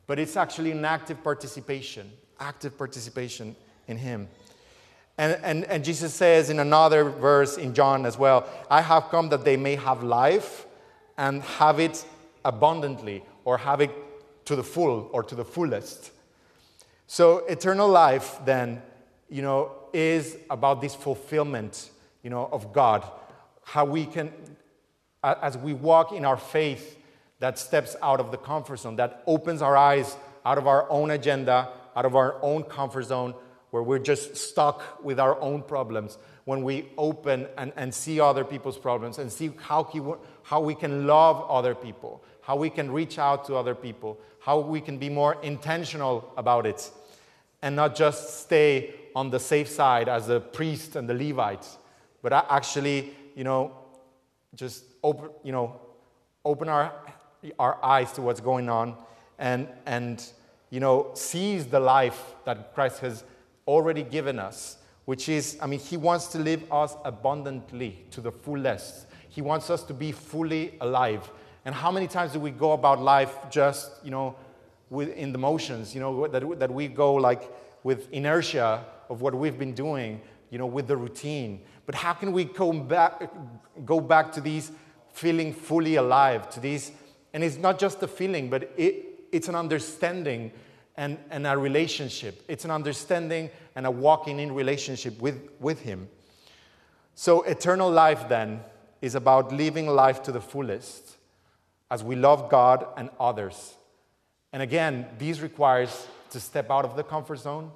but 0.07 0.19
it's 0.19 0.37
actually 0.37 0.71
an 0.71 0.85
active 0.85 1.23
participation, 1.23 2.11
active 2.41 2.79
participation 2.79 3.57
in 3.89 3.99
Him. 3.99 4.29
And, 5.19 5.39
and, 5.43 5.65
and 5.65 5.85
Jesus 5.85 6.13
says 6.15 6.51
in 6.51 6.59
another 6.59 7.05
verse 7.05 7.57
in 7.57 7.75
John 7.75 8.05
as 8.07 8.19
well, 8.19 8.49
I 8.71 8.81
have 8.81 9.11
come 9.11 9.29
that 9.29 9.45
they 9.45 9.57
may 9.57 9.77
have 9.77 10.03
life 10.03 10.67
and 11.17 11.43
have 11.43 11.79
it 11.79 12.05
abundantly, 12.45 13.25
or 13.45 13.59
have 13.59 13.81
it 13.81 13.91
to 14.45 14.57
the 14.57 14.65
full 14.65 15.09
or 15.13 15.23
to 15.23 15.35
the 15.35 15.45
fullest. 15.45 16.11
So, 17.07 17.39
eternal 17.47 17.89
life 17.89 18.39
then, 18.45 18.83
you 19.29 19.43
know, 19.43 19.73
is 19.93 20.37
about 20.51 20.81
this 20.81 20.95
fulfillment, 20.95 21.91
you 22.25 22.31
know, 22.31 22.49
of 22.51 22.73
God. 22.73 23.09
How 23.63 23.85
we 23.85 24.07
can, 24.07 24.33
as 25.23 25.57
we 25.57 25.73
walk 25.73 26.11
in 26.11 26.25
our 26.25 26.37
faith, 26.37 26.99
that 27.39 27.59
steps 27.59 27.95
out 28.03 28.19
of 28.19 28.31
the 28.31 28.37
comfort 28.39 28.79
zone, 28.79 28.97
that 28.97 29.23
opens 29.27 29.63
our 29.63 29.77
eyes 29.77 30.17
out 30.45 30.59
of 30.59 30.67
our 30.67 30.91
own 30.91 31.11
agenda, 31.11 31.69
out 31.95 32.05
of 32.05 32.17
our 32.17 32.43
own 32.43 32.65
comfort 32.65 33.05
zone, 33.05 33.35
where 33.71 33.83
we're 33.83 33.99
just 33.99 34.37
stuck 34.37 35.05
with 35.05 35.21
our 35.21 35.41
own 35.41 35.63
problems, 35.63 36.19
when 36.45 36.63
we 36.63 36.89
open 36.97 37.47
and, 37.59 37.73
and 37.77 37.93
see 37.93 38.21
other 38.21 38.45
people's 38.45 38.79
problems 38.79 39.19
and 39.19 39.31
see 39.31 39.51
how, 39.59 39.85
he, 39.85 40.01
how 40.43 40.61
we 40.61 40.75
can 40.75 41.07
love 41.07 41.45
other 41.51 41.75
people, 41.75 42.23
how 42.43 42.57
we 42.57 42.71
can 42.71 42.91
reach 42.91 43.19
out 43.19 43.45
to 43.47 43.55
other 43.57 43.75
people, 43.75 44.19
how 44.41 44.59
we 44.61 44.81
can 44.81 44.99
be 44.99 45.09
more 45.09 45.37
intentional 45.43 46.33
about 46.37 46.67
it, 46.67 46.91
and 47.63 47.75
not 47.75 47.95
just 47.95 48.41
stay 48.41 48.95
on 49.17 49.31
the 49.31 49.41
safe 49.41 49.69
side 49.69 50.09
as 50.09 50.27
the 50.27 50.41
priest 50.41 50.97
and 50.97 51.09
the 51.09 51.15
Levites, 51.15 51.79
but 52.25 52.33
actually, 52.49 53.13
you 53.37 53.45
know, 53.45 53.71
just 54.55 54.85
open, 55.03 55.29
you 55.43 55.53
know, 55.53 55.79
open 56.43 56.71
our, 56.71 56.91
our 57.59 57.85
eyes 57.85 58.13
to 58.13 58.23
what's 58.23 58.41
going 58.41 58.71
on 58.71 58.97
and, 59.39 59.69
and, 59.85 60.25
you 60.71 60.81
know, 60.81 61.11
seize 61.13 61.67
the 61.67 61.79
life 61.79 62.35
that 62.47 62.75
Christ 62.75 63.01
has 63.01 63.25
already 63.69 64.03
given 64.03 64.39
us, 64.39 64.79
which 65.05 65.29
is, 65.29 65.59
I 65.61 65.67
mean, 65.67 65.81
He 65.81 65.99
wants 65.99 66.29
to 66.29 66.39
live 66.39 66.65
us 66.73 66.97
abundantly 67.05 68.07
to 68.13 68.23
the 68.23 68.33
fullest. 68.33 69.05
He 69.29 69.43
wants 69.43 69.69
us 69.69 69.83
to 69.83 69.93
be 69.93 70.11
fully 70.11 70.79
alive. 70.81 71.31
And 71.67 71.75
how 71.75 71.91
many 71.91 72.07
times 72.07 72.33
do 72.33 72.41
we 72.41 72.53
go 72.53 72.73
about 72.73 73.03
life 73.03 73.37
just, 73.51 73.91
you 74.03 74.11
know, 74.11 74.35
with, 74.89 75.11
in 75.11 75.33
the 75.33 75.39
motions, 75.39 75.95
you 75.95 76.01
know, 76.01 76.27
that, 76.29 76.59
that 76.59 76.71
we 76.71 76.89
go 76.89 77.13
like 77.13 77.43
with 77.83 78.11
inertia 78.13 78.83
of 79.11 79.21
what 79.21 79.35
we've 79.35 79.59
been 79.59 79.75
doing, 79.75 80.23
you 80.51 80.59
know, 80.59 80.67
with 80.67 80.87
the 80.87 80.97
routine. 80.97 81.61
But 81.87 81.95
how 81.95 82.13
can 82.15 82.33
we 82.33 82.45
go 82.45 82.73
back, 82.73 83.31
go 83.85 84.01
back 84.01 84.33
to 84.33 84.41
these 84.41 84.73
feeling 85.13 85.53
fully 85.53 85.97
alive, 85.97 86.51
to 86.51 86.61
these, 86.61 86.91
and 87.33 87.45
it's 87.45 87.57
not 87.57 87.79
just 87.79 88.03
a 88.03 88.09
feeling, 88.09 88.51
but 88.51 88.73
it, 88.77 89.27
it's 89.33 89.49
an 89.49 89.55
understanding 89.55 90.53
and, 90.97 91.19
and 91.31 91.47
a 91.47 91.57
relationship. 91.57 92.43
It's 92.49 92.65
an 92.65 92.71
understanding 92.71 93.51
and 93.75 93.87
a 93.87 93.91
walking 93.91 94.39
in 94.41 94.53
relationship 94.53 95.21
with, 95.21 95.49
with 95.61 95.81
Him. 95.81 96.09
So, 97.15 97.43
eternal 97.43 97.91
life 97.91 98.29
then 98.29 98.61
is 99.01 99.15
about 99.15 99.53
living 99.53 99.87
life 99.87 100.23
to 100.25 100.33
the 100.33 100.41
fullest 100.41 101.17
as 101.91 102.03
we 102.03 102.17
love 102.17 102.49
God 102.49 102.87
and 102.97 103.11
others. 103.21 103.75
And 104.53 104.63
again, 104.63 105.07
this 105.19 105.41
requires 105.41 106.07
to 106.31 106.41
step 106.41 106.71
out 106.71 106.85
of 106.85 106.97
the 106.97 107.05
comfort 107.05 107.37
zone. 107.37 107.71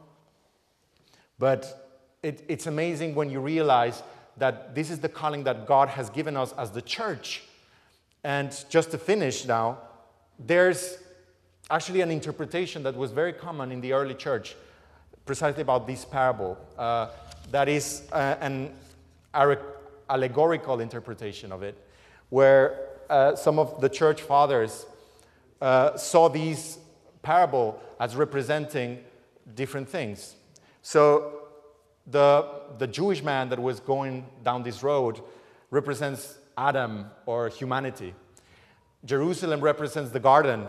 But 1.39 1.88
it, 2.23 2.45
it's 2.49 2.67
amazing 2.67 3.15
when 3.15 3.31
you 3.31 3.41
realize 3.41 4.03
that 4.37 4.75
this 4.75 4.91
is 4.91 5.01
the 5.01 5.09
calling 5.09 5.45
that 5.45 5.67
God 5.67 5.89
has 5.89 6.11
given 6.11 6.37
us 6.37 6.53
as 6.53 6.71
the 6.71 6.83
church. 6.83 7.43
And 8.25 8.53
just 8.69 8.91
to 8.93 8.99
finish 8.99 9.45
now, 9.45 9.79
there's 10.39 10.99
actually 11.71 12.01
an 12.01 12.11
interpretation 12.11 12.83
that 12.85 12.97
was 12.97 13.11
very 13.11 13.33
common 13.33 13.73
in 13.73 13.81
the 13.81 13.93
early 13.93 14.15
church 14.15 14.57
precisely 15.27 15.63
about 15.63 15.87
this 15.87 16.05
parable. 16.05 16.57
Uh, 16.77 17.09
that 17.51 17.69
is 17.69 18.03
uh, 18.13 18.37
an 18.41 18.73
allegorical 20.09 20.81
interpretation 20.81 21.53
of 21.53 21.63
it, 21.63 21.77
where 22.31 22.89
uh, 23.11 23.35
some 23.37 23.59
of 23.59 23.81
the 23.81 23.89
church 23.89 24.23
fathers 24.23 24.87
uh, 25.61 25.97
saw 25.97 26.29
these 26.29 26.79
parable 27.23 27.81
as 28.01 28.17
representing 28.17 28.99
different 29.55 29.89
things. 29.89 30.37
So 30.83 31.38
the, 32.11 32.47
the 32.79 32.87
Jewish 32.87 33.23
man 33.23 33.49
that 33.51 33.59
was 33.59 33.81
going 33.81 34.27
down 34.45 34.63
this 34.63 34.83
road 34.83 35.21
represents 35.71 36.39
Adam 36.57 37.11
or 37.27 37.49
humanity. 37.49 38.15
Jerusalem 39.05 39.61
represents 39.61 40.11
the 40.11 40.21
garden 40.21 40.67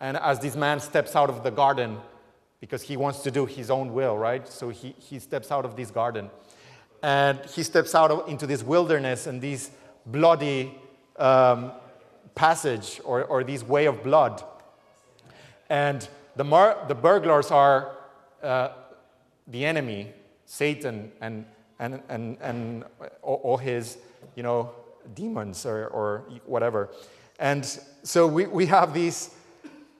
and 0.00 0.16
as 0.16 0.38
this 0.38 0.54
man 0.54 0.80
steps 0.80 1.16
out 1.16 1.28
of 1.28 1.42
the 1.42 1.50
garden, 1.50 1.98
because 2.60 2.82
he 2.82 2.96
wants 2.96 3.22
to 3.22 3.30
do 3.30 3.46
his 3.46 3.70
own 3.70 3.92
will, 3.92 4.16
right? 4.16 4.46
So 4.48 4.68
he, 4.68 4.94
he 4.98 5.18
steps 5.18 5.52
out 5.52 5.64
of 5.64 5.76
this 5.76 5.90
garden. 5.90 6.30
And 7.02 7.38
he 7.46 7.62
steps 7.62 7.94
out 7.94 8.10
of, 8.10 8.28
into 8.28 8.46
this 8.46 8.62
wilderness 8.62 9.26
and 9.26 9.40
this 9.40 9.70
bloody 10.06 10.74
um, 11.16 11.72
passage 12.34 13.00
or, 13.04 13.24
or 13.24 13.44
this 13.44 13.62
way 13.62 13.86
of 13.86 14.02
blood. 14.02 14.42
And 15.68 16.08
the, 16.34 16.44
mar- 16.44 16.84
the 16.88 16.94
burglars 16.94 17.50
are 17.50 17.96
uh, 18.42 18.70
the 19.46 19.64
enemy, 19.64 20.12
Satan, 20.50 21.12
and, 21.20 21.44
and, 21.78 22.00
and, 22.08 22.38
and 22.40 22.84
all 23.22 23.58
his, 23.58 23.98
you 24.34 24.42
know, 24.42 24.72
demons 25.14 25.66
or, 25.66 25.88
or 25.88 26.24
whatever. 26.46 26.88
And 27.38 27.64
so 28.02 28.26
we, 28.26 28.46
we 28.46 28.64
have 28.64 28.94
this 28.94 29.30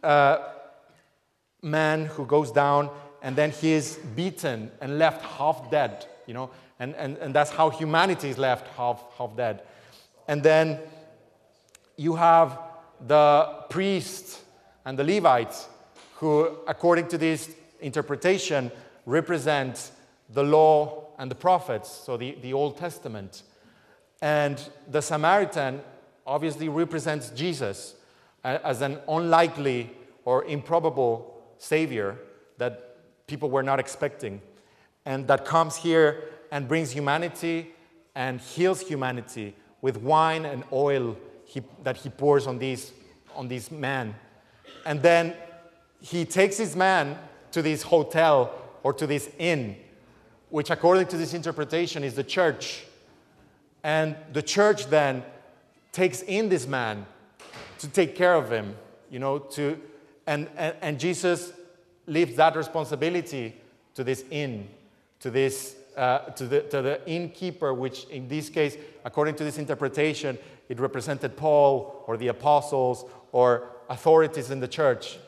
uh, 0.03 0.39
man 1.63 2.07
who 2.07 2.25
goes 2.25 2.51
down 2.51 2.89
and 3.21 3.37
then 3.37 3.51
he 3.51 3.73
is 3.73 3.99
beaten 4.17 4.71
and 4.81 4.99
left 4.99 5.23
half 5.23 5.71
dead, 5.71 6.07
you 6.27 6.33
know, 6.33 6.51
and, 6.81 6.95
and, 6.95 7.19
and 7.19 7.35
that's 7.35 7.51
how 7.51 7.69
humanity 7.69 8.31
is 8.31 8.39
left 8.39 8.67
half, 8.69 9.05
half 9.19 9.37
dead. 9.37 9.63
And 10.29 10.43
then 10.43 10.79
you 11.97 12.17
have 12.17 12.59
the 13.07 13.65
priests 13.69 14.43
and 14.87 14.99
the 14.99 15.05
Levites 15.05 15.69
who, 16.15 16.59
according 16.67 17.09
to 17.09 17.19
this 17.19 17.55
interpretation, 17.81 18.73
represent 19.05 19.91
the 20.29 20.43
law 20.43 21.09
and 21.19 21.31
the 21.31 21.35
prophets, 21.35 21.91
so 21.91 22.17
the, 22.17 22.37
the 22.43 22.53
Old 22.53 22.77
Testament. 22.77 23.43
And 24.21 24.61
the 24.89 25.01
Samaritan 25.01 25.81
obviously 26.27 26.69
represents 26.69 27.31
Jesus 27.31 27.95
as 28.45 28.83
an 28.83 28.99
unlikely 29.09 29.91
or 30.25 30.45
improbable 30.45 31.43
Savior 31.59 32.19
that 32.59 33.27
people 33.27 33.51
were 33.51 33.63
not 33.63 33.81
expecting, 33.81 34.41
and 35.05 35.27
that 35.29 35.45
comes 35.45 35.77
here 35.77 36.25
and 36.51 36.69
brings 36.69 36.91
humanity 36.91 37.73
and 38.15 38.41
heals 38.41 38.81
humanity 38.81 39.55
with 39.81 39.97
wine 39.99 40.45
and 40.45 40.65
oil 40.73 41.17
he, 41.45 41.63
that 41.83 41.97
he 41.97 42.09
pours 42.11 42.47
on 42.47 42.59
these 42.59 42.93
on 43.35 43.49
this 43.49 43.71
man. 43.71 44.15
And 44.85 45.01
then 45.01 45.35
he 46.01 46.25
takes 46.25 46.59
his 46.59 46.75
man 46.75 47.19
to 47.53 47.63
this 47.63 47.83
hotel 47.83 48.53
or 48.83 48.93
to 48.95 49.07
this 49.07 49.31
inn, 49.39 49.77
which, 50.51 50.71
according 50.71 51.07
to 51.09 51.17
this 51.17 51.35
interpretation, 51.35 52.05
is 52.05 52.15
the 52.15 52.25
church. 52.25 52.85
And 53.83 54.17
the 54.33 54.43
church 54.43 54.87
then 54.87 55.23
takes 55.93 56.23
in 56.23 56.49
this 56.49 56.67
man 56.67 57.07
to 57.79 57.89
take 57.89 58.17
care 58.17 58.35
of 58.35 58.51
him, 58.51 58.77
you 59.11 59.19
know, 59.19 59.39
to, 59.39 59.81
and, 60.27 60.49
and, 60.57 60.75
and 60.81 61.01
Jesus 61.01 61.53
leaves 62.07 62.37
that 62.37 62.57
responsibility 62.57 63.55
to 63.95 64.05
this 64.05 64.25
inn, 64.31 64.69
to 65.21 65.31
this 65.31 65.77
uh, 65.99 66.31
to, 66.31 66.47
the, 66.47 66.61
to 66.61 66.81
the 66.81 67.11
innkeeper, 67.11 67.75
which 67.75 68.05
in 68.05 68.29
this 68.29 68.49
case, 68.49 68.77
according 69.05 69.35
to 69.35 69.43
this 69.43 69.59
interpretation, 69.59 70.39
it 70.69 70.79
represented 70.79 71.37
Paul 71.37 72.05
or 72.07 72.17
the 72.17 72.29
apostles 72.29 73.05
or 73.33 73.71
authorities 73.89 74.53
in 74.53 74.61
the 74.61 74.69
church. 74.69 75.19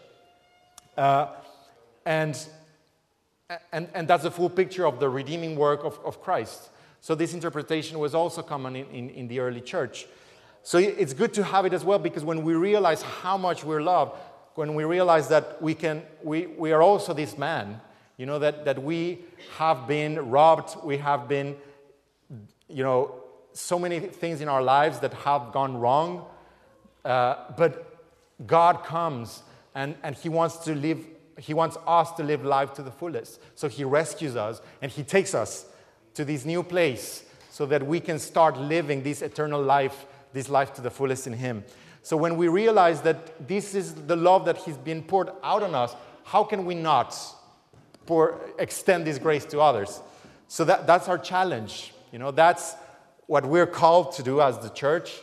Uh, 0.96 1.26
and, 2.06 2.38
and, 3.72 3.88
and 3.94 4.08
that's 4.08 4.22
the 4.22 4.30
full 4.30 4.50
picture 4.50 4.86
of 4.86 5.00
the 5.00 5.08
redeeming 5.08 5.56
work 5.56 5.84
of, 5.84 5.98
of 6.04 6.22
Christ. 6.22 6.70
So, 7.00 7.14
this 7.14 7.32
interpretation 7.32 7.98
was 7.98 8.14
also 8.14 8.42
common 8.42 8.76
in, 8.76 8.86
in, 8.88 9.10
in 9.10 9.28
the 9.28 9.40
early 9.40 9.60
church. 9.60 10.06
So, 10.62 10.78
it's 10.78 11.14
good 11.14 11.32
to 11.34 11.44
have 11.44 11.64
it 11.64 11.72
as 11.72 11.84
well 11.84 11.98
because 11.98 12.24
when 12.24 12.42
we 12.42 12.54
realize 12.54 13.02
how 13.02 13.36
much 13.36 13.64
we're 13.64 13.82
loved, 13.82 14.12
when 14.54 14.74
we 14.74 14.84
realize 14.84 15.28
that 15.28 15.60
we, 15.62 15.74
can, 15.74 16.02
we, 16.22 16.46
we 16.46 16.72
are 16.72 16.82
also 16.82 17.14
this 17.14 17.38
man, 17.38 17.80
you 18.18 18.26
know, 18.26 18.38
that, 18.38 18.66
that 18.66 18.82
we 18.82 19.20
have 19.56 19.86
been 19.88 20.30
robbed, 20.30 20.76
we 20.84 20.98
have 20.98 21.26
been, 21.26 21.56
you 22.68 22.82
know, 22.82 23.14
so 23.52 23.78
many 23.78 23.98
things 23.98 24.40
in 24.40 24.48
our 24.48 24.62
lives 24.62 25.00
that 25.00 25.14
have 25.14 25.52
gone 25.52 25.76
wrong. 25.76 26.26
Uh, 27.04 27.36
but 27.56 27.98
God 28.46 28.84
comes 28.84 29.42
and, 29.74 29.94
and 30.02 30.14
He 30.14 30.28
wants 30.28 30.58
to 30.58 30.74
live, 30.74 31.04
He 31.40 31.54
wants 31.54 31.76
us 31.86 32.12
to 32.12 32.22
live 32.22 32.44
life 32.44 32.74
to 32.74 32.82
the 32.82 32.90
fullest. 32.90 33.40
So 33.54 33.68
He 33.68 33.84
rescues 33.84 34.36
us 34.36 34.60
and 34.82 34.90
He 34.90 35.02
takes 35.02 35.34
us 35.34 35.66
to 36.14 36.24
this 36.24 36.44
new 36.44 36.62
place 36.62 37.24
so 37.50 37.66
that 37.66 37.86
we 37.86 38.00
can 38.00 38.18
start 38.18 38.58
living 38.58 39.02
this 39.02 39.22
eternal 39.22 39.62
life, 39.62 40.06
this 40.32 40.48
life 40.48 40.74
to 40.74 40.80
the 40.80 40.90
fullest 40.90 41.26
in 41.26 41.32
Him. 41.32 41.64
So 42.02 42.16
when 42.16 42.36
we 42.36 42.48
realize 42.48 43.02
that 43.02 43.46
this 43.46 43.74
is 43.74 43.94
the 43.94 44.16
love 44.16 44.44
that 44.46 44.58
He's 44.58 44.76
been 44.76 45.02
poured 45.02 45.30
out 45.42 45.62
on 45.62 45.74
us, 45.74 45.94
how 46.24 46.44
can 46.44 46.64
we 46.64 46.74
not? 46.74 47.16
pour, 48.10 48.40
extend 48.58 49.06
this 49.06 49.18
grace 49.18 49.44
to 49.44 49.60
others. 49.60 50.00
So 50.48 50.64
that, 50.64 50.84
that's 50.84 51.06
our 51.08 51.16
challenge. 51.16 51.94
You 52.10 52.18
know, 52.18 52.32
that's 52.32 52.74
what 53.26 53.46
we're 53.46 53.68
called 53.68 54.12
to 54.14 54.24
do 54.24 54.40
as 54.40 54.58
the 54.58 54.68
church 54.70 55.20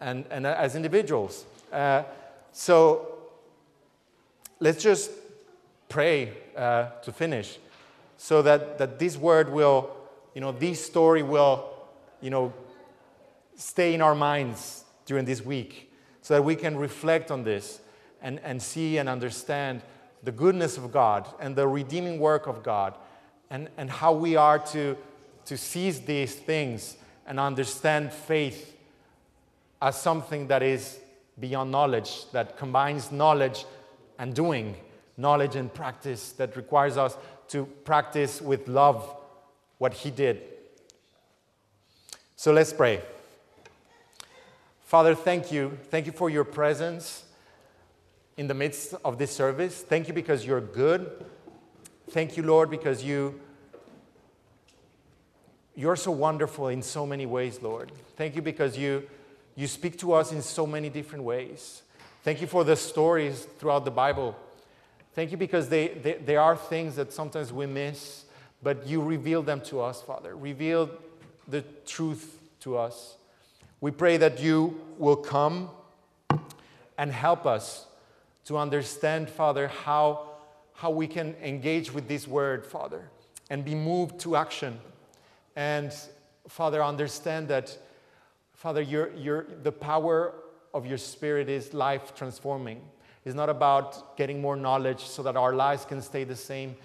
and, 0.00 0.24
and 0.30 0.46
as 0.46 0.76
individuals. 0.76 1.44
Uh, 1.72 2.04
so 2.52 3.18
let's 4.60 4.80
just 4.80 5.10
pray 5.90 6.32
uh, 6.56 6.86
to 7.02 7.12
finish 7.12 7.58
so 8.16 8.40
that, 8.40 8.78
that 8.78 8.98
this 8.98 9.18
word 9.18 9.52
will, 9.52 9.90
you 10.34 10.40
know, 10.40 10.52
this 10.52 10.82
story 10.84 11.22
will, 11.22 11.68
you 12.22 12.30
know, 12.30 12.52
stay 13.56 13.92
in 13.92 14.00
our 14.00 14.14
minds 14.14 14.84
during 15.04 15.26
this 15.26 15.44
week 15.44 15.92
so 16.22 16.34
that 16.34 16.42
we 16.42 16.56
can 16.56 16.76
reflect 16.78 17.30
on 17.30 17.44
this 17.44 17.80
and, 18.22 18.40
and 18.44 18.62
see 18.62 18.96
and 18.96 19.08
understand 19.08 19.82
the 20.22 20.32
goodness 20.32 20.76
of 20.76 20.92
God 20.92 21.26
and 21.40 21.56
the 21.56 21.66
redeeming 21.66 22.18
work 22.18 22.46
of 22.46 22.62
God, 22.62 22.94
and, 23.48 23.68
and 23.76 23.90
how 23.90 24.12
we 24.12 24.36
are 24.36 24.58
to, 24.58 24.96
to 25.46 25.56
seize 25.56 26.00
these 26.00 26.34
things 26.34 26.96
and 27.26 27.40
understand 27.40 28.12
faith 28.12 28.76
as 29.80 30.00
something 30.00 30.46
that 30.48 30.62
is 30.62 30.98
beyond 31.38 31.70
knowledge, 31.70 32.30
that 32.32 32.58
combines 32.58 33.10
knowledge 33.10 33.64
and 34.18 34.34
doing, 34.34 34.76
knowledge 35.20 35.56
and 35.56 35.72
practice, 35.72 36.32
that 36.32 36.56
requires 36.56 36.96
us 36.96 37.16
to 37.48 37.66
practice 37.84 38.40
with 38.40 38.68
love 38.68 39.16
what 39.78 39.92
He 39.92 40.10
did. 40.10 40.42
So 42.36 42.52
let's 42.52 42.72
pray. 42.72 43.02
Father, 44.80 45.14
thank 45.14 45.52
you. 45.52 45.78
Thank 45.90 46.06
you 46.06 46.12
for 46.12 46.30
your 46.30 46.44
presence 46.44 47.24
in 48.36 48.46
the 48.46 48.54
midst 48.54 48.94
of 49.04 49.18
this 49.18 49.30
service. 49.30 49.82
Thank 49.82 50.08
you 50.08 50.14
because 50.14 50.46
you're 50.46 50.60
good. 50.60 51.24
Thank 52.10 52.36
you, 52.36 52.42
Lord, 52.42 52.70
because 52.70 53.04
you 53.04 53.40
you're 55.76 55.96
so 55.96 56.10
wonderful 56.10 56.68
in 56.68 56.82
so 56.82 57.06
many 57.06 57.24
ways, 57.24 57.62
Lord. 57.62 57.92
Thank 58.16 58.34
you 58.34 58.42
because 58.42 58.76
you 58.76 59.08
you 59.54 59.66
speak 59.66 59.98
to 59.98 60.12
us 60.12 60.32
in 60.32 60.42
so 60.42 60.66
many 60.66 60.88
different 60.88 61.24
ways. 61.24 61.82
Thank 62.22 62.40
you 62.40 62.46
for 62.46 62.64
the 62.64 62.76
stories 62.76 63.46
throughout 63.58 63.84
the 63.84 63.90
Bible. 63.90 64.36
Thank 65.14 65.32
you 65.32 65.36
because 65.36 65.68
they, 65.68 65.88
they, 65.88 66.14
they 66.14 66.36
are 66.36 66.56
things 66.56 66.96
that 66.96 67.12
sometimes 67.12 67.52
we 67.52 67.66
miss, 67.66 68.24
but 68.62 68.86
you 68.86 69.02
reveal 69.02 69.42
them 69.42 69.60
to 69.62 69.80
us, 69.80 70.00
Father. 70.00 70.36
Reveal 70.36 70.90
the 71.48 71.62
truth 71.84 72.38
to 72.60 72.78
us. 72.78 73.16
We 73.80 73.90
pray 73.90 74.18
that 74.18 74.40
you 74.40 74.80
will 74.98 75.16
come 75.16 75.70
and 76.96 77.10
help 77.10 77.46
us 77.46 77.86
to 78.44 78.58
understand, 78.58 79.30
Father, 79.30 79.68
how, 79.68 80.28
how 80.74 80.90
we 80.90 81.06
can 81.06 81.34
engage 81.42 81.92
with 81.92 82.06
this 82.06 82.28
word, 82.28 82.66
Father, 82.66 83.10
and 83.48 83.64
be 83.64 83.74
moved 83.74 84.20
to 84.20 84.36
action. 84.36 84.78
And, 85.56 85.92
Father, 86.46 86.84
understand 86.84 87.48
that, 87.48 87.76
Father, 88.52 88.84
the 88.84 89.72
power 89.72 90.34
of 90.72 90.86
your 90.86 90.98
Spirit 90.98 91.48
is 91.48 91.74
life 91.74 92.14
transforming. 92.14 92.82
It's 93.24 93.34
not 93.34 93.50
about 93.50 94.16
getting 94.16 94.40
more 94.40 94.56
knowledge 94.56 95.04
so 95.04 95.22
that 95.22 95.36
our 95.36 95.54
lives 95.54 95.84
can 95.84 96.00
stay 96.00 96.24
the 96.24 96.36
same. 96.36 96.76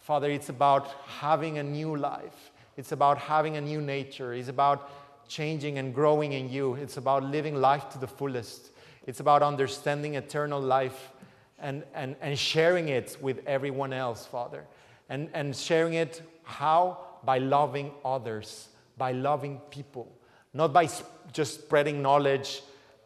Father, 0.00 0.30
it's 0.30 0.48
about 0.48 0.88
having 1.06 1.58
a 1.58 1.62
new 1.62 1.96
life. 1.96 2.50
It's 2.76 2.92
about 2.92 3.18
having 3.18 3.56
a 3.56 3.60
new 3.60 3.80
nature. 3.80 4.34
It's 4.34 4.48
about 4.48 4.90
changing 5.28 5.78
and 5.78 5.94
growing 5.94 6.32
in 6.32 6.50
you. 6.50 6.74
It's 6.74 6.96
about 6.96 7.24
living 7.24 7.56
life 7.56 7.88
to 7.90 7.98
the 7.98 8.06
fullest. 8.06 8.70
It's 9.06 9.20
about 9.20 9.42
understanding 9.42 10.14
eternal 10.14 10.60
life 10.60 11.12
and, 11.58 11.82
and, 11.94 12.16
and 12.20 12.38
sharing 12.38 12.88
it 12.88 13.16
with 13.20 13.40
everyone 13.46 13.92
else, 13.92 14.26
Father. 14.26 14.64
And, 15.08 15.28
and 15.32 15.56
sharing 15.56 15.94
it 15.94 16.22
how? 16.44 16.98
By 17.24 17.38
loving 17.38 17.92
others, 18.04 18.68
by 18.96 19.12
loving 19.12 19.58
people, 19.70 20.10
not 20.54 20.72
by 20.72 20.88
just 21.32 21.60
spreading 21.60 22.00
knowledge, 22.00 22.62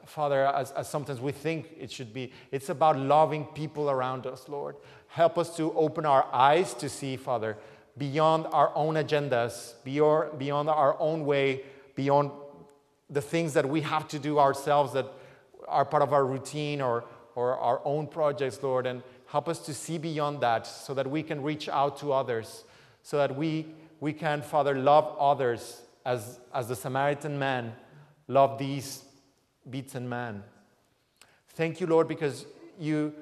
Father, 0.07 0.47
as, 0.47 0.71
as 0.73 0.89
sometimes 0.89 1.21
we 1.21 1.33
think 1.33 1.71
it 1.79 1.91
should 1.91 2.13
be. 2.13 2.33
It's 2.51 2.69
about 2.69 2.97
loving 2.99 3.45
people 3.47 3.91
around 3.91 4.27
us, 4.27 4.49
Lord. 4.49 4.77
Help 5.09 5.39
us 5.39 5.57
to 5.57 5.73
open 5.75 6.07
our 6.07 6.27
eyes 6.33 6.75
to 6.75 6.89
see, 6.89 7.17
Father, 7.17 7.57
beyond 7.99 8.47
our 8.53 8.73
own 8.75 8.95
agendas, 8.95 9.75
beyond, 9.85 10.39
beyond 10.39 10.69
our 10.69 10.97
own 10.99 11.25
way, 11.27 11.63
beyond 11.95 12.31
the 13.11 13.21
things 13.21 13.53
that 13.55 13.69
we 13.69 13.83
have 13.83 14.09
to 14.09 14.19
do 14.19 14.39
ourselves 14.39 14.93
that 14.95 15.07
are 15.69 15.85
part 15.85 16.03
of 16.03 16.13
our 16.13 16.25
routine 16.25 16.81
or, 16.81 17.05
or 17.35 17.59
our 17.59 17.81
own 17.85 18.07
projects, 18.07 18.63
Lord, 18.63 18.87
and 18.87 19.03
help 19.27 19.49
us 19.49 19.59
to 19.67 19.75
see 19.75 19.99
beyond 19.99 20.41
that 20.41 20.67
so 20.67 20.95
that 20.95 21.09
we 21.09 21.23
can 21.23 21.43
reach 21.43 21.69
out 21.69 21.99
to 21.99 22.13
others, 22.13 22.65
so 23.03 23.19
that 23.19 23.37
we, 23.37 23.67
we 24.01 24.13
can, 24.13 24.43
Father, 24.43 24.75
love 24.75 25.15
others 25.19 25.83
as, 26.05 26.41
as 26.55 26.69
the 26.69 26.77
Samaritan 26.77 27.39
man 27.39 27.75
loved 28.29 28.59
these 28.59 29.05
beaten 29.69 30.09
man. 30.09 30.43
Thank 31.51 31.81
you, 31.81 31.87
Lord, 31.87 32.09
because 32.09 32.47
you, 32.79 33.13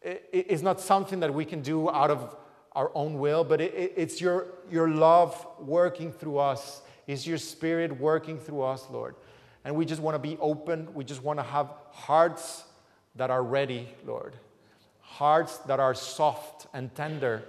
it, 0.00 0.28
it's 0.32 0.62
not 0.62 0.80
something 0.80 1.20
that 1.20 1.32
we 1.32 1.44
can 1.44 1.62
do 1.62 1.90
out 1.90 2.10
of 2.10 2.36
our 2.72 2.90
own 2.94 3.18
will, 3.18 3.44
but 3.44 3.60
it, 3.60 3.74
it, 3.74 3.92
it's 3.96 4.20
your, 4.20 4.46
your 4.70 4.88
love 4.88 5.46
working 5.58 6.12
through 6.12 6.38
us. 6.38 6.82
It's 7.06 7.26
your 7.26 7.38
spirit 7.38 8.00
working 8.00 8.38
through 8.38 8.62
us, 8.62 8.86
Lord. 8.90 9.14
And 9.64 9.74
we 9.76 9.84
just 9.84 10.00
want 10.00 10.14
to 10.14 10.18
be 10.18 10.36
open. 10.40 10.88
We 10.94 11.04
just 11.04 11.22
want 11.22 11.38
to 11.38 11.42
have 11.42 11.68
hearts 11.90 12.64
that 13.16 13.30
are 13.30 13.42
ready, 13.42 13.88
Lord. 14.06 14.34
Hearts 15.00 15.58
that 15.58 15.78
are 15.78 15.94
soft 15.94 16.66
and 16.72 16.94
tender 16.94 17.44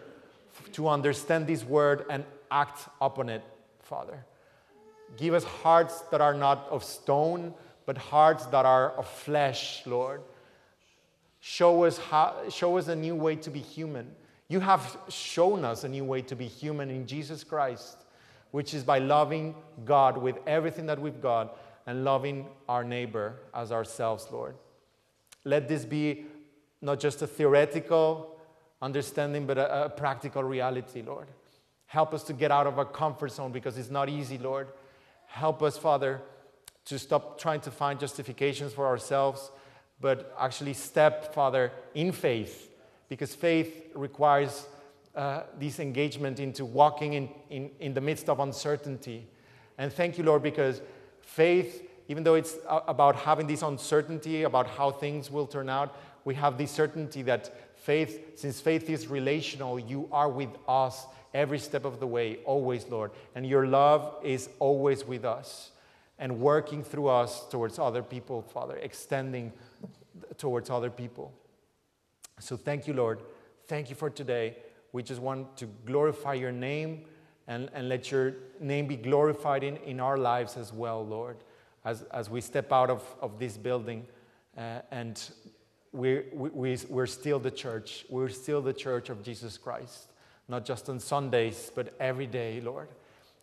to 0.74 0.88
understand 0.88 1.48
this 1.48 1.64
word 1.64 2.06
and 2.10 2.26
act 2.52 2.88
upon 3.02 3.30
it, 3.30 3.44
Father. 3.82 4.26
Give 5.18 5.34
us 5.34 5.44
hearts 5.44 6.02
that 6.12 6.22
are 6.22 6.34
not 6.34 6.68
of 6.70 6.84
stone, 6.84 7.54
but 7.86 7.98
hearts 7.98 8.46
that 8.48 8.66
are 8.66 8.92
of 8.92 9.08
flesh, 9.08 9.86
Lord. 9.86 10.22
Show 11.40 11.84
us, 11.84 11.98
how, 11.98 12.50
show 12.50 12.78
us 12.78 12.88
a 12.88 12.96
new 12.96 13.16
way 13.16 13.36
to 13.38 13.50
be 13.50 13.60
human. 13.60 14.12
You 14.48 14.60
have 14.62 14.98
shown 15.10 15.66
us 15.66 15.84
a 15.84 15.90
new 15.90 16.06
way 16.06 16.22
to 16.24 16.36
be 16.36 16.48
human 16.48 16.90
in 16.90 17.06
Jesus 17.06 17.44
Christ, 17.44 17.98
which 18.52 18.74
is 18.74 18.84
by 18.84 19.00
loving 19.00 19.56
God 19.84 20.18
with 20.18 20.38
everything 20.48 20.86
that 20.86 21.00
we've 21.00 21.22
got 21.22 21.58
and 21.86 22.06
loving 22.06 22.48
our 22.70 22.84
neighbor 22.84 23.36
as 23.54 23.72
ourselves, 23.72 24.28
Lord. 24.32 24.56
Let 25.44 25.68
this 25.68 25.86
be 25.86 26.26
not 26.82 27.00
just 27.00 27.22
a 27.22 27.28
theoretical 27.28 28.38
understanding, 28.82 29.46
but 29.46 29.58
a, 29.58 29.86
a, 29.86 29.90
practical 29.90 30.44
reality, 30.44 31.02
Lord. 31.02 31.28
Help 31.88 32.14
us 32.14 32.24
to 32.24 32.34
get 32.34 32.52
out 32.52 32.68
of 32.68 32.78
our 32.78 32.86
comfort 32.86 33.32
zone 33.32 33.52
because 33.52 33.78
it's 33.78 33.90
not 33.90 34.10
easy, 34.10 34.38
Lord. 34.38 34.68
Help 35.28 35.64
us, 35.64 35.78
Father, 35.78 36.22
to 36.86 37.00
stop 37.00 37.40
trying 37.40 37.62
to 37.62 37.72
find 37.72 38.00
justifications 38.00 38.74
for 38.74 38.86
ourselves, 38.86 39.52
but 40.02 40.36
actually 40.40 40.74
step, 40.74 41.34
Father, 41.34 41.72
in 41.94 42.12
faith, 42.12 42.70
because 43.10 43.34
faith 43.34 43.92
requires 43.96 44.68
uh, 45.16 45.44
this 45.60 45.80
engagement 45.80 46.40
into 46.40 46.66
walking 46.66 47.14
in, 47.14 47.30
in, 47.50 47.70
in 47.80 47.94
the 47.94 48.02
midst 48.02 48.30
of 48.30 48.40
uncertainty. 48.40 49.28
And 49.78 49.92
thank 49.94 50.18
you, 50.18 50.24
Lord, 50.24 50.44
because 50.44 50.82
faith, 51.22 51.88
even 52.08 52.24
though 52.24 52.36
it's 52.36 52.58
about 52.68 53.16
having 53.16 53.48
this 53.48 53.62
uncertainty 53.62 54.44
about 54.44 54.68
how 54.68 54.92
things 54.92 55.32
will 55.32 55.48
turn 55.48 55.70
out, 55.70 55.96
we 56.26 56.36
have 56.36 56.58
this 56.58 56.72
certainty 56.72 57.22
that 57.24 57.78
faith, 57.78 58.40
since 58.40 58.60
faith 58.60 58.90
is 58.90 59.08
relational, 59.08 59.80
you 59.80 60.10
are 60.12 60.30
with 60.30 60.50
us 60.68 61.06
every 61.34 61.60
step 61.60 61.86
of 61.86 62.00
the 62.00 62.08
way, 62.08 62.40
always, 62.46 62.88
Lord. 62.88 63.12
And 63.36 63.46
your 63.46 63.68
love 63.68 64.16
is 64.24 64.50
always 64.60 65.06
with 65.06 65.26
us 65.26 65.72
and 66.20 66.40
working 66.40 66.84
through 66.84 67.08
us 67.08 67.48
towards 67.50 67.80
other 67.80 68.04
people, 68.04 68.42
Father, 68.42 68.78
extending 68.78 69.52
towards 70.38 70.70
other 70.70 70.90
people. 70.90 71.34
So 72.40 72.58
thank 72.58 72.88
you, 72.88 72.94
Lord. 72.94 73.22
Thank 73.68 73.90
you 73.90 73.96
for 73.96 74.10
today. 74.10 74.58
We 74.92 75.04
just 75.04 75.22
want 75.22 75.58
to 75.58 75.66
glorify 75.86 76.34
your 76.34 76.52
name 76.52 77.06
and, 77.48 77.70
and 77.74 77.90
let 77.90 78.12
your 78.12 78.36
name 78.60 78.88
be 78.88 78.96
glorified 78.96 79.64
in, 79.64 79.78
in 79.78 80.00
our 80.00 80.18
lives 80.18 80.56
as 80.56 80.72
well, 80.72 81.06
Lord, 81.06 81.38
as, 81.84 82.04
as 82.04 82.30
we 82.30 82.42
step 82.42 82.72
out 82.72 82.90
of, 82.90 83.04
of 83.22 83.40
this 83.40 83.58
building 83.58 84.06
uh, 84.58 84.80
and 84.92 85.30
we're, 85.92 86.26
we, 86.34 86.78
we're 86.90 87.06
still 87.06 87.40
the 87.40 87.52
church. 87.52 88.06
We're 88.10 88.30
still 88.30 88.62
the 88.62 88.74
church 88.74 89.10
of 89.10 89.24
Jesus 89.24 89.58
Christ, 89.58 90.12
not 90.48 90.66
just 90.66 90.90
on 90.90 91.00
Sundays, 91.00 91.72
but 91.74 91.94
every 92.00 92.28
day, 92.28 92.62
Lord. 92.62 92.90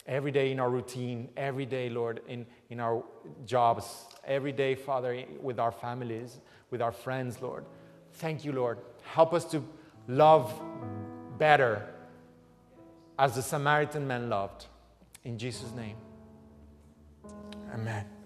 Every 0.06 0.32
day 0.32 0.50
in 0.50 0.58
our 0.58 0.70
routine, 0.70 1.28
every 1.36 1.66
day, 1.66 1.88
Lord, 1.88 2.20
in, 2.26 2.46
in 2.70 2.80
our 2.80 3.02
jobs, 3.44 4.06
every 4.24 4.52
day, 4.52 4.74
Father, 4.74 5.24
with 5.42 5.58
our 5.58 5.72
families, 5.72 6.38
with 6.70 6.80
our 6.80 6.92
friends, 6.92 7.42
Lord. 7.42 7.64
Thank 8.14 8.44
you, 8.44 8.52
Lord. 8.52 8.78
Help 9.02 9.34
us 9.34 9.44
to 9.46 9.62
love 10.08 10.52
better 11.36 11.88
as 13.18 13.34
the 13.34 13.42
Samaritan 13.42 14.06
man 14.06 14.30
loved. 14.30 14.66
In 15.24 15.36
Jesus' 15.36 15.72
name. 15.72 15.96
Amen. 17.74 18.19